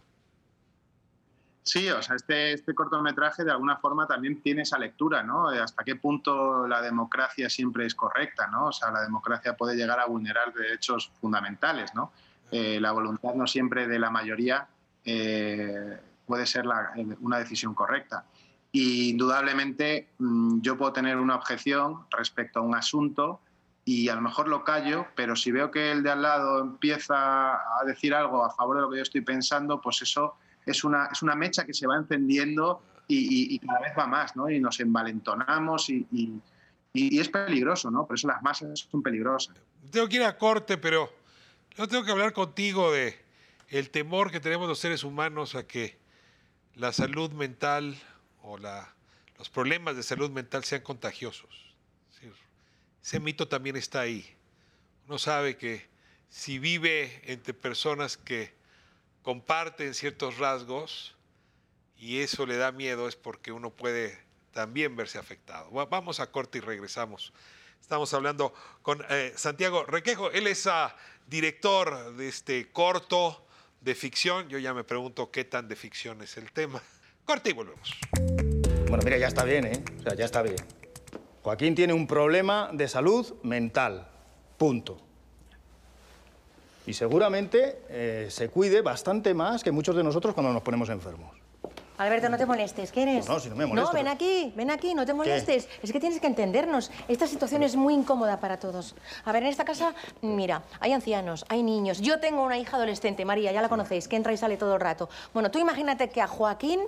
Sí, 1.63 1.87
o 1.89 2.01
sea, 2.01 2.15
este, 2.15 2.53
este 2.53 2.73
cortometraje 2.73 3.43
de 3.43 3.51
alguna 3.51 3.77
forma 3.77 4.07
también 4.07 4.41
tiene 4.41 4.63
esa 4.63 4.79
lectura, 4.79 5.21
¿no? 5.21 5.51
De 5.51 5.59
hasta 5.59 5.83
qué 5.83 5.95
punto 5.95 6.67
la 6.67 6.81
democracia 6.81 7.47
siempre 7.49 7.85
es 7.85 7.93
correcta, 7.93 8.47
¿no? 8.47 8.67
O 8.67 8.71
sea, 8.71 8.89
la 8.91 9.01
democracia 9.03 9.55
puede 9.55 9.75
llegar 9.75 9.99
a 9.99 10.07
vulnerar 10.07 10.51
derechos 10.51 11.11
fundamentales, 11.21 11.93
¿no? 11.93 12.11
Eh, 12.51 12.79
la 12.79 12.91
voluntad 12.91 13.35
no 13.35 13.45
siempre 13.45 13.87
de 13.87 13.99
la 13.99 14.09
mayoría 14.09 14.67
eh, 15.05 15.99
puede 16.29 16.45
ser 16.45 16.63
la- 16.67 16.91
una 17.21 17.39
decisión 17.39 17.73
correcta. 17.73 18.23
Y 18.71 19.09
indudablemente 19.09 20.09
mm, 20.19 20.61
yo 20.61 20.77
puedo 20.77 20.93
tener 20.93 21.17
una 21.17 21.35
objeción 21.35 22.05
respecto 22.11 22.59
a 22.59 22.61
un 22.61 22.75
asunto 22.75 23.41
y 23.83 24.09
a 24.09 24.15
lo 24.15 24.21
mejor 24.21 24.47
lo 24.47 24.63
callo, 24.63 25.07
pero 25.15 25.35
si 25.35 25.51
veo 25.51 25.71
que 25.71 25.91
el 25.91 26.03
de 26.03 26.11
al 26.11 26.21
lado 26.21 26.59
empieza 26.61 27.55
a 27.55 27.83
decir 27.87 28.13
algo 28.13 28.45
a 28.45 28.51
favor 28.51 28.75
de 28.75 28.81
lo 28.83 28.89
que 28.91 28.97
yo 28.97 29.01
estoy 29.01 29.21
pensando, 29.21 29.81
pues 29.81 30.03
eso 30.03 30.35
es 30.67 30.83
una, 30.83 31.07
es 31.11 31.23
una 31.23 31.33
mecha 31.35 31.65
que 31.65 31.73
se 31.73 31.87
va 31.87 31.95
encendiendo 31.97 32.83
y, 33.07 33.17
y- 33.17 33.55
y 33.55 33.59
cada 33.59 33.79
vez 33.79 33.93
va 33.97 34.05
más, 34.05 34.35
¿no? 34.35 34.47
Y 34.51 34.59
nos 34.59 34.79
envalentonamos 34.79 35.89
y- 35.89 36.05
y 36.93 37.19
es 37.19 37.29
peligroso, 37.29 37.89
¿no? 37.89 38.05
Por 38.05 38.17
eso 38.17 38.27
las 38.27 38.41
masas 38.43 38.87
son 38.91 39.01
peligrosas. 39.01 39.55
Tengo 39.91 40.07
que 40.07 40.17
ir 40.17 40.23
a 40.23 40.37
corte, 40.37 40.77
pero 40.77 41.09
yo 41.75 41.87
tengo 41.87 42.03
que 42.03 42.11
hablar 42.11 42.33
contigo 42.33 42.91
de 42.91 43.17
el 43.69 43.89
temor 43.89 44.29
que 44.31 44.39
tenemos 44.39 44.67
los 44.67 44.77
seres 44.79 45.03
humanos 45.03 45.55
a 45.55 45.65
que 45.65 45.97
la 46.79 46.93
salud 46.93 47.31
mental 47.31 47.99
o 48.41 48.57
los 48.57 49.49
problemas 49.49 49.95
de 49.97 50.03
salud 50.03 50.31
mental 50.31 50.63
sean 50.63 50.81
contagiosos. 50.81 51.49
Ese 53.03 53.19
mito 53.19 53.47
también 53.47 53.75
está 53.75 54.01
ahí. 54.01 54.35
Uno 55.07 55.17
sabe 55.19 55.57
que 55.57 55.87
si 56.29 56.59
vive 56.59 57.21
entre 57.25 57.53
personas 57.53 58.17
que 58.17 58.53
comparten 59.23 59.93
ciertos 59.93 60.37
rasgos 60.37 61.15
y 61.97 62.19
eso 62.19 62.45
le 62.45 62.57
da 62.57 62.71
miedo 62.71 63.07
es 63.07 63.15
porque 63.15 63.51
uno 63.51 63.71
puede 63.71 64.17
también 64.53 64.95
verse 64.95 65.17
afectado. 65.17 65.71
Va- 65.71 65.85
Vamos 65.85 66.19
a 66.19 66.31
corte 66.31 66.59
y 66.59 66.61
regresamos. 66.61 67.33
Estamos 67.81 68.13
hablando 68.13 68.53
con 68.81 69.03
eh, 69.09 69.33
Santiago 69.35 69.85
Requejo. 69.85 70.31
Él 70.31 70.47
es 70.47 70.67
ah, 70.67 70.95
director 71.27 72.15
de 72.15 72.27
este 72.27 72.71
corto 72.71 73.47
de 73.81 73.95
ficción. 73.95 74.49
Yo 74.49 74.57
ya 74.57 74.73
me 74.73 74.83
pregunto 74.83 75.31
qué 75.31 75.45
tan 75.45 75.67
de 75.67 75.75
ficción 75.75 76.21
es 76.21 76.37
el 76.37 76.51
tema. 76.51 76.81
Corte 77.25 77.51
y 77.51 77.53
volvemos. 77.53 77.93
Bueno, 78.87 79.03
mira, 79.03 79.17
ya 79.17 79.27
está 79.27 79.43
bien, 79.43 79.65
¿eh? 79.65 79.83
O 79.99 80.01
sea, 80.01 80.15
ya 80.15 80.25
está 80.25 80.41
bien. 80.41 80.57
Joaquín 81.43 81.75
tiene 81.75 81.93
un 81.93 82.07
problema 82.07 82.69
de 82.73 82.87
salud 82.87 83.35
mental. 83.43 84.07
Punto. 84.57 84.97
Y 86.85 86.93
seguramente 86.93 87.83
eh, 87.87 88.27
se 88.29 88.49
cuide 88.49 88.81
bastante 88.81 89.33
más 89.33 89.63
que 89.63 89.71
muchos 89.71 89.95
de 89.95 90.03
nosotros 90.03 90.33
cuando 90.33 90.51
nos 90.51 90.63
ponemos 90.63 90.89
enfermos. 90.89 91.38
Alberto, 91.99 92.29
no 92.29 92.37
te 92.37 92.45
molestes, 92.45 92.91
¿qué 92.93 93.03
eres? 93.03 93.27
No, 93.27 93.33
no, 93.33 93.39
si 93.41 93.49
no 93.49 93.55
me 93.55 93.65
molesto, 93.65 93.91
No, 93.91 93.93
ven 93.93 94.05
pero- 94.05 94.15
aquí, 94.15 94.53
ven 94.55 94.71
aquí, 94.71 94.93
no 94.95 95.05
te 95.05 95.13
molestes. 95.13 95.67
Es 95.83 95.91
que 95.91 95.99
tienes 95.99 96.19
que 96.21 96.27
entendernos. 96.27 96.89
Esta 97.09 97.27
situación 97.27 97.61
es 97.61 97.75
muy 97.75 97.93
incómoda 97.93 98.39
para 98.39 98.57
todos. 98.57 98.95
A 99.25 99.31
ver, 99.33 99.43
en 99.43 99.49
esta 99.49 99.65
casa, 99.65 99.93
mira, 100.21 100.63
hay 100.79 100.93
ancianos, 100.93 101.45
hay 101.49 101.61
niños. 101.61 101.99
Yo 101.99 102.19
tengo 102.19 102.41
una 102.43 102.57
hija 102.57 102.77
adolescente, 102.77 103.25
María, 103.25 103.51
ya 103.51 103.61
la 103.61 103.67
conocéis, 103.67 104.07
que 104.07 104.15
entra 104.15 104.31
y 104.31 104.37
sale 104.37 104.55
todo 104.55 104.75
el 104.75 104.79
rato. 104.81 105.09
Bueno, 105.33 105.51
tú 105.51 105.59
imagínate 105.59 106.09
que 106.09 106.21
a 106.21 106.27
Joaquín 106.27 106.79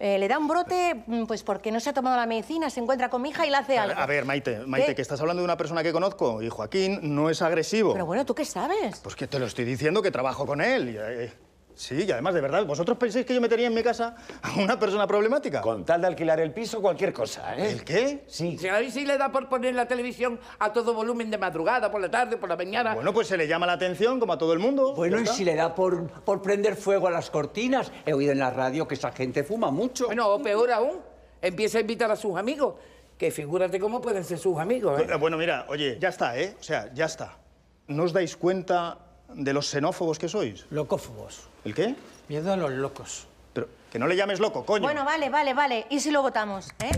eh, 0.00 0.18
le 0.18 0.26
da 0.28 0.36
un 0.38 0.48
brote, 0.48 1.04
mm, 1.06 1.26
pues 1.26 1.44
porque 1.44 1.70
no 1.70 1.78
se 1.78 1.90
ha 1.90 1.92
tomado 1.92 2.16
la 2.16 2.26
medicina, 2.26 2.68
se 2.68 2.80
encuentra 2.80 3.08
con 3.08 3.22
mi 3.22 3.28
hija 3.30 3.46
y 3.46 3.50
le 3.50 3.56
hace 3.56 3.78
algo. 3.78 3.98
a 4.00 4.06
ver, 4.06 4.24
Maite, 4.24 4.66
Maite, 4.66 4.88
¿Qué? 4.88 4.94
que 4.96 5.02
estás 5.02 5.20
hablando 5.20 5.42
de 5.42 5.44
una 5.44 5.56
persona 5.56 5.82
que 5.84 5.92
conozco 5.92 6.42
y 6.42 6.48
Joaquín 6.48 6.98
no 7.14 7.30
es 7.30 7.40
agresivo. 7.40 7.92
Pero 7.92 8.04
bueno, 8.06 8.26
¿tú 8.26 8.34
qué 8.34 8.44
sabes? 8.44 8.98
Pues 9.00 9.14
que 9.14 9.28
te 9.28 9.38
lo 9.38 9.46
estoy 9.46 9.64
diciendo 9.64 10.02
que 10.02 10.10
trabajo 10.10 10.44
con 10.44 10.60
él. 10.60 10.88
y, 10.90 10.96
eh, 10.98 11.32
sí, 11.76 12.04
y 12.08 12.10
además, 12.10 12.34
de 12.34 12.40
verdad, 12.40 12.66
¿vosotros 12.66 12.98
pensáis 12.98 13.24
que 13.24 13.34
yo 13.34 13.40
metería 13.40 13.68
en 13.68 13.74
mi 13.74 13.82
casa 13.82 14.16
a 14.42 14.58
una 14.58 14.78
persona 14.78 15.06
problemática? 15.06 15.60
Con 15.60 15.84
tal 15.84 16.00
de 16.00 16.08
alquilar 16.08 16.40
el 16.40 16.52
piso, 16.52 16.80
cualquier 16.80 17.12
cosa, 17.12 17.56
¿eh? 17.56 17.70
¿El 17.70 17.84
qué? 17.84 18.24
Sí. 18.26 18.58
Si 18.58 18.66
a 18.68 18.80
mí 18.80 18.90
sí 18.90 19.04
le 19.04 19.16
da 19.16 19.30
por 19.30 19.48
poner 19.48 19.74
la 19.74 19.86
televisión 19.86 20.40
a 20.58 20.72
todo 20.72 20.94
volumen 20.94 21.30
de 21.30 21.38
madrugada, 21.38 21.90
por 21.90 22.00
la 22.00 22.10
tarde, 22.10 22.36
por 22.36 22.48
la 22.48 22.56
mañana. 22.56 22.94
Bueno, 22.94 23.12
pues 23.12 23.28
se 23.28 23.36
le 23.36 23.46
llama 23.46 23.66
la 23.66 23.74
atención, 23.74 24.18
como 24.18 24.32
a 24.32 24.38
todo 24.38 24.52
el 24.52 24.58
mundo. 24.58 24.94
Bueno, 24.94 25.20
y 25.20 25.26
si 25.26 25.44
le 25.44 25.54
da 25.54 25.74
por, 25.74 26.08
por 26.22 26.42
prender 26.42 26.74
fuego 26.74 27.06
a 27.06 27.10
las 27.10 27.30
cortinas. 27.30 27.92
He 28.04 28.12
oído 28.12 28.32
en 28.32 28.38
la 28.38 28.50
radio 28.50 28.88
que 28.88 28.94
esa 28.94 29.12
gente 29.12 29.44
fuma 29.44 29.70
mucho. 29.70 30.06
Bueno, 30.06 30.28
o 30.28 30.42
peor 30.42 30.72
aún, 30.72 31.00
empieza 31.42 31.78
a 31.78 31.82
invitar 31.82 32.10
a 32.10 32.16
sus 32.16 32.36
amigos. 32.36 32.74
Que 33.18 33.30
figúrate 33.30 33.78
cómo 33.80 34.00
pueden 34.00 34.24
ser 34.24 34.38
sus 34.38 34.58
amigos, 34.58 35.00
¿eh? 35.00 35.06
Eh, 35.10 35.16
Bueno, 35.16 35.38
mira, 35.38 35.64
oye, 35.68 35.98
ya 35.98 36.10
está, 36.10 36.38
¿eh? 36.38 36.54
O 36.58 36.62
sea, 36.62 36.92
ya 36.92 37.06
está. 37.06 37.38
¿No 37.88 38.02
os 38.02 38.12
dais 38.12 38.36
cuenta 38.36 38.98
de 39.34 39.52
los 39.52 39.68
xenófobos 39.68 40.18
que 40.18 40.28
sois? 40.28 40.66
Locófobos. 40.70 41.48
¿El 41.64 41.74
qué? 41.74 41.94
Miedo 42.28 42.52
a 42.52 42.56
los 42.56 42.70
locos. 42.72 43.26
Pero 43.52 43.68
que 43.90 43.98
no 43.98 44.06
le 44.06 44.16
llames 44.16 44.40
loco, 44.40 44.64
coño. 44.64 44.82
Bueno, 44.82 45.04
vale, 45.04 45.28
vale, 45.28 45.54
vale. 45.54 45.86
¿Y 45.90 46.00
si 46.00 46.10
lo 46.10 46.22
votamos? 46.22 46.68
¿eh? 46.80 46.90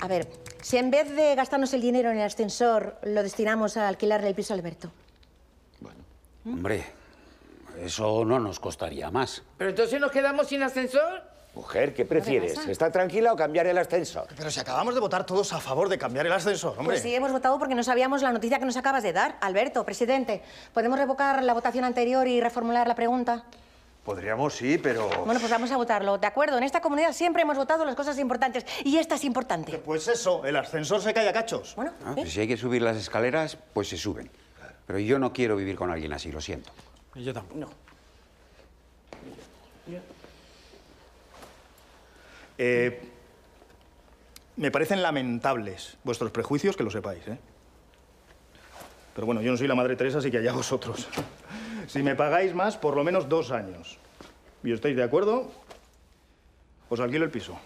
A 0.00 0.08
ver, 0.08 0.28
si 0.62 0.78
en 0.78 0.90
vez 0.90 1.14
de 1.14 1.34
gastarnos 1.34 1.72
el 1.74 1.80
dinero 1.80 2.10
en 2.10 2.18
el 2.18 2.24
ascensor, 2.24 2.98
lo 3.02 3.22
destinamos 3.22 3.76
a 3.76 3.88
alquilarle 3.88 4.28
el 4.28 4.34
piso 4.34 4.54
a 4.54 4.56
Alberto. 4.56 4.90
Hombre, 6.46 6.84
eso 7.78 8.24
no 8.24 8.40
nos 8.40 8.58
costaría 8.58 9.10
más. 9.10 9.42
Pero 9.58 9.70
entonces 9.70 10.00
nos 10.00 10.10
quedamos 10.10 10.48
sin 10.48 10.62
ascensor. 10.62 11.22
Mujer, 11.54 11.92
¿qué 11.94 12.04
prefieres? 12.04 12.54
pasa? 12.54 12.70
¿Estar 12.70 12.92
tranquila 12.92 13.32
o 13.32 13.36
cambiar 13.36 13.66
el 13.66 13.76
ascensor? 13.76 14.28
Pero 14.36 14.50
si 14.50 14.60
acabamos 14.60 14.94
de 14.94 15.00
votar 15.00 15.26
todos 15.26 15.52
a 15.52 15.60
favor 15.60 15.88
de 15.88 15.98
cambiar 15.98 16.26
el 16.26 16.32
ascensor, 16.32 16.70
hombre. 16.78 16.94
Pues 16.94 17.02
sí, 17.02 17.14
hemos 17.14 17.32
votado 17.32 17.58
porque 17.58 17.74
no 17.74 17.82
sabíamos 17.82 18.22
la 18.22 18.32
noticia 18.32 18.58
que 18.58 18.64
nos 18.64 18.76
acabas 18.76 19.02
de 19.02 19.12
dar. 19.12 19.36
Alberto, 19.40 19.84
presidente, 19.84 20.42
¿podemos 20.72 20.98
revocar 20.98 21.42
la 21.42 21.52
votación 21.52 21.84
anterior 21.84 22.26
y 22.28 22.40
reformular 22.40 22.86
la 22.86 22.94
pregunta? 22.94 23.44
Podríamos, 24.04 24.54
sí, 24.54 24.78
pero... 24.78 25.08
Bueno, 25.24 25.40
pues 25.40 25.50
vamos 25.50 25.70
a 25.72 25.76
votarlo. 25.76 26.18
De 26.18 26.26
acuerdo, 26.26 26.56
en 26.56 26.62
esta 26.64 26.80
comunidad 26.80 27.12
siempre 27.12 27.42
hemos 27.42 27.56
votado 27.56 27.84
las 27.84 27.94
cosas 27.96 28.18
importantes 28.18 28.64
y 28.84 28.96
esta 28.96 29.16
es 29.16 29.24
importante. 29.24 29.76
Pues 29.78 30.08
eso, 30.08 30.44
el 30.46 30.56
ascensor 30.56 31.02
se 31.02 31.12
cae 31.12 31.28
a 31.28 31.32
cachos. 31.32 31.74
Bueno, 31.74 31.92
Ah, 32.04 32.12
pues 32.14 32.32
si 32.32 32.40
hay 32.40 32.48
que 32.48 32.56
subir 32.56 32.80
las 32.80 32.96
escaleras, 32.96 33.58
pues 33.74 33.88
se 33.88 33.96
suben. 33.96 34.30
Pero 34.86 34.98
yo 35.00 35.18
no 35.18 35.32
quiero 35.32 35.56
vivir 35.56 35.76
con 35.76 35.90
alguien 35.90 36.12
así, 36.12 36.32
lo 36.32 36.40
siento. 36.40 36.70
Y 37.14 37.24
yo 37.24 37.34
tampoco. 37.34 37.58
No. 37.58 37.68
Eh, 42.62 43.00
me 44.56 44.70
parecen 44.70 45.00
lamentables 45.00 45.96
vuestros 46.04 46.30
prejuicios, 46.30 46.76
que 46.76 46.82
lo 46.82 46.90
sepáis, 46.90 47.26
¿eh? 47.26 47.38
Pero 49.14 49.24
bueno, 49.24 49.40
yo 49.40 49.50
no 49.50 49.56
soy 49.56 49.66
la 49.66 49.74
Madre 49.74 49.96
Teresa, 49.96 50.18
así 50.18 50.30
que 50.30 50.36
allá 50.36 50.52
vosotros. 50.52 51.08
Si 51.86 52.02
me 52.02 52.14
pagáis 52.14 52.54
más, 52.54 52.76
por 52.76 52.96
lo 52.96 53.02
menos 53.02 53.30
dos 53.30 53.50
años. 53.50 53.96
¿Y 54.62 54.72
estáis 54.72 54.94
de 54.94 55.02
acuerdo? 55.02 55.50
Os 56.90 57.00
alquilo 57.00 57.24
el 57.24 57.30
piso. 57.30 57.58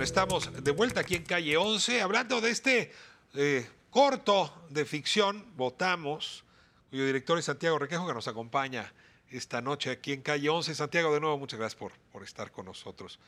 Estamos 0.00 0.64
de 0.64 0.70
vuelta 0.72 1.02
aquí 1.02 1.14
en 1.14 1.22
calle 1.22 1.56
11, 1.56 2.02
hablando 2.02 2.40
de 2.40 2.50
este 2.50 2.90
eh, 3.34 3.64
corto 3.90 4.66
de 4.70 4.84
ficción, 4.84 5.44
Votamos, 5.54 6.42
cuyo 6.90 7.06
director 7.06 7.38
es 7.38 7.44
Santiago 7.44 7.78
Requejo, 7.78 8.08
que 8.08 8.14
nos 8.14 8.26
acompaña 8.26 8.92
esta 9.36 9.60
noche 9.60 9.90
aquí 9.90 10.12
en 10.12 10.22
calle 10.22 10.48
11. 10.48 10.74
Santiago, 10.74 11.12
de 11.12 11.20
nuevo, 11.20 11.38
muchas 11.38 11.58
gracias 11.58 11.78
por, 11.78 11.92
por 12.12 12.22
estar 12.22 12.50
con 12.52 12.66
nosotros. 12.66 13.18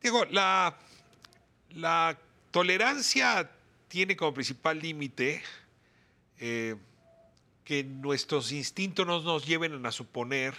Diego, 0.00 0.24
la, 0.26 0.76
la 1.70 2.18
tolerancia 2.50 3.50
tiene 3.88 4.16
como 4.16 4.34
principal 4.34 4.78
límite 4.78 5.42
eh, 6.38 6.76
que 7.64 7.84
nuestros 7.84 8.50
instintos 8.52 9.06
no 9.06 9.20
nos 9.20 9.46
lleven 9.46 9.84
a 9.86 9.92
suponer 9.92 10.54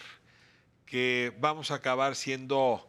que 0.86 1.34
vamos 1.39 1.72
a 1.72 1.76
acabar 1.76 2.16
siendo 2.16 2.88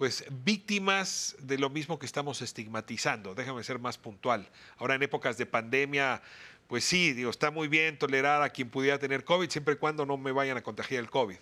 pues 0.00 0.24
víctimas 0.30 1.36
de 1.40 1.58
lo 1.58 1.68
mismo 1.68 1.98
que 1.98 2.06
estamos 2.06 2.40
estigmatizando. 2.40 3.34
Déjame 3.34 3.62
ser 3.62 3.78
más 3.78 3.98
puntual. 3.98 4.48
Ahora 4.78 4.94
en 4.94 5.02
épocas 5.02 5.36
de 5.36 5.44
pandemia, 5.44 6.22
pues 6.68 6.84
sí, 6.84 7.12
digo, 7.12 7.28
está 7.28 7.50
muy 7.50 7.68
bien 7.68 7.98
tolerar 7.98 8.40
a 8.40 8.48
quien 8.48 8.70
pudiera 8.70 8.98
tener 8.98 9.24
COVID 9.24 9.50
siempre 9.50 9.74
y 9.74 9.76
cuando 9.76 10.06
no 10.06 10.16
me 10.16 10.32
vayan 10.32 10.56
a 10.56 10.62
contagiar 10.62 11.00
el 11.00 11.10
COVID. 11.10 11.36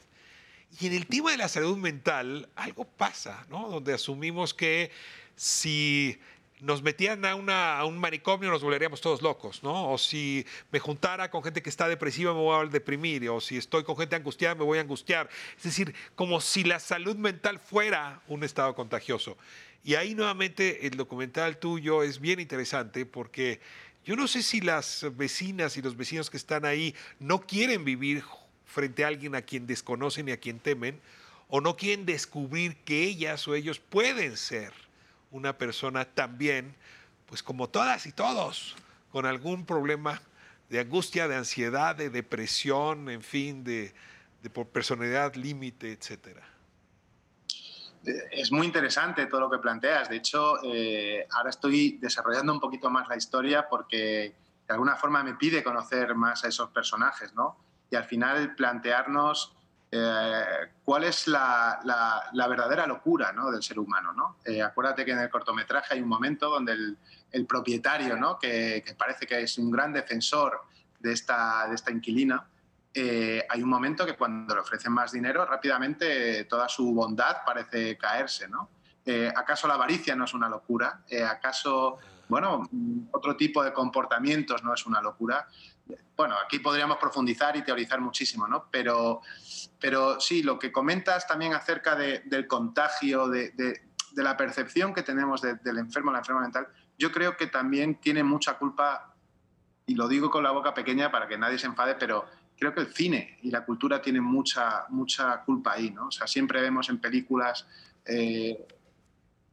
Y 0.80 0.88
en 0.88 0.92
el 0.92 1.06
tema 1.06 1.30
de 1.30 1.36
la 1.36 1.46
salud 1.46 1.76
mental, 1.76 2.48
algo 2.56 2.84
pasa, 2.84 3.46
¿no? 3.48 3.68
Donde 3.68 3.94
asumimos 3.94 4.54
que 4.54 4.90
si 5.36 6.18
nos 6.60 6.82
una, 6.82 7.78
a 7.78 7.84
un 7.84 7.98
manicomio 7.98 8.50
nos 8.50 8.62
volveríamos 8.62 9.00
todos 9.00 9.22
locos, 9.22 9.62
¿no? 9.62 9.92
O 9.92 9.98
si 9.98 10.44
me 10.72 10.78
juntara 10.78 11.30
con 11.30 11.42
gente 11.42 11.62
que 11.62 11.70
está 11.70 11.88
depresiva 11.88 12.32
me 12.32 12.40
voy 12.40 12.66
a 12.66 12.68
deprimir, 12.68 13.28
o 13.28 13.40
si 13.40 13.56
estoy 13.56 13.84
con 13.84 13.96
gente 13.96 14.16
angustiada 14.16 14.54
me 14.54 14.64
voy 14.64 14.78
a 14.78 14.80
angustiar. 14.80 15.28
Es 15.56 15.62
decir, 15.62 15.94
como 16.14 16.40
si 16.40 16.64
la 16.64 16.80
salud 16.80 17.16
mental 17.16 17.60
fuera 17.60 18.22
un 18.26 18.44
estado 18.44 18.74
contagioso. 18.74 19.36
Y 19.84 19.94
ahí 19.94 20.14
nuevamente 20.14 20.86
el 20.86 20.96
documental 20.96 21.58
tuyo 21.58 22.02
es 22.02 22.20
bien 22.20 22.40
interesante 22.40 23.06
porque 23.06 23.60
yo 24.04 24.16
no 24.16 24.26
sé 24.26 24.42
si 24.42 24.60
las 24.60 25.06
vecinas 25.16 25.76
y 25.76 25.82
los 25.82 25.96
vecinos 25.96 26.30
que 26.30 26.36
están 26.36 26.64
ahí 26.64 26.94
no 27.20 27.40
quieren 27.40 27.84
vivir 27.84 28.24
frente 28.66 29.04
a 29.04 29.08
alguien 29.08 29.34
a 29.34 29.42
quien 29.42 29.66
desconocen 29.66 30.28
y 30.28 30.32
a 30.32 30.38
quien 30.38 30.58
temen, 30.58 31.00
o 31.48 31.60
no 31.60 31.76
quieren 31.76 32.04
descubrir 32.04 32.76
que 32.84 33.04
ellas 33.04 33.46
o 33.48 33.54
ellos 33.54 33.78
pueden 33.78 34.36
ser 34.36 34.87
una 35.30 35.58
persona 35.58 36.04
también, 36.04 36.74
pues 37.26 37.42
como 37.42 37.68
todas 37.68 38.06
y 38.06 38.12
todos, 38.12 38.76
con 39.10 39.26
algún 39.26 39.66
problema 39.66 40.20
de 40.68 40.80
angustia, 40.80 41.28
de 41.28 41.36
ansiedad, 41.36 41.96
de 41.96 42.10
depresión, 42.10 43.08
en 43.08 43.22
fin, 43.22 43.64
de, 43.64 43.94
de 44.42 44.50
personalidad 44.50 45.34
límite, 45.34 45.92
etcétera. 45.92 46.42
Es 48.30 48.52
muy 48.52 48.66
interesante 48.66 49.26
todo 49.26 49.40
lo 49.40 49.50
que 49.50 49.58
planteas. 49.58 50.08
De 50.08 50.16
hecho, 50.16 50.58
eh, 50.64 51.26
ahora 51.32 51.50
estoy 51.50 51.98
desarrollando 52.00 52.52
un 52.52 52.60
poquito 52.60 52.90
más 52.90 53.08
la 53.08 53.16
historia 53.16 53.68
porque 53.68 54.34
de 54.66 54.74
alguna 54.74 54.96
forma 54.96 55.22
me 55.22 55.34
pide 55.34 55.64
conocer 55.64 56.14
más 56.14 56.44
a 56.44 56.48
esos 56.48 56.70
personajes, 56.70 57.34
¿no? 57.34 57.58
Y 57.90 57.96
al 57.96 58.04
final 58.04 58.54
plantearnos 58.54 59.56
eh, 59.90 60.44
cuál 60.84 61.04
es 61.04 61.26
la, 61.28 61.80
la- 61.84 62.28
la 62.32 62.46
verdadera 62.46 62.86
locura 62.86 63.32
¿no? 63.32 63.50
del 63.50 63.62
ser 63.62 63.78
humano. 63.78 64.12
¿no? 64.12 64.36
Eh, 64.44 64.62
acuérdate 64.62 65.04
que 65.04 65.12
en 65.12 65.20
el 65.20 65.30
cortometraje 65.30 65.94
hay 65.94 66.00
un 66.02 66.08
momento 66.08 66.50
donde 66.50 66.72
el, 66.72 66.98
el 67.32 67.46
propietario, 67.46 68.16
¿no? 68.16 68.38
que, 68.38 68.82
que 68.86 68.94
parece 68.94 69.26
que 69.26 69.40
es 69.42 69.56
un 69.58 69.70
gran 69.70 69.92
defensor 69.92 70.60
de 70.98 71.12
esta, 71.12 71.66
de 71.68 71.74
esta 71.74 71.90
inquilina, 71.90 72.46
eh, 72.92 73.46
hay 73.48 73.62
un 73.62 73.68
momento 73.68 74.04
que 74.04 74.16
cuando 74.16 74.54
le 74.54 74.60
ofrecen 74.60 74.92
más 74.92 75.12
dinero, 75.12 75.44
rápidamente 75.46 76.44
toda 76.44 76.68
su 76.68 76.92
bondad 76.92 77.38
parece 77.46 77.96
caerse. 77.96 78.48
¿no? 78.48 78.70
Eh, 79.04 79.32
¿Acaso 79.34 79.68
la 79.68 79.74
avaricia 79.74 80.16
no 80.16 80.24
es 80.24 80.34
una 80.34 80.48
locura? 80.48 81.02
Eh, 81.08 81.22
¿Acaso, 81.22 81.98
bueno, 82.28 82.68
otro 83.12 83.36
tipo 83.36 83.62
de 83.64 83.72
comportamientos 83.72 84.62
no 84.62 84.74
es 84.74 84.84
una 84.86 85.00
locura? 85.00 85.46
Bueno, 86.16 86.34
aquí 86.44 86.58
podríamos 86.58 86.98
profundizar 86.98 87.56
y 87.56 87.62
teorizar 87.62 88.00
muchísimo, 88.00 88.46
¿no? 88.46 88.66
Pero, 88.70 89.22
pero 89.80 90.20
sí, 90.20 90.42
lo 90.42 90.58
que 90.58 90.70
comentas 90.70 91.26
también 91.26 91.54
acerca 91.54 91.94
de- 91.96 92.20
del 92.26 92.46
contagio, 92.46 93.28
de, 93.28 93.50
de- 93.50 93.88
la 94.16 94.36
percepción 94.36 94.92
que 94.94 95.02
tenemos 95.02 95.40
de- 95.42 95.54
del 95.56 95.78
enfermo, 95.78 96.10
la 96.10 96.18
enferma 96.18 96.40
mental, 96.40 96.66
yo 96.98 97.12
creo 97.12 97.36
que 97.36 97.46
también 97.46 98.00
tiene 98.00 98.22
mucha 98.24 98.58
culpa, 98.58 99.14
y 99.86 99.94
lo 99.94 100.08
digo 100.08 100.30
con 100.30 100.42
la 100.42 100.50
boca 100.50 100.74
pequeña 100.74 101.10
para 101.10 101.28
que 101.28 101.38
nadie 101.38 101.58
se 101.58 101.66
enfade, 101.66 101.94
pero 101.94 102.26
creo 102.58 102.74
que 102.74 102.80
el 102.80 102.92
cine 102.92 103.38
y 103.42 103.50
la 103.50 103.64
cultura 103.64 104.02
tienen 104.02 104.24
mucha, 104.24 104.86
mucha 104.88 105.42
culpa 105.44 105.74
ahí, 105.74 105.90
¿no? 105.90 106.08
O 106.08 106.10
sea, 106.10 106.26
siempre 106.26 106.60
vemos 106.60 106.88
en 106.88 106.98
películas 106.98 107.66
eh, 108.04 108.66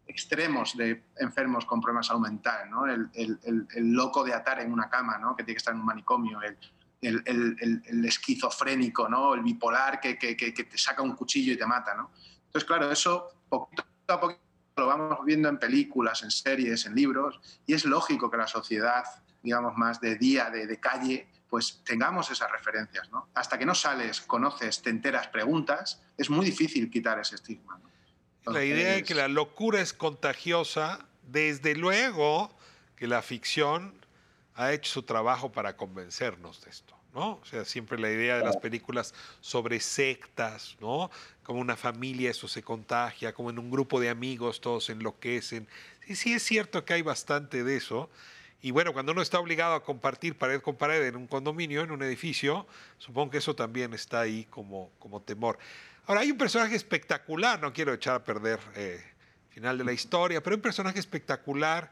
extremos 0.08 0.76
de 0.78 1.06
enfermos 1.18 1.66
con 1.66 1.82
problemas 1.82 2.08
de 2.08 2.10
salud. 2.10 3.10
El, 3.14 3.68
loco 3.94 4.24
de 4.24 4.34
atar 4.34 4.60
en 4.60 4.72
una 4.72 4.90
cama, 4.90 5.18
¿no? 5.18 5.36
Que 5.36 5.44
tiene 5.44 5.56
que 5.56 5.60
estar 5.60 5.74
en 5.74 5.80
un 5.80 5.86
manicomio, 5.86 6.40
el, 6.42 8.06
esquizofrénico, 8.06 9.10
¿no? 9.10 9.34
El 9.34 9.42
bipolar 9.42 10.00
que, 10.00 10.16
te 10.16 10.78
saca 10.78 11.02
un 11.02 11.16
cuchillo 11.16 11.54
y 11.54 11.58
te 11.58 11.66
mata, 11.66 11.96
¿no? 11.96 12.12
Entonces, 12.46 12.66
claro, 12.66 12.92
eso 12.92 13.28
poquito 13.50 13.84
a 14.08 14.20
poquito 14.20 14.42
lo 14.78 14.88
vamos 14.88 15.20
viendo 15.26 15.48
en 15.48 15.58
películas, 15.58 16.22
en 16.24 16.32
series, 16.32 16.86
en 16.86 16.96
libros, 16.96 17.40
y 17.66 17.74
es 17.74 17.86
lógico 17.86 18.30
que 18.30 18.36
la 18.36 18.48
sociedad, 18.48 19.06
digamos, 19.42 19.78
más 19.78 20.02
de 20.02 20.18
día, 20.18 20.50
de, 20.50 20.68
de 20.68 20.80
calle, 20.82 21.30
pues 21.50 21.82
tengamos 21.86 22.30
esas 22.30 22.52
referencias, 22.52 23.10
¿no? 23.10 23.30
Hasta 23.34 23.58
que 23.58 23.66
no 23.66 23.74
sales, 23.74 24.20
conoces, 24.22 24.82
te 24.82 24.90
enteras, 24.90 25.30
preguntas, 25.30 26.02
es 26.18 26.30
muy 26.30 26.46
difícil 26.46 26.90
quitar 26.90 27.20
ese 27.20 27.36
estigma. 27.36 27.80
La 28.46 28.64
idea 28.64 28.94
de 28.94 29.04
que 29.04 29.16
la 29.16 29.28
locura 29.28 29.82
es 29.82 29.94
contagiosa, 29.94 31.06
desde 31.24 31.76
luego 31.76 32.56
que 32.96 33.08
la 33.08 33.22
ficción 33.22 33.94
ha 34.56 34.72
hecho 34.72 34.92
su 34.92 35.04
trabajo 35.04 35.52
para 35.52 35.76
convencernos 35.76 36.62
de 36.62 36.70
esto, 36.70 36.96
¿no? 37.14 37.40
O 37.42 37.46
sea, 37.46 37.66
siempre 37.66 38.00
la 38.00 38.10
idea 38.10 38.38
de 38.38 38.44
las 38.44 38.58
películas 38.58 39.14
sobre 39.42 39.80
sectas, 39.80 40.78
¿no? 40.80 41.10
Como 41.44 41.60
una 41.60 41.76
familia 41.76 42.30
eso 42.30 42.48
se 42.48 42.62
contagia, 42.62 43.34
como 43.34 43.50
en 43.50 43.60
un 43.60 43.72
grupo 43.72 44.00
de 44.00 44.10
amigos 44.10 44.62
todos 44.62 44.90
enloquecen. 44.90 45.68
Sí, 46.06 46.16
sí 46.16 46.34
es 46.34 46.44
cierto 46.44 46.86
que 46.86 46.94
hay 46.94 47.02
bastante 47.02 47.64
de 47.64 47.78
eso. 47.78 48.10
Y 48.62 48.72
bueno, 48.72 48.94
cuando 48.94 49.12
uno 49.12 49.22
está 49.22 49.40
obligado 49.40 49.76
a 49.76 49.84
compartir 49.84 50.38
pared 50.38 50.62
con 50.62 50.76
pared 50.76 51.06
en 51.06 51.16
un 51.16 51.28
condominio, 51.28 51.82
en 51.82 51.92
un 51.92 52.02
edificio, 52.02 52.66
supongo 52.98 53.32
que 53.32 53.38
eso 53.40 53.56
también 53.56 53.94
está 53.94 54.22
ahí 54.22 54.46
como, 54.46 54.92
como 55.00 55.22
temor. 55.22 55.60
Ahora, 56.08 56.22
hay 56.22 56.32
un 56.32 56.38
personaje 56.38 56.76
espectacular, 56.76 57.60
no 57.60 57.74
quiero 57.74 57.94
echar 57.94 58.16
a 58.16 58.24
perder 58.24 58.60
eh, 58.76 59.04
final 59.50 59.78
de 59.78 59.84
la 59.84 59.92
historia, 59.94 60.42
pero 60.44 60.56
un 60.56 60.62
personaje 60.62 61.00
espectacular 61.00 61.92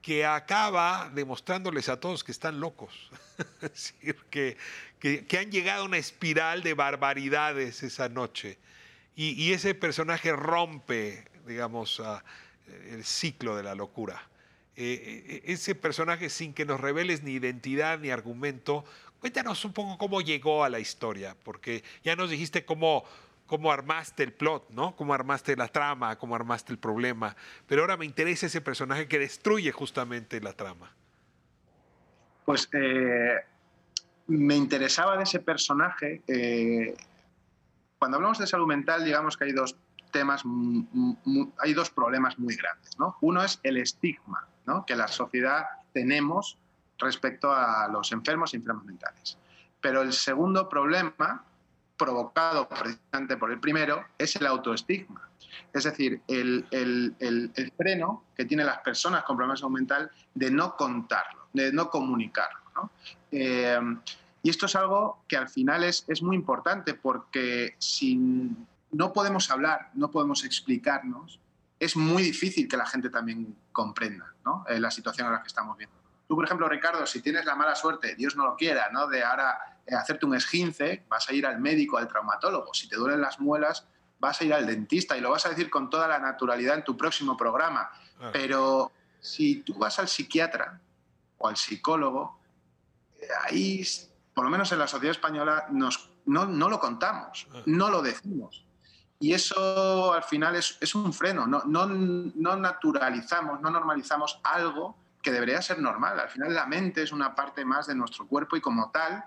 que 0.00 0.24
acaba 0.24 1.10
demostrándoles 1.14 1.88
a 1.88 2.00
todos 2.00 2.24
que 2.24 2.32
están 2.32 2.60
locos. 2.60 3.10
es 3.60 3.70
decir, 3.72 4.16
que, 4.30 4.56
que- 4.98 5.38
han 5.38 5.50
llegado 5.50 5.82
a 5.82 5.86
una 5.86 5.98
espiral 5.98 6.62
de 6.62 6.72
barbaridades 6.74 7.82
esa 7.82 8.08
noche. 8.08 8.58
Y, 9.18 9.52
ese 9.52 9.74
personaje 9.74 10.30
rompe, 10.32 11.24
digamos, 11.46 12.00
ah, 12.00 12.22
el 12.90 13.02
ciclo 13.02 13.56
de 13.56 13.62
la 13.62 13.74
locura. 13.74 14.28
eh, 14.76 15.42
ese 15.46 15.74
personaje 15.74 16.28
sin 16.28 16.52
que 16.52 16.66
nos 16.66 16.78
reveles 16.80 17.22
ni 17.22 17.32
identidad 17.32 17.98
ni 17.98 18.10
argumento. 18.10 18.84
Cuéntanos 19.20 19.64
un 19.64 19.72
poco 19.72 19.96
cómo 19.96 20.20
llegó 20.20 20.64
a 20.64 20.68
la 20.68 20.80
historia, 20.80 21.34
porque 21.44 21.82
ya 22.04 22.14
nos 22.14 22.28
dijiste 22.28 22.66
cómo, 22.66 23.04
cómo 23.46 23.72
armaste 23.72 24.22
el 24.22 24.32
plot, 24.32 24.70
¿no? 24.70 24.96
Cómo 24.96 25.14
armaste 25.14 25.56
la 25.56 25.68
trama, 25.68 26.16
cómo 26.18 26.34
armaste 26.34 26.72
el 26.72 26.78
problema. 26.78 27.36
Pero 27.66 27.82
ahora 27.82 27.96
me 27.96 28.04
interesa 28.04 28.46
ese 28.46 28.60
personaje 28.60 29.08
que 29.08 29.18
destruye 29.18 29.72
justamente 29.72 30.40
la 30.40 30.52
trama. 30.52 30.90
Pues 32.44 32.68
eh, 32.72 33.36
me 34.26 34.56
interesaba 34.56 35.16
de 35.16 35.24
ese 35.24 35.40
personaje. 35.40 36.22
eh, 36.26 36.96
cuando 37.98 38.16
hablamos 38.16 38.38
de 38.38 38.46
salud 38.46 38.66
mental, 38.66 39.04
digamos 39.04 39.36
que 39.36 39.44
hay 39.44 39.52
dos 39.52 39.76
temas, 40.10 40.42
hay 41.58 41.74
dos 41.74 41.90
problemas 41.90 42.38
muy 42.38 42.54
grandes. 42.56 42.98
¿no? 42.98 43.16
Uno 43.20 43.42
es 43.42 43.60
el 43.62 43.76
estigma 43.78 44.46
¿no? 44.66 44.84
que 44.86 44.96
la 44.96 45.08
sociedad 45.08 45.64
tenemos 45.92 46.58
respecto 46.98 47.52
a 47.52 47.88
los 47.88 48.12
enfermos 48.12 48.52
y 48.52 48.56
enfermos 48.56 48.84
mentales. 48.84 49.38
Pero 49.80 50.02
el 50.02 50.12
segundo 50.12 50.68
problema, 50.68 51.44
provocado 51.96 52.68
precisamente 52.68 53.36
por 53.36 53.50
el 53.50 53.60
primero, 53.60 54.04
es 54.18 54.36
el 54.36 54.46
autoestigma. 54.46 55.28
Es 55.72 55.84
decir, 55.84 56.20
el, 56.28 56.66
el- 56.70 57.14
el- 57.18 57.72
freno 57.76 58.24
que 58.36 58.44
tienen 58.44 58.66
las 58.66 58.78
personas 58.78 59.24
con 59.24 59.36
problemas 59.36 59.60
de 59.60 59.68
mental 59.68 60.10
de 60.34 60.50
no 60.50 60.76
contarlo, 60.76 61.48
de 61.52 61.72
no 61.72 61.90
comunicarlo. 61.90 62.60
¿no? 62.74 62.90
Eh, 63.32 63.78
y 64.42 64.50
esto 64.50 64.66
es 64.66 64.76
algo 64.76 65.24
que 65.26 65.36
al 65.36 65.48
final 65.48 65.84
es, 65.84 66.04
es 66.08 66.22
muy 66.22 66.36
importante 66.36 66.94
porque 66.94 67.74
si 67.78 68.16
no 68.92 69.12
podemos 69.12 69.50
hablar, 69.50 69.90
no 69.94 70.10
podemos 70.10 70.44
explicarnos, 70.44 71.40
es 71.78 71.96
muy 71.96 72.22
difícil 72.22 72.68
que 72.68 72.76
la 72.76 72.86
gente 72.86 73.10
también 73.10 73.54
comprenda 73.72 74.32
¿no? 74.44 74.64
Eh, 74.68 74.78
la 74.80 74.90
situación 74.90 75.26
en 75.26 75.34
la 75.34 75.42
que 75.42 75.48
estamos 75.48 75.76
viendo. 75.76 75.96
Tú, 76.28 76.34
por 76.36 76.44
ejemplo, 76.44 76.68
Ricardo, 76.68 77.06
si 77.06 77.20
tienes 77.20 77.44
la 77.44 77.54
mala 77.54 77.74
suerte, 77.74 78.14
Dios 78.14 78.34
no 78.36 78.44
lo 78.46 78.56
quiera, 78.56 78.88
¿no? 78.92 79.06
de 79.08 79.22
ahora 79.22 79.75
hacerte 79.94 80.26
un 80.26 80.34
esguince, 80.34 81.04
vas 81.08 81.28
a 81.28 81.32
ir 81.32 81.46
al 81.46 81.60
médico, 81.60 81.98
al 81.98 82.08
traumatólogo. 82.08 82.74
Si 82.74 82.88
te 82.88 82.96
duelen 82.96 83.20
las 83.20 83.38
muelas, 83.38 83.86
vas 84.18 84.40
a 84.40 84.44
ir 84.44 84.54
al 84.54 84.66
dentista 84.66 85.16
y 85.16 85.20
lo 85.20 85.30
vas 85.30 85.46
a 85.46 85.50
decir 85.50 85.70
con 85.70 85.90
toda 85.90 86.08
la 86.08 86.18
naturalidad 86.18 86.76
en 86.76 86.84
tu 86.84 86.96
próximo 86.96 87.36
programa. 87.36 87.90
Pero 88.32 88.92
si 89.20 89.56
tú 89.62 89.74
vas 89.74 89.98
al 89.98 90.08
psiquiatra 90.08 90.80
o 91.38 91.48
al 91.48 91.56
psicólogo, 91.56 92.40
eh, 93.20 93.26
ahí, 93.44 93.86
por 94.34 94.44
lo 94.44 94.50
menos 94.50 94.72
en 94.72 94.78
la 94.78 94.86
sociedad 94.86 95.12
española, 95.12 95.66
nos, 95.70 96.10
no, 96.24 96.46
no 96.46 96.68
lo 96.68 96.80
contamos, 96.80 97.46
no 97.66 97.90
lo 97.90 98.02
decimos. 98.02 98.64
Y 99.18 99.32
eso 99.32 100.12
al 100.12 100.24
final 100.24 100.56
es, 100.56 100.76
es 100.80 100.94
un 100.94 101.12
freno, 101.12 101.46
no, 101.46 101.62
no, 101.64 101.86
no 101.86 102.56
naturalizamos, 102.56 103.60
no 103.60 103.70
normalizamos 103.70 104.40
algo 104.42 104.96
que 105.22 105.32
debería 105.32 105.62
ser 105.62 105.78
normal. 105.78 106.20
Al 106.20 106.28
final 106.28 106.54
la 106.54 106.66
mente 106.66 107.02
es 107.02 107.12
una 107.12 107.34
parte 107.34 107.64
más 107.64 107.86
de 107.86 107.94
nuestro 107.94 108.26
cuerpo 108.26 108.56
y 108.56 108.60
como 108.60 108.90
tal 108.90 109.24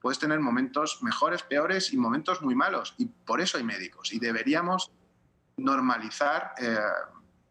puedes 0.00 0.18
tener 0.18 0.40
momentos 0.40 1.02
mejores, 1.02 1.42
peores 1.42 1.92
y 1.92 1.96
momentos 1.96 2.42
muy 2.42 2.54
malos. 2.54 2.94
Y 2.98 3.06
por 3.06 3.40
eso 3.40 3.58
hay 3.58 3.64
médicos. 3.64 4.12
Y 4.12 4.18
deberíamos 4.18 4.90
normalizar 5.56 6.54
eh, 6.60 6.78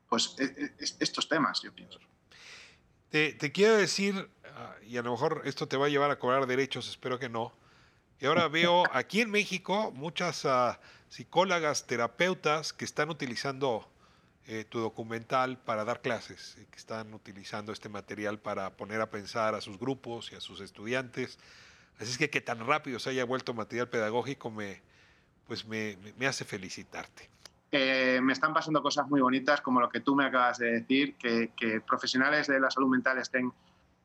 pues, 0.07 0.35
e- 0.39 0.43
e- 0.43 0.73
estos 0.99 1.29
temas, 1.29 1.61
yo 1.61 1.73
pienso. 1.73 1.99
Te, 3.09 3.33
te 3.33 3.51
quiero 3.51 3.75
decir, 3.75 4.29
ah, 4.55 4.75
y 4.83 4.97
a 4.97 5.01
lo 5.01 5.11
mejor 5.11 5.41
esto 5.45 5.67
te 5.67 5.77
va 5.77 5.85
a 5.87 5.89
llevar 5.89 6.11
a 6.11 6.19
cobrar 6.19 6.45
derechos, 6.45 6.89
espero 6.89 7.19
que 7.19 7.29
no, 7.29 7.53
que 8.17 8.27
ahora 8.27 8.47
veo 8.47 8.83
aquí 8.91 9.21
en 9.21 9.31
México 9.31 9.91
muchas 9.91 10.45
ah, 10.45 10.79
psicólogas, 11.07 11.87
terapeutas 11.87 12.73
que 12.73 12.85
están 12.85 13.09
utilizando 13.09 13.89
eh, 14.47 14.65
tu 14.67 14.79
documental 14.79 15.57
para 15.57 15.85
dar 15.85 16.01
clases, 16.01 16.57
y 16.61 16.65
que 16.65 16.77
están 16.77 17.13
utilizando 17.13 17.71
este 17.71 17.89
material 17.89 18.39
para 18.39 18.71
poner 18.71 19.01
a 19.01 19.09
pensar 19.09 19.55
a 19.55 19.61
sus 19.61 19.79
grupos 19.79 20.31
y 20.31 20.35
a 20.35 20.41
sus 20.41 20.59
estudiantes. 20.61 21.37
Así 21.99 22.11
es 22.11 22.17
que 22.17 22.29
que 22.29 22.41
tan 22.41 22.65
rápido 22.65 22.97
se 22.99 23.09
haya 23.09 23.25
vuelto 23.25 23.53
material 23.53 23.89
pedagógico 23.89 24.49
me, 24.49 24.81
pues 25.47 25.65
me, 25.65 25.97
me- 26.17 26.27
hace 26.27 26.45
felicitarte. 26.45 27.29
Eh, 27.71 28.19
me 28.23 28.33
están 28.33 28.53
pasando 28.53 28.81
cosas 28.81 29.07
muy 29.07 29.21
bonitas, 29.21 29.61
como 29.61 29.79
lo 29.79 29.89
que 29.89 29.99
tú 29.99 30.15
me 30.15 30.25
acabas 30.25 30.57
de 30.57 30.71
decir, 30.71 31.15
que, 31.15 31.51
que 31.55 31.81
profesionales 31.81 32.47
de 32.47 32.59
la 32.59 32.71
salud 32.71 32.89
mental 32.89 33.17
estén 33.19 33.51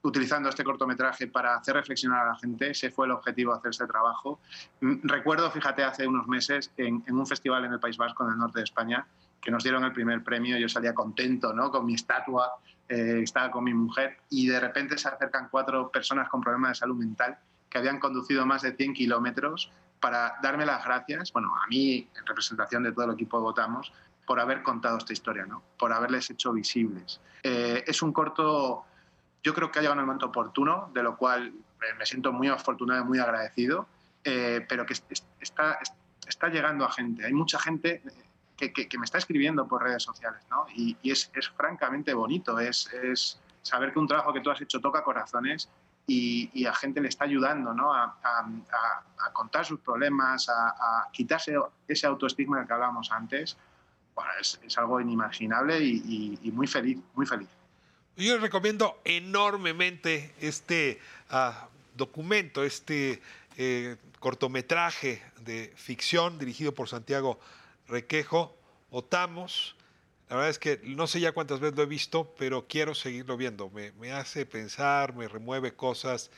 utilizando 0.03 0.51
este 0.51 0.65
cortometraje 0.65 1.29
para 1.29 1.55
hacer 1.57 1.75
reflexionar 1.75 2.27
a 2.27 2.31
la 2.33 2.37
gente. 2.37 2.71
Ese 2.71 2.91
fue 2.91 3.07
el 3.07 3.13
objetivo 3.13 3.53
de 3.53 3.59
hacer 3.59 3.71
este 3.71 3.87
trabajo. 3.87 4.39
Mm, 4.83 4.97
Recuerdo, 5.09 5.51
fíjate, 5.51 5.83
hace 5.83 6.07
unos 6.07 6.27
meses 6.27 6.73
en, 6.77 7.03
en 7.07 7.17
un 7.17 7.27
festival 7.27 7.65
en 7.65 7.73
el 7.73 7.81
País 7.81 7.97
Vasco, 7.97 8.25
en 8.27 8.33
el 8.33 8.39
norte 8.39 8.59
de 8.59 8.65
España, 8.65 9.07
que 9.41 9.51
nos 9.51 9.63
dieron 9.63 9.83
el 9.85 9.93
primer 9.93 10.23
premio. 10.23 10.59
Yo 10.59 10.69
salía 10.69 10.93
contento, 10.93 11.55
¿no? 11.55 11.71
Con 11.71 11.87
mi 11.87 11.95
estatua, 11.95 12.53
eh, 12.87 13.21
estaba 13.23 13.51
con 13.51 13.65
mi 13.65 13.73
mujer 13.73 14.19
y 14.29 14.47
de 14.49 14.61
repente 14.61 14.99
se 14.99 15.09
acercan 15.09 15.49
cuatro 15.51 15.91
personas 15.91 16.29
con 16.29 16.43
problemas 16.43 16.73
de 16.73 16.75
salud 16.75 16.97
mental 16.97 17.39
que 17.75 17.79
habían 17.79 17.99
conducido 17.99 18.47
más 18.47 18.63
de 18.63 18.73
100 18.77 18.95
kilómetros 18.95 19.73
para 19.99 20.37
darme 20.41 20.65
las 20.65 20.85
gracias, 20.85 21.33
bueno, 21.33 21.53
a 21.57 21.67
mí, 21.67 22.09
en 22.17 22.25
representación 22.27 22.85
de 22.85 22.93
todo 22.93 23.07
el 23.07 23.15
equipo 23.15 23.41
Votamos, 23.41 23.93
por 24.25 24.39
haber 24.39 24.63
contado 24.63 24.97
esta 24.97 25.13
historia, 25.13 25.45
¿no? 25.45 25.61
por 25.77 25.93
haberles 25.93 26.31
hecho 26.31 26.53
visibles. 26.53 27.21
Eh, 27.43 27.83
es 27.85 28.01
un 28.01 28.13
corto, 28.13 28.85
yo 29.43 29.53
creo 29.55 29.73
que 29.73 29.81
ha 29.81 29.83
llegado 29.83 29.95
en 29.95 30.01
el 30.01 30.07
momento 30.07 30.27
oportuno, 30.27 30.89
de 30.95 31.03
lo 31.03 31.17
cual 31.17 31.49
eh, 31.49 31.95
me 31.99 32.07
siento 32.07 32.33
muy 32.33 32.47
afortunado 32.49 33.03
y 33.03 33.05
muy 33.05 33.19
agradecido, 33.19 33.89
eh, 34.23 34.65
pero 34.69 34.87
que 34.87 34.93
es- 34.93 35.05
es- 35.09 35.27
está, 35.41 35.73
es- 35.83 35.93
está 36.29 36.49
llegando 36.49 36.85
a 36.85 36.93
gente. 36.93 37.27
Hay 37.27 37.33
mucha 37.33 37.59
gente 37.59 38.01
que, 38.57 38.73
que- 38.73 38.89
que 38.89 38.99
me 38.99 39.05
está 39.05 39.19
escribiendo 39.19 39.67
por 39.67 39.83
redes 39.83 40.05
sociales, 40.05 40.43
¿no? 40.49 40.67
y, 40.77 40.97
y 41.03 41.11
es, 41.11 41.29
es 41.35 41.49
francamente 41.49 42.15
bonito, 42.15 42.61
es, 42.61 42.87
es 42.93 43.41
saber 43.63 43.93
que 43.93 43.99
un 43.99 44.07
trabajo 44.07 44.33
que 44.33 44.41
tú 44.41 44.51
has 44.53 44.61
hecho 44.61 44.81
toca 44.81 45.03
corazones 45.03 45.69
y, 46.07 46.51
y 46.53 46.67
a 46.67 46.75
gente 46.75 47.01
le 47.01 47.09
está 47.09 47.25
ayudando 47.25 47.73
¿no? 47.73 47.93
a, 47.95 48.17
a- 48.23 48.41
a- 49.27 49.33
contar 49.33 49.65
sus 49.65 49.81
problemas, 49.81 50.49
a, 50.49 50.69
a 50.69 51.09
quitarse 51.13 51.55
ese 51.89 52.07
autoestigma 52.07 52.59
del 52.59 52.67
que 52.67 52.73
hablábamos 52.75 53.11
antes. 53.11 53.57
Bueno, 54.15 54.31
es, 54.41 54.61
es 54.63 54.77
algo 54.79 55.01
inimaginable 55.01 55.79
y, 55.81 56.03
y- 56.05 56.39
y 56.49 56.53
muy 56.53 56.67
feliz, 56.67 56.99
muy 57.15 57.27
feliz. 57.27 57.49
Yo 58.17 58.39
recomiendo 58.39 59.01
enormemente 59.05 60.35
este 60.41 61.01
ah, 61.31 61.67
documento, 61.97 62.63
este 62.63 63.21
eh, 63.57 63.97
cortometraje 64.21 65.23
de 65.41 65.73
ficción 65.77 66.39
dirigido 66.39 66.73
por 66.73 66.89
Santiago 66.89 67.39
Requejo, 67.89 68.55
Otamos. 68.91 69.75
La 70.35 70.39
verdad 70.39 70.51
es 70.51 70.59
que 70.59 70.81
no 70.83 71.07
sé 71.07 71.21
ya 71.21 71.31
cuántas 71.31 71.61
veces 71.61 71.77
lo 71.77 71.85
he 71.85 71.87
visto, 71.87 72.35
pero 72.37 72.67
quiero 72.67 72.93
seguirlo 72.97 73.37
viendo. 73.37 73.71
Me, 73.71 73.93
me 73.93 74.11
hace 74.11 74.45
pensar, 74.45 75.15
me 75.15 75.29
remueve 75.29 75.77
cosas. 75.77 76.29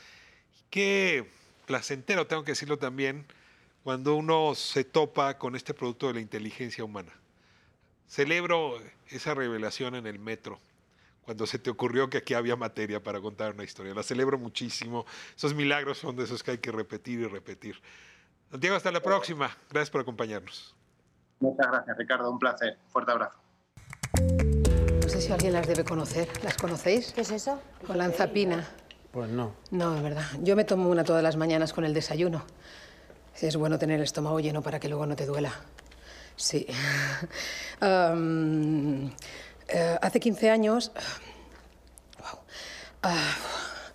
Qué 0.68 1.26
placentero, 1.64 2.26
tengo 2.26 2.44
que 2.44 2.52
decirlo 2.52 2.76
también, 2.76 3.24
cuando 3.84 4.14
uno 4.14 4.54
se 4.54 4.84
topa 4.84 5.38
con 5.38 5.56
este 5.56 5.72
producto 5.72 6.08
de 6.08 6.12
la 6.12 6.20
inteligencia 6.20 6.84
humana. 6.84 7.10
Celebro 8.06 8.78
esa 9.08 9.32
revelación 9.32 9.94
en 9.94 10.06
el 10.06 10.18
metro, 10.18 10.60
cuando 11.22 11.46
se 11.46 11.58
te 11.58 11.70
ocurrió 11.70 12.10
que 12.10 12.18
aquí 12.18 12.34
había 12.34 12.54
materia 12.54 13.02
para 13.02 13.18
contar 13.22 13.54
una 13.54 13.64
historia. 13.64 13.94
La 13.94 14.02
celebro 14.02 14.36
muchísimo. 14.36 15.06
Esos 15.34 15.54
milagros 15.54 15.96
son 15.96 16.16
de 16.16 16.24
esos 16.24 16.42
que 16.42 16.50
hay 16.50 16.58
que 16.58 16.70
repetir 16.70 17.20
y 17.20 17.28
repetir. 17.28 17.80
Santiago, 18.50 18.76
hasta 18.76 18.92
la 18.92 19.00
próxima. 19.00 19.56
Gracias 19.70 19.88
por 19.88 20.02
acompañarnos. 20.02 20.74
Muchas 21.40 21.66
gracias, 21.66 21.96
Ricardo. 21.96 22.30
Un 22.30 22.38
placer. 22.38 22.76
Fuerte 22.88 23.12
abrazo. 23.12 23.45
No 25.02 25.08
sé 25.08 25.20
si 25.20 25.32
alguien 25.32 25.52
las 25.52 25.66
debe 25.66 25.84
conocer. 25.84 26.28
¿Las 26.42 26.56
conocéis? 26.56 27.12
¿Qué 27.12 27.20
es 27.22 27.30
eso? 27.30 27.60
Olanzapina. 27.88 28.66
Pues 29.12 29.30
no. 29.30 29.54
No, 29.70 29.94
de 29.94 30.02
verdad. 30.02 30.24
Yo 30.42 30.56
me 30.56 30.64
tomo 30.64 30.90
una 30.90 31.04
todas 31.04 31.22
las 31.22 31.36
mañanas 31.36 31.72
con 31.72 31.84
el 31.84 31.94
desayuno. 31.94 32.44
Es 33.40 33.56
bueno 33.56 33.78
tener 33.78 33.96
el 33.96 34.04
estómago 34.04 34.40
lleno 34.40 34.62
para 34.62 34.80
que 34.80 34.88
luego 34.88 35.06
no 35.06 35.16
te 35.16 35.26
duela. 35.26 35.52
Sí. 36.36 36.66
Eh, 39.68 39.98
hace 40.00 40.20
15 40.20 40.48
años... 40.50 40.92
Guau. 42.20 42.38
Ah, 43.02 43.34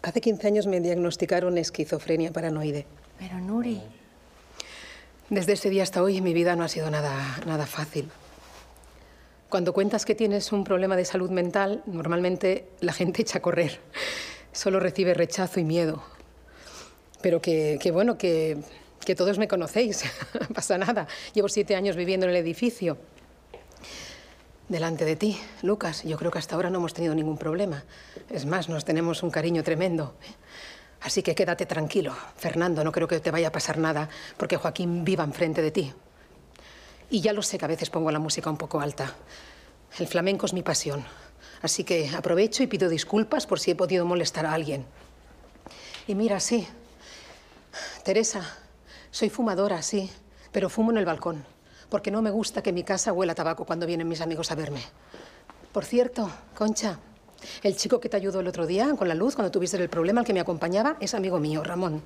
hace 0.01 0.19
15 0.19 0.47
años 0.47 0.67
me 0.67 0.81
diagnosticaron 0.81 1.57
esquizofrenia 1.57 2.33
paranoide. 2.33 2.85
Pero 3.17 3.39
Nuri, 3.39 3.81
Desde 5.29 5.53
ese 5.53 5.69
día 5.69 5.83
hasta 5.83 6.03
hoy 6.03 6.19
mi 6.19 6.33
vida 6.33 6.57
no 6.57 6.65
ha 6.65 6.67
sido 6.67 6.91
nada, 6.91 7.39
nada 7.45 7.65
fácil. 7.65 8.11
Cuando 9.51 9.73
cuentas 9.73 10.05
que 10.05 10.15
tienes 10.15 10.53
un 10.53 10.63
problema 10.63 10.95
de 10.95 11.03
salud 11.03 11.29
mental, 11.29 11.83
normalmente 11.85 12.69
la 12.79 12.93
gente 12.93 13.21
echa 13.23 13.39
a 13.39 13.41
correr. 13.41 13.81
Solo 14.53 14.79
recibe 14.79 15.13
rechazo 15.13 15.59
y 15.59 15.65
miedo. 15.65 16.01
Pero 17.21 17.41
que, 17.41 17.77
que 17.81 17.91
bueno, 17.91 18.17
que, 18.17 18.59
que 19.05 19.13
todos 19.13 19.37
me 19.37 19.49
conocéis. 19.49 20.05
no 20.39 20.47
pasa 20.55 20.77
nada. 20.77 21.05
Llevo 21.33 21.49
siete 21.49 21.75
años 21.75 21.97
viviendo 21.97 22.25
en 22.25 22.29
el 22.29 22.37
edificio. 22.37 22.97
Delante 24.69 25.03
de 25.03 25.17
ti, 25.17 25.37
Lucas, 25.63 26.03
yo 26.03 26.17
creo 26.17 26.31
que 26.31 26.39
hasta 26.39 26.55
ahora 26.55 26.69
no 26.69 26.77
hemos 26.77 26.93
tenido 26.93 27.13
ningún 27.13 27.37
problema. 27.37 27.83
Es 28.29 28.45
más, 28.45 28.69
nos 28.69 28.85
tenemos 28.85 29.21
un 29.21 29.31
cariño 29.31 29.63
tremendo. 29.63 30.15
Así 31.01 31.23
que 31.23 31.35
quédate 31.35 31.65
tranquilo, 31.65 32.15
Fernando, 32.37 32.85
no 32.85 32.93
creo 32.93 33.09
que 33.09 33.19
te 33.19 33.31
vaya 33.31 33.49
a 33.49 33.51
pasar 33.51 33.79
nada 33.79 34.07
porque 34.37 34.55
Joaquín 34.55 35.03
viva 35.03 35.25
enfrente 35.25 35.61
de 35.61 35.71
ti. 35.71 35.93
Y 37.11 37.19
ya 37.19 37.33
lo 37.33 37.41
sé 37.41 37.57
que 37.57 37.65
a 37.65 37.67
veces 37.67 37.89
pongo 37.89 38.09
la 38.09 38.19
música 38.19 38.49
un 38.49 38.55
poco 38.55 38.79
alta. 38.79 39.13
El 39.99 40.07
flamenco 40.07 40.45
es 40.45 40.53
mi 40.53 40.63
pasión. 40.63 41.03
Así 41.61 41.83
que 41.83 42.09
aprovecho 42.15 42.63
y 42.63 42.67
pido 42.67 42.87
disculpas 42.87 43.45
por 43.45 43.59
si 43.59 43.71
he 43.71 43.75
podido 43.75 44.05
molestar 44.05 44.45
a 44.45 44.53
alguien. 44.53 44.85
Y 46.07 46.15
mira, 46.15 46.39
sí, 46.39 46.65
Teresa, 48.03 48.57
soy 49.11 49.29
fumadora, 49.29 49.81
sí, 49.81 50.09
pero 50.53 50.69
fumo 50.69 50.91
en 50.91 50.97
el 50.97 51.05
balcón, 51.05 51.43
porque 51.89 52.11
no 52.11 52.21
me 52.21 52.31
gusta 52.31 52.63
que 52.63 52.71
mi 52.71 52.83
casa 52.83 53.11
huela 53.11 53.33
a 53.33 53.35
tabaco 53.35 53.65
cuando 53.65 53.85
vienen 53.85 54.07
mis 54.07 54.21
amigos 54.21 54.49
a 54.49 54.55
verme. 54.55 54.81
Por 55.73 55.83
cierto, 55.83 56.31
Concha, 56.55 56.97
el 57.61 57.75
chico 57.75 57.99
que 57.99 58.07
te 58.07 58.17
ayudó 58.17 58.39
el 58.39 58.47
otro 58.47 58.65
día 58.65 58.95
con 58.97 59.09
la 59.09 59.15
luz, 59.15 59.35
cuando 59.35 59.51
tuviste 59.51 59.75
el 59.75 59.89
problema, 59.89 60.21
el 60.21 60.27
que 60.27 60.33
me 60.33 60.39
acompañaba, 60.39 60.95
es 61.01 61.13
amigo 61.13 61.39
mío, 61.39 61.61
Ramón. 61.61 62.01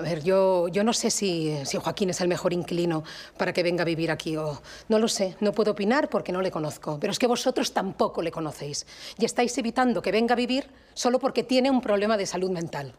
A 0.00 0.02
ver, 0.02 0.24
yo, 0.24 0.68
yo 0.68 0.82
no 0.82 0.94
sé 0.94 1.10
si, 1.10 1.54
si 1.66 1.76
Joaquín 1.76 2.08
es 2.08 2.22
el 2.22 2.28
mejor 2.28 2.54
inquilino 2.54 3.04
para 3.36 3.52
que 3.52 3.62
venga 3.62 3.82
a 3.82 3.84
vivir 3.84 4.10
aquí 4.10 4.34
o... 4.34 4.62
No 4.88 4.98
lo 4.98 5.08
sé, 5.08 5.36
no 5.40 5.52
puedo 5.52 5.72
opinar 5.72 6.08
porque 6.08 6.32
no 6.32 6.40
le 6.40 6.50
conozco. 6.50 6.96
Pero 6.98 7.10
es 7.10 7.18
que 7.18 7.26
vosotros 7.26 7.74
tampoco 7.74 8.22
le 8.22 8.30
conocéis. 8.30 8.86
Y 9.18 9.26
estáis 9.26 9.58
evitando 9.58 10.00
que 10.00 10.10
venga 10.10 10.32
a 10.32 10.36
vivir 10.36 10.70
solo 10.94 11.18
porque 11.18 11.42
tiene 11.42 11.70
un 11.70 11.82
problema 11.82 12.16
de 12.16 12.24
salud 12.24 12.50
mental. 12.50 12.94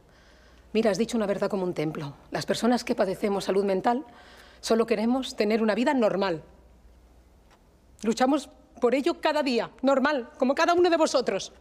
Mira, 0.73 0.91
has 0.91 0.99
dicho 0.99 1.17
una 1.17 1.25
verdad 1.25 1.49
como 1.49 1.63
un 1.63 1.73
templo. 1.73 2.13
Las 2.29 2.45
personas 2.45 2.83
que 2.83 2.93
padecemos 2.93 3.45
salud 3.45 3.65
mental 3.65 4.05
solo 4.59 4.85
queremos 4.85 5.35
tener 5.35 5.63
una 5.63 5.73
vida 5.73 5.95
normal. 5.95 6.43
Luchamos 8.03 8.47
por 8.79 8.93
ello 8.93 9.19
cada 9.19 9.41
día, 9.41 9.71
normal, 9.81 10.29
como 10.37 10.53
cada 10.53 10.75
uno 10.75 10.91
de 10.91 10.97
vosotros. 10.97 11.51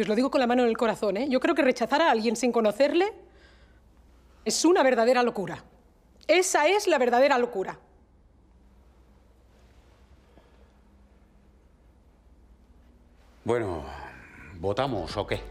Y 0.00 0.02
os 0.02 0.08
lo 0.08 0.14
digo 0.14 0.30
con 0.30 0.40
la 0.40 0.46
mano 0.46 0.62
en 0.62 0.70
el 0.70 0.78
corazón, 0.78 1.18
¿eh? 1.18 1.28
Yo 1.28 1.40
creo 1.40 1.54
que 1.54 1.60
rechazar 1.60 2.00
a 2.00 2.10
alguien 2.10 2.34
sin 2.34 2.52
conocerle 2.52 3.12
es 4.46 4.64
una 4.64 4.82
verdadera 4.82 5.22
locura. 5.22 5.62
Esa 6.26 6.68
es 6.68 6.86
la 6.86 6.96
verdadera 6.96 7.36
locura. 7.36 7.78
Bueno, 13.44 13.84
¿votamos 14.58 15.14
o 15.18 15.26
qué? 15.26 15.42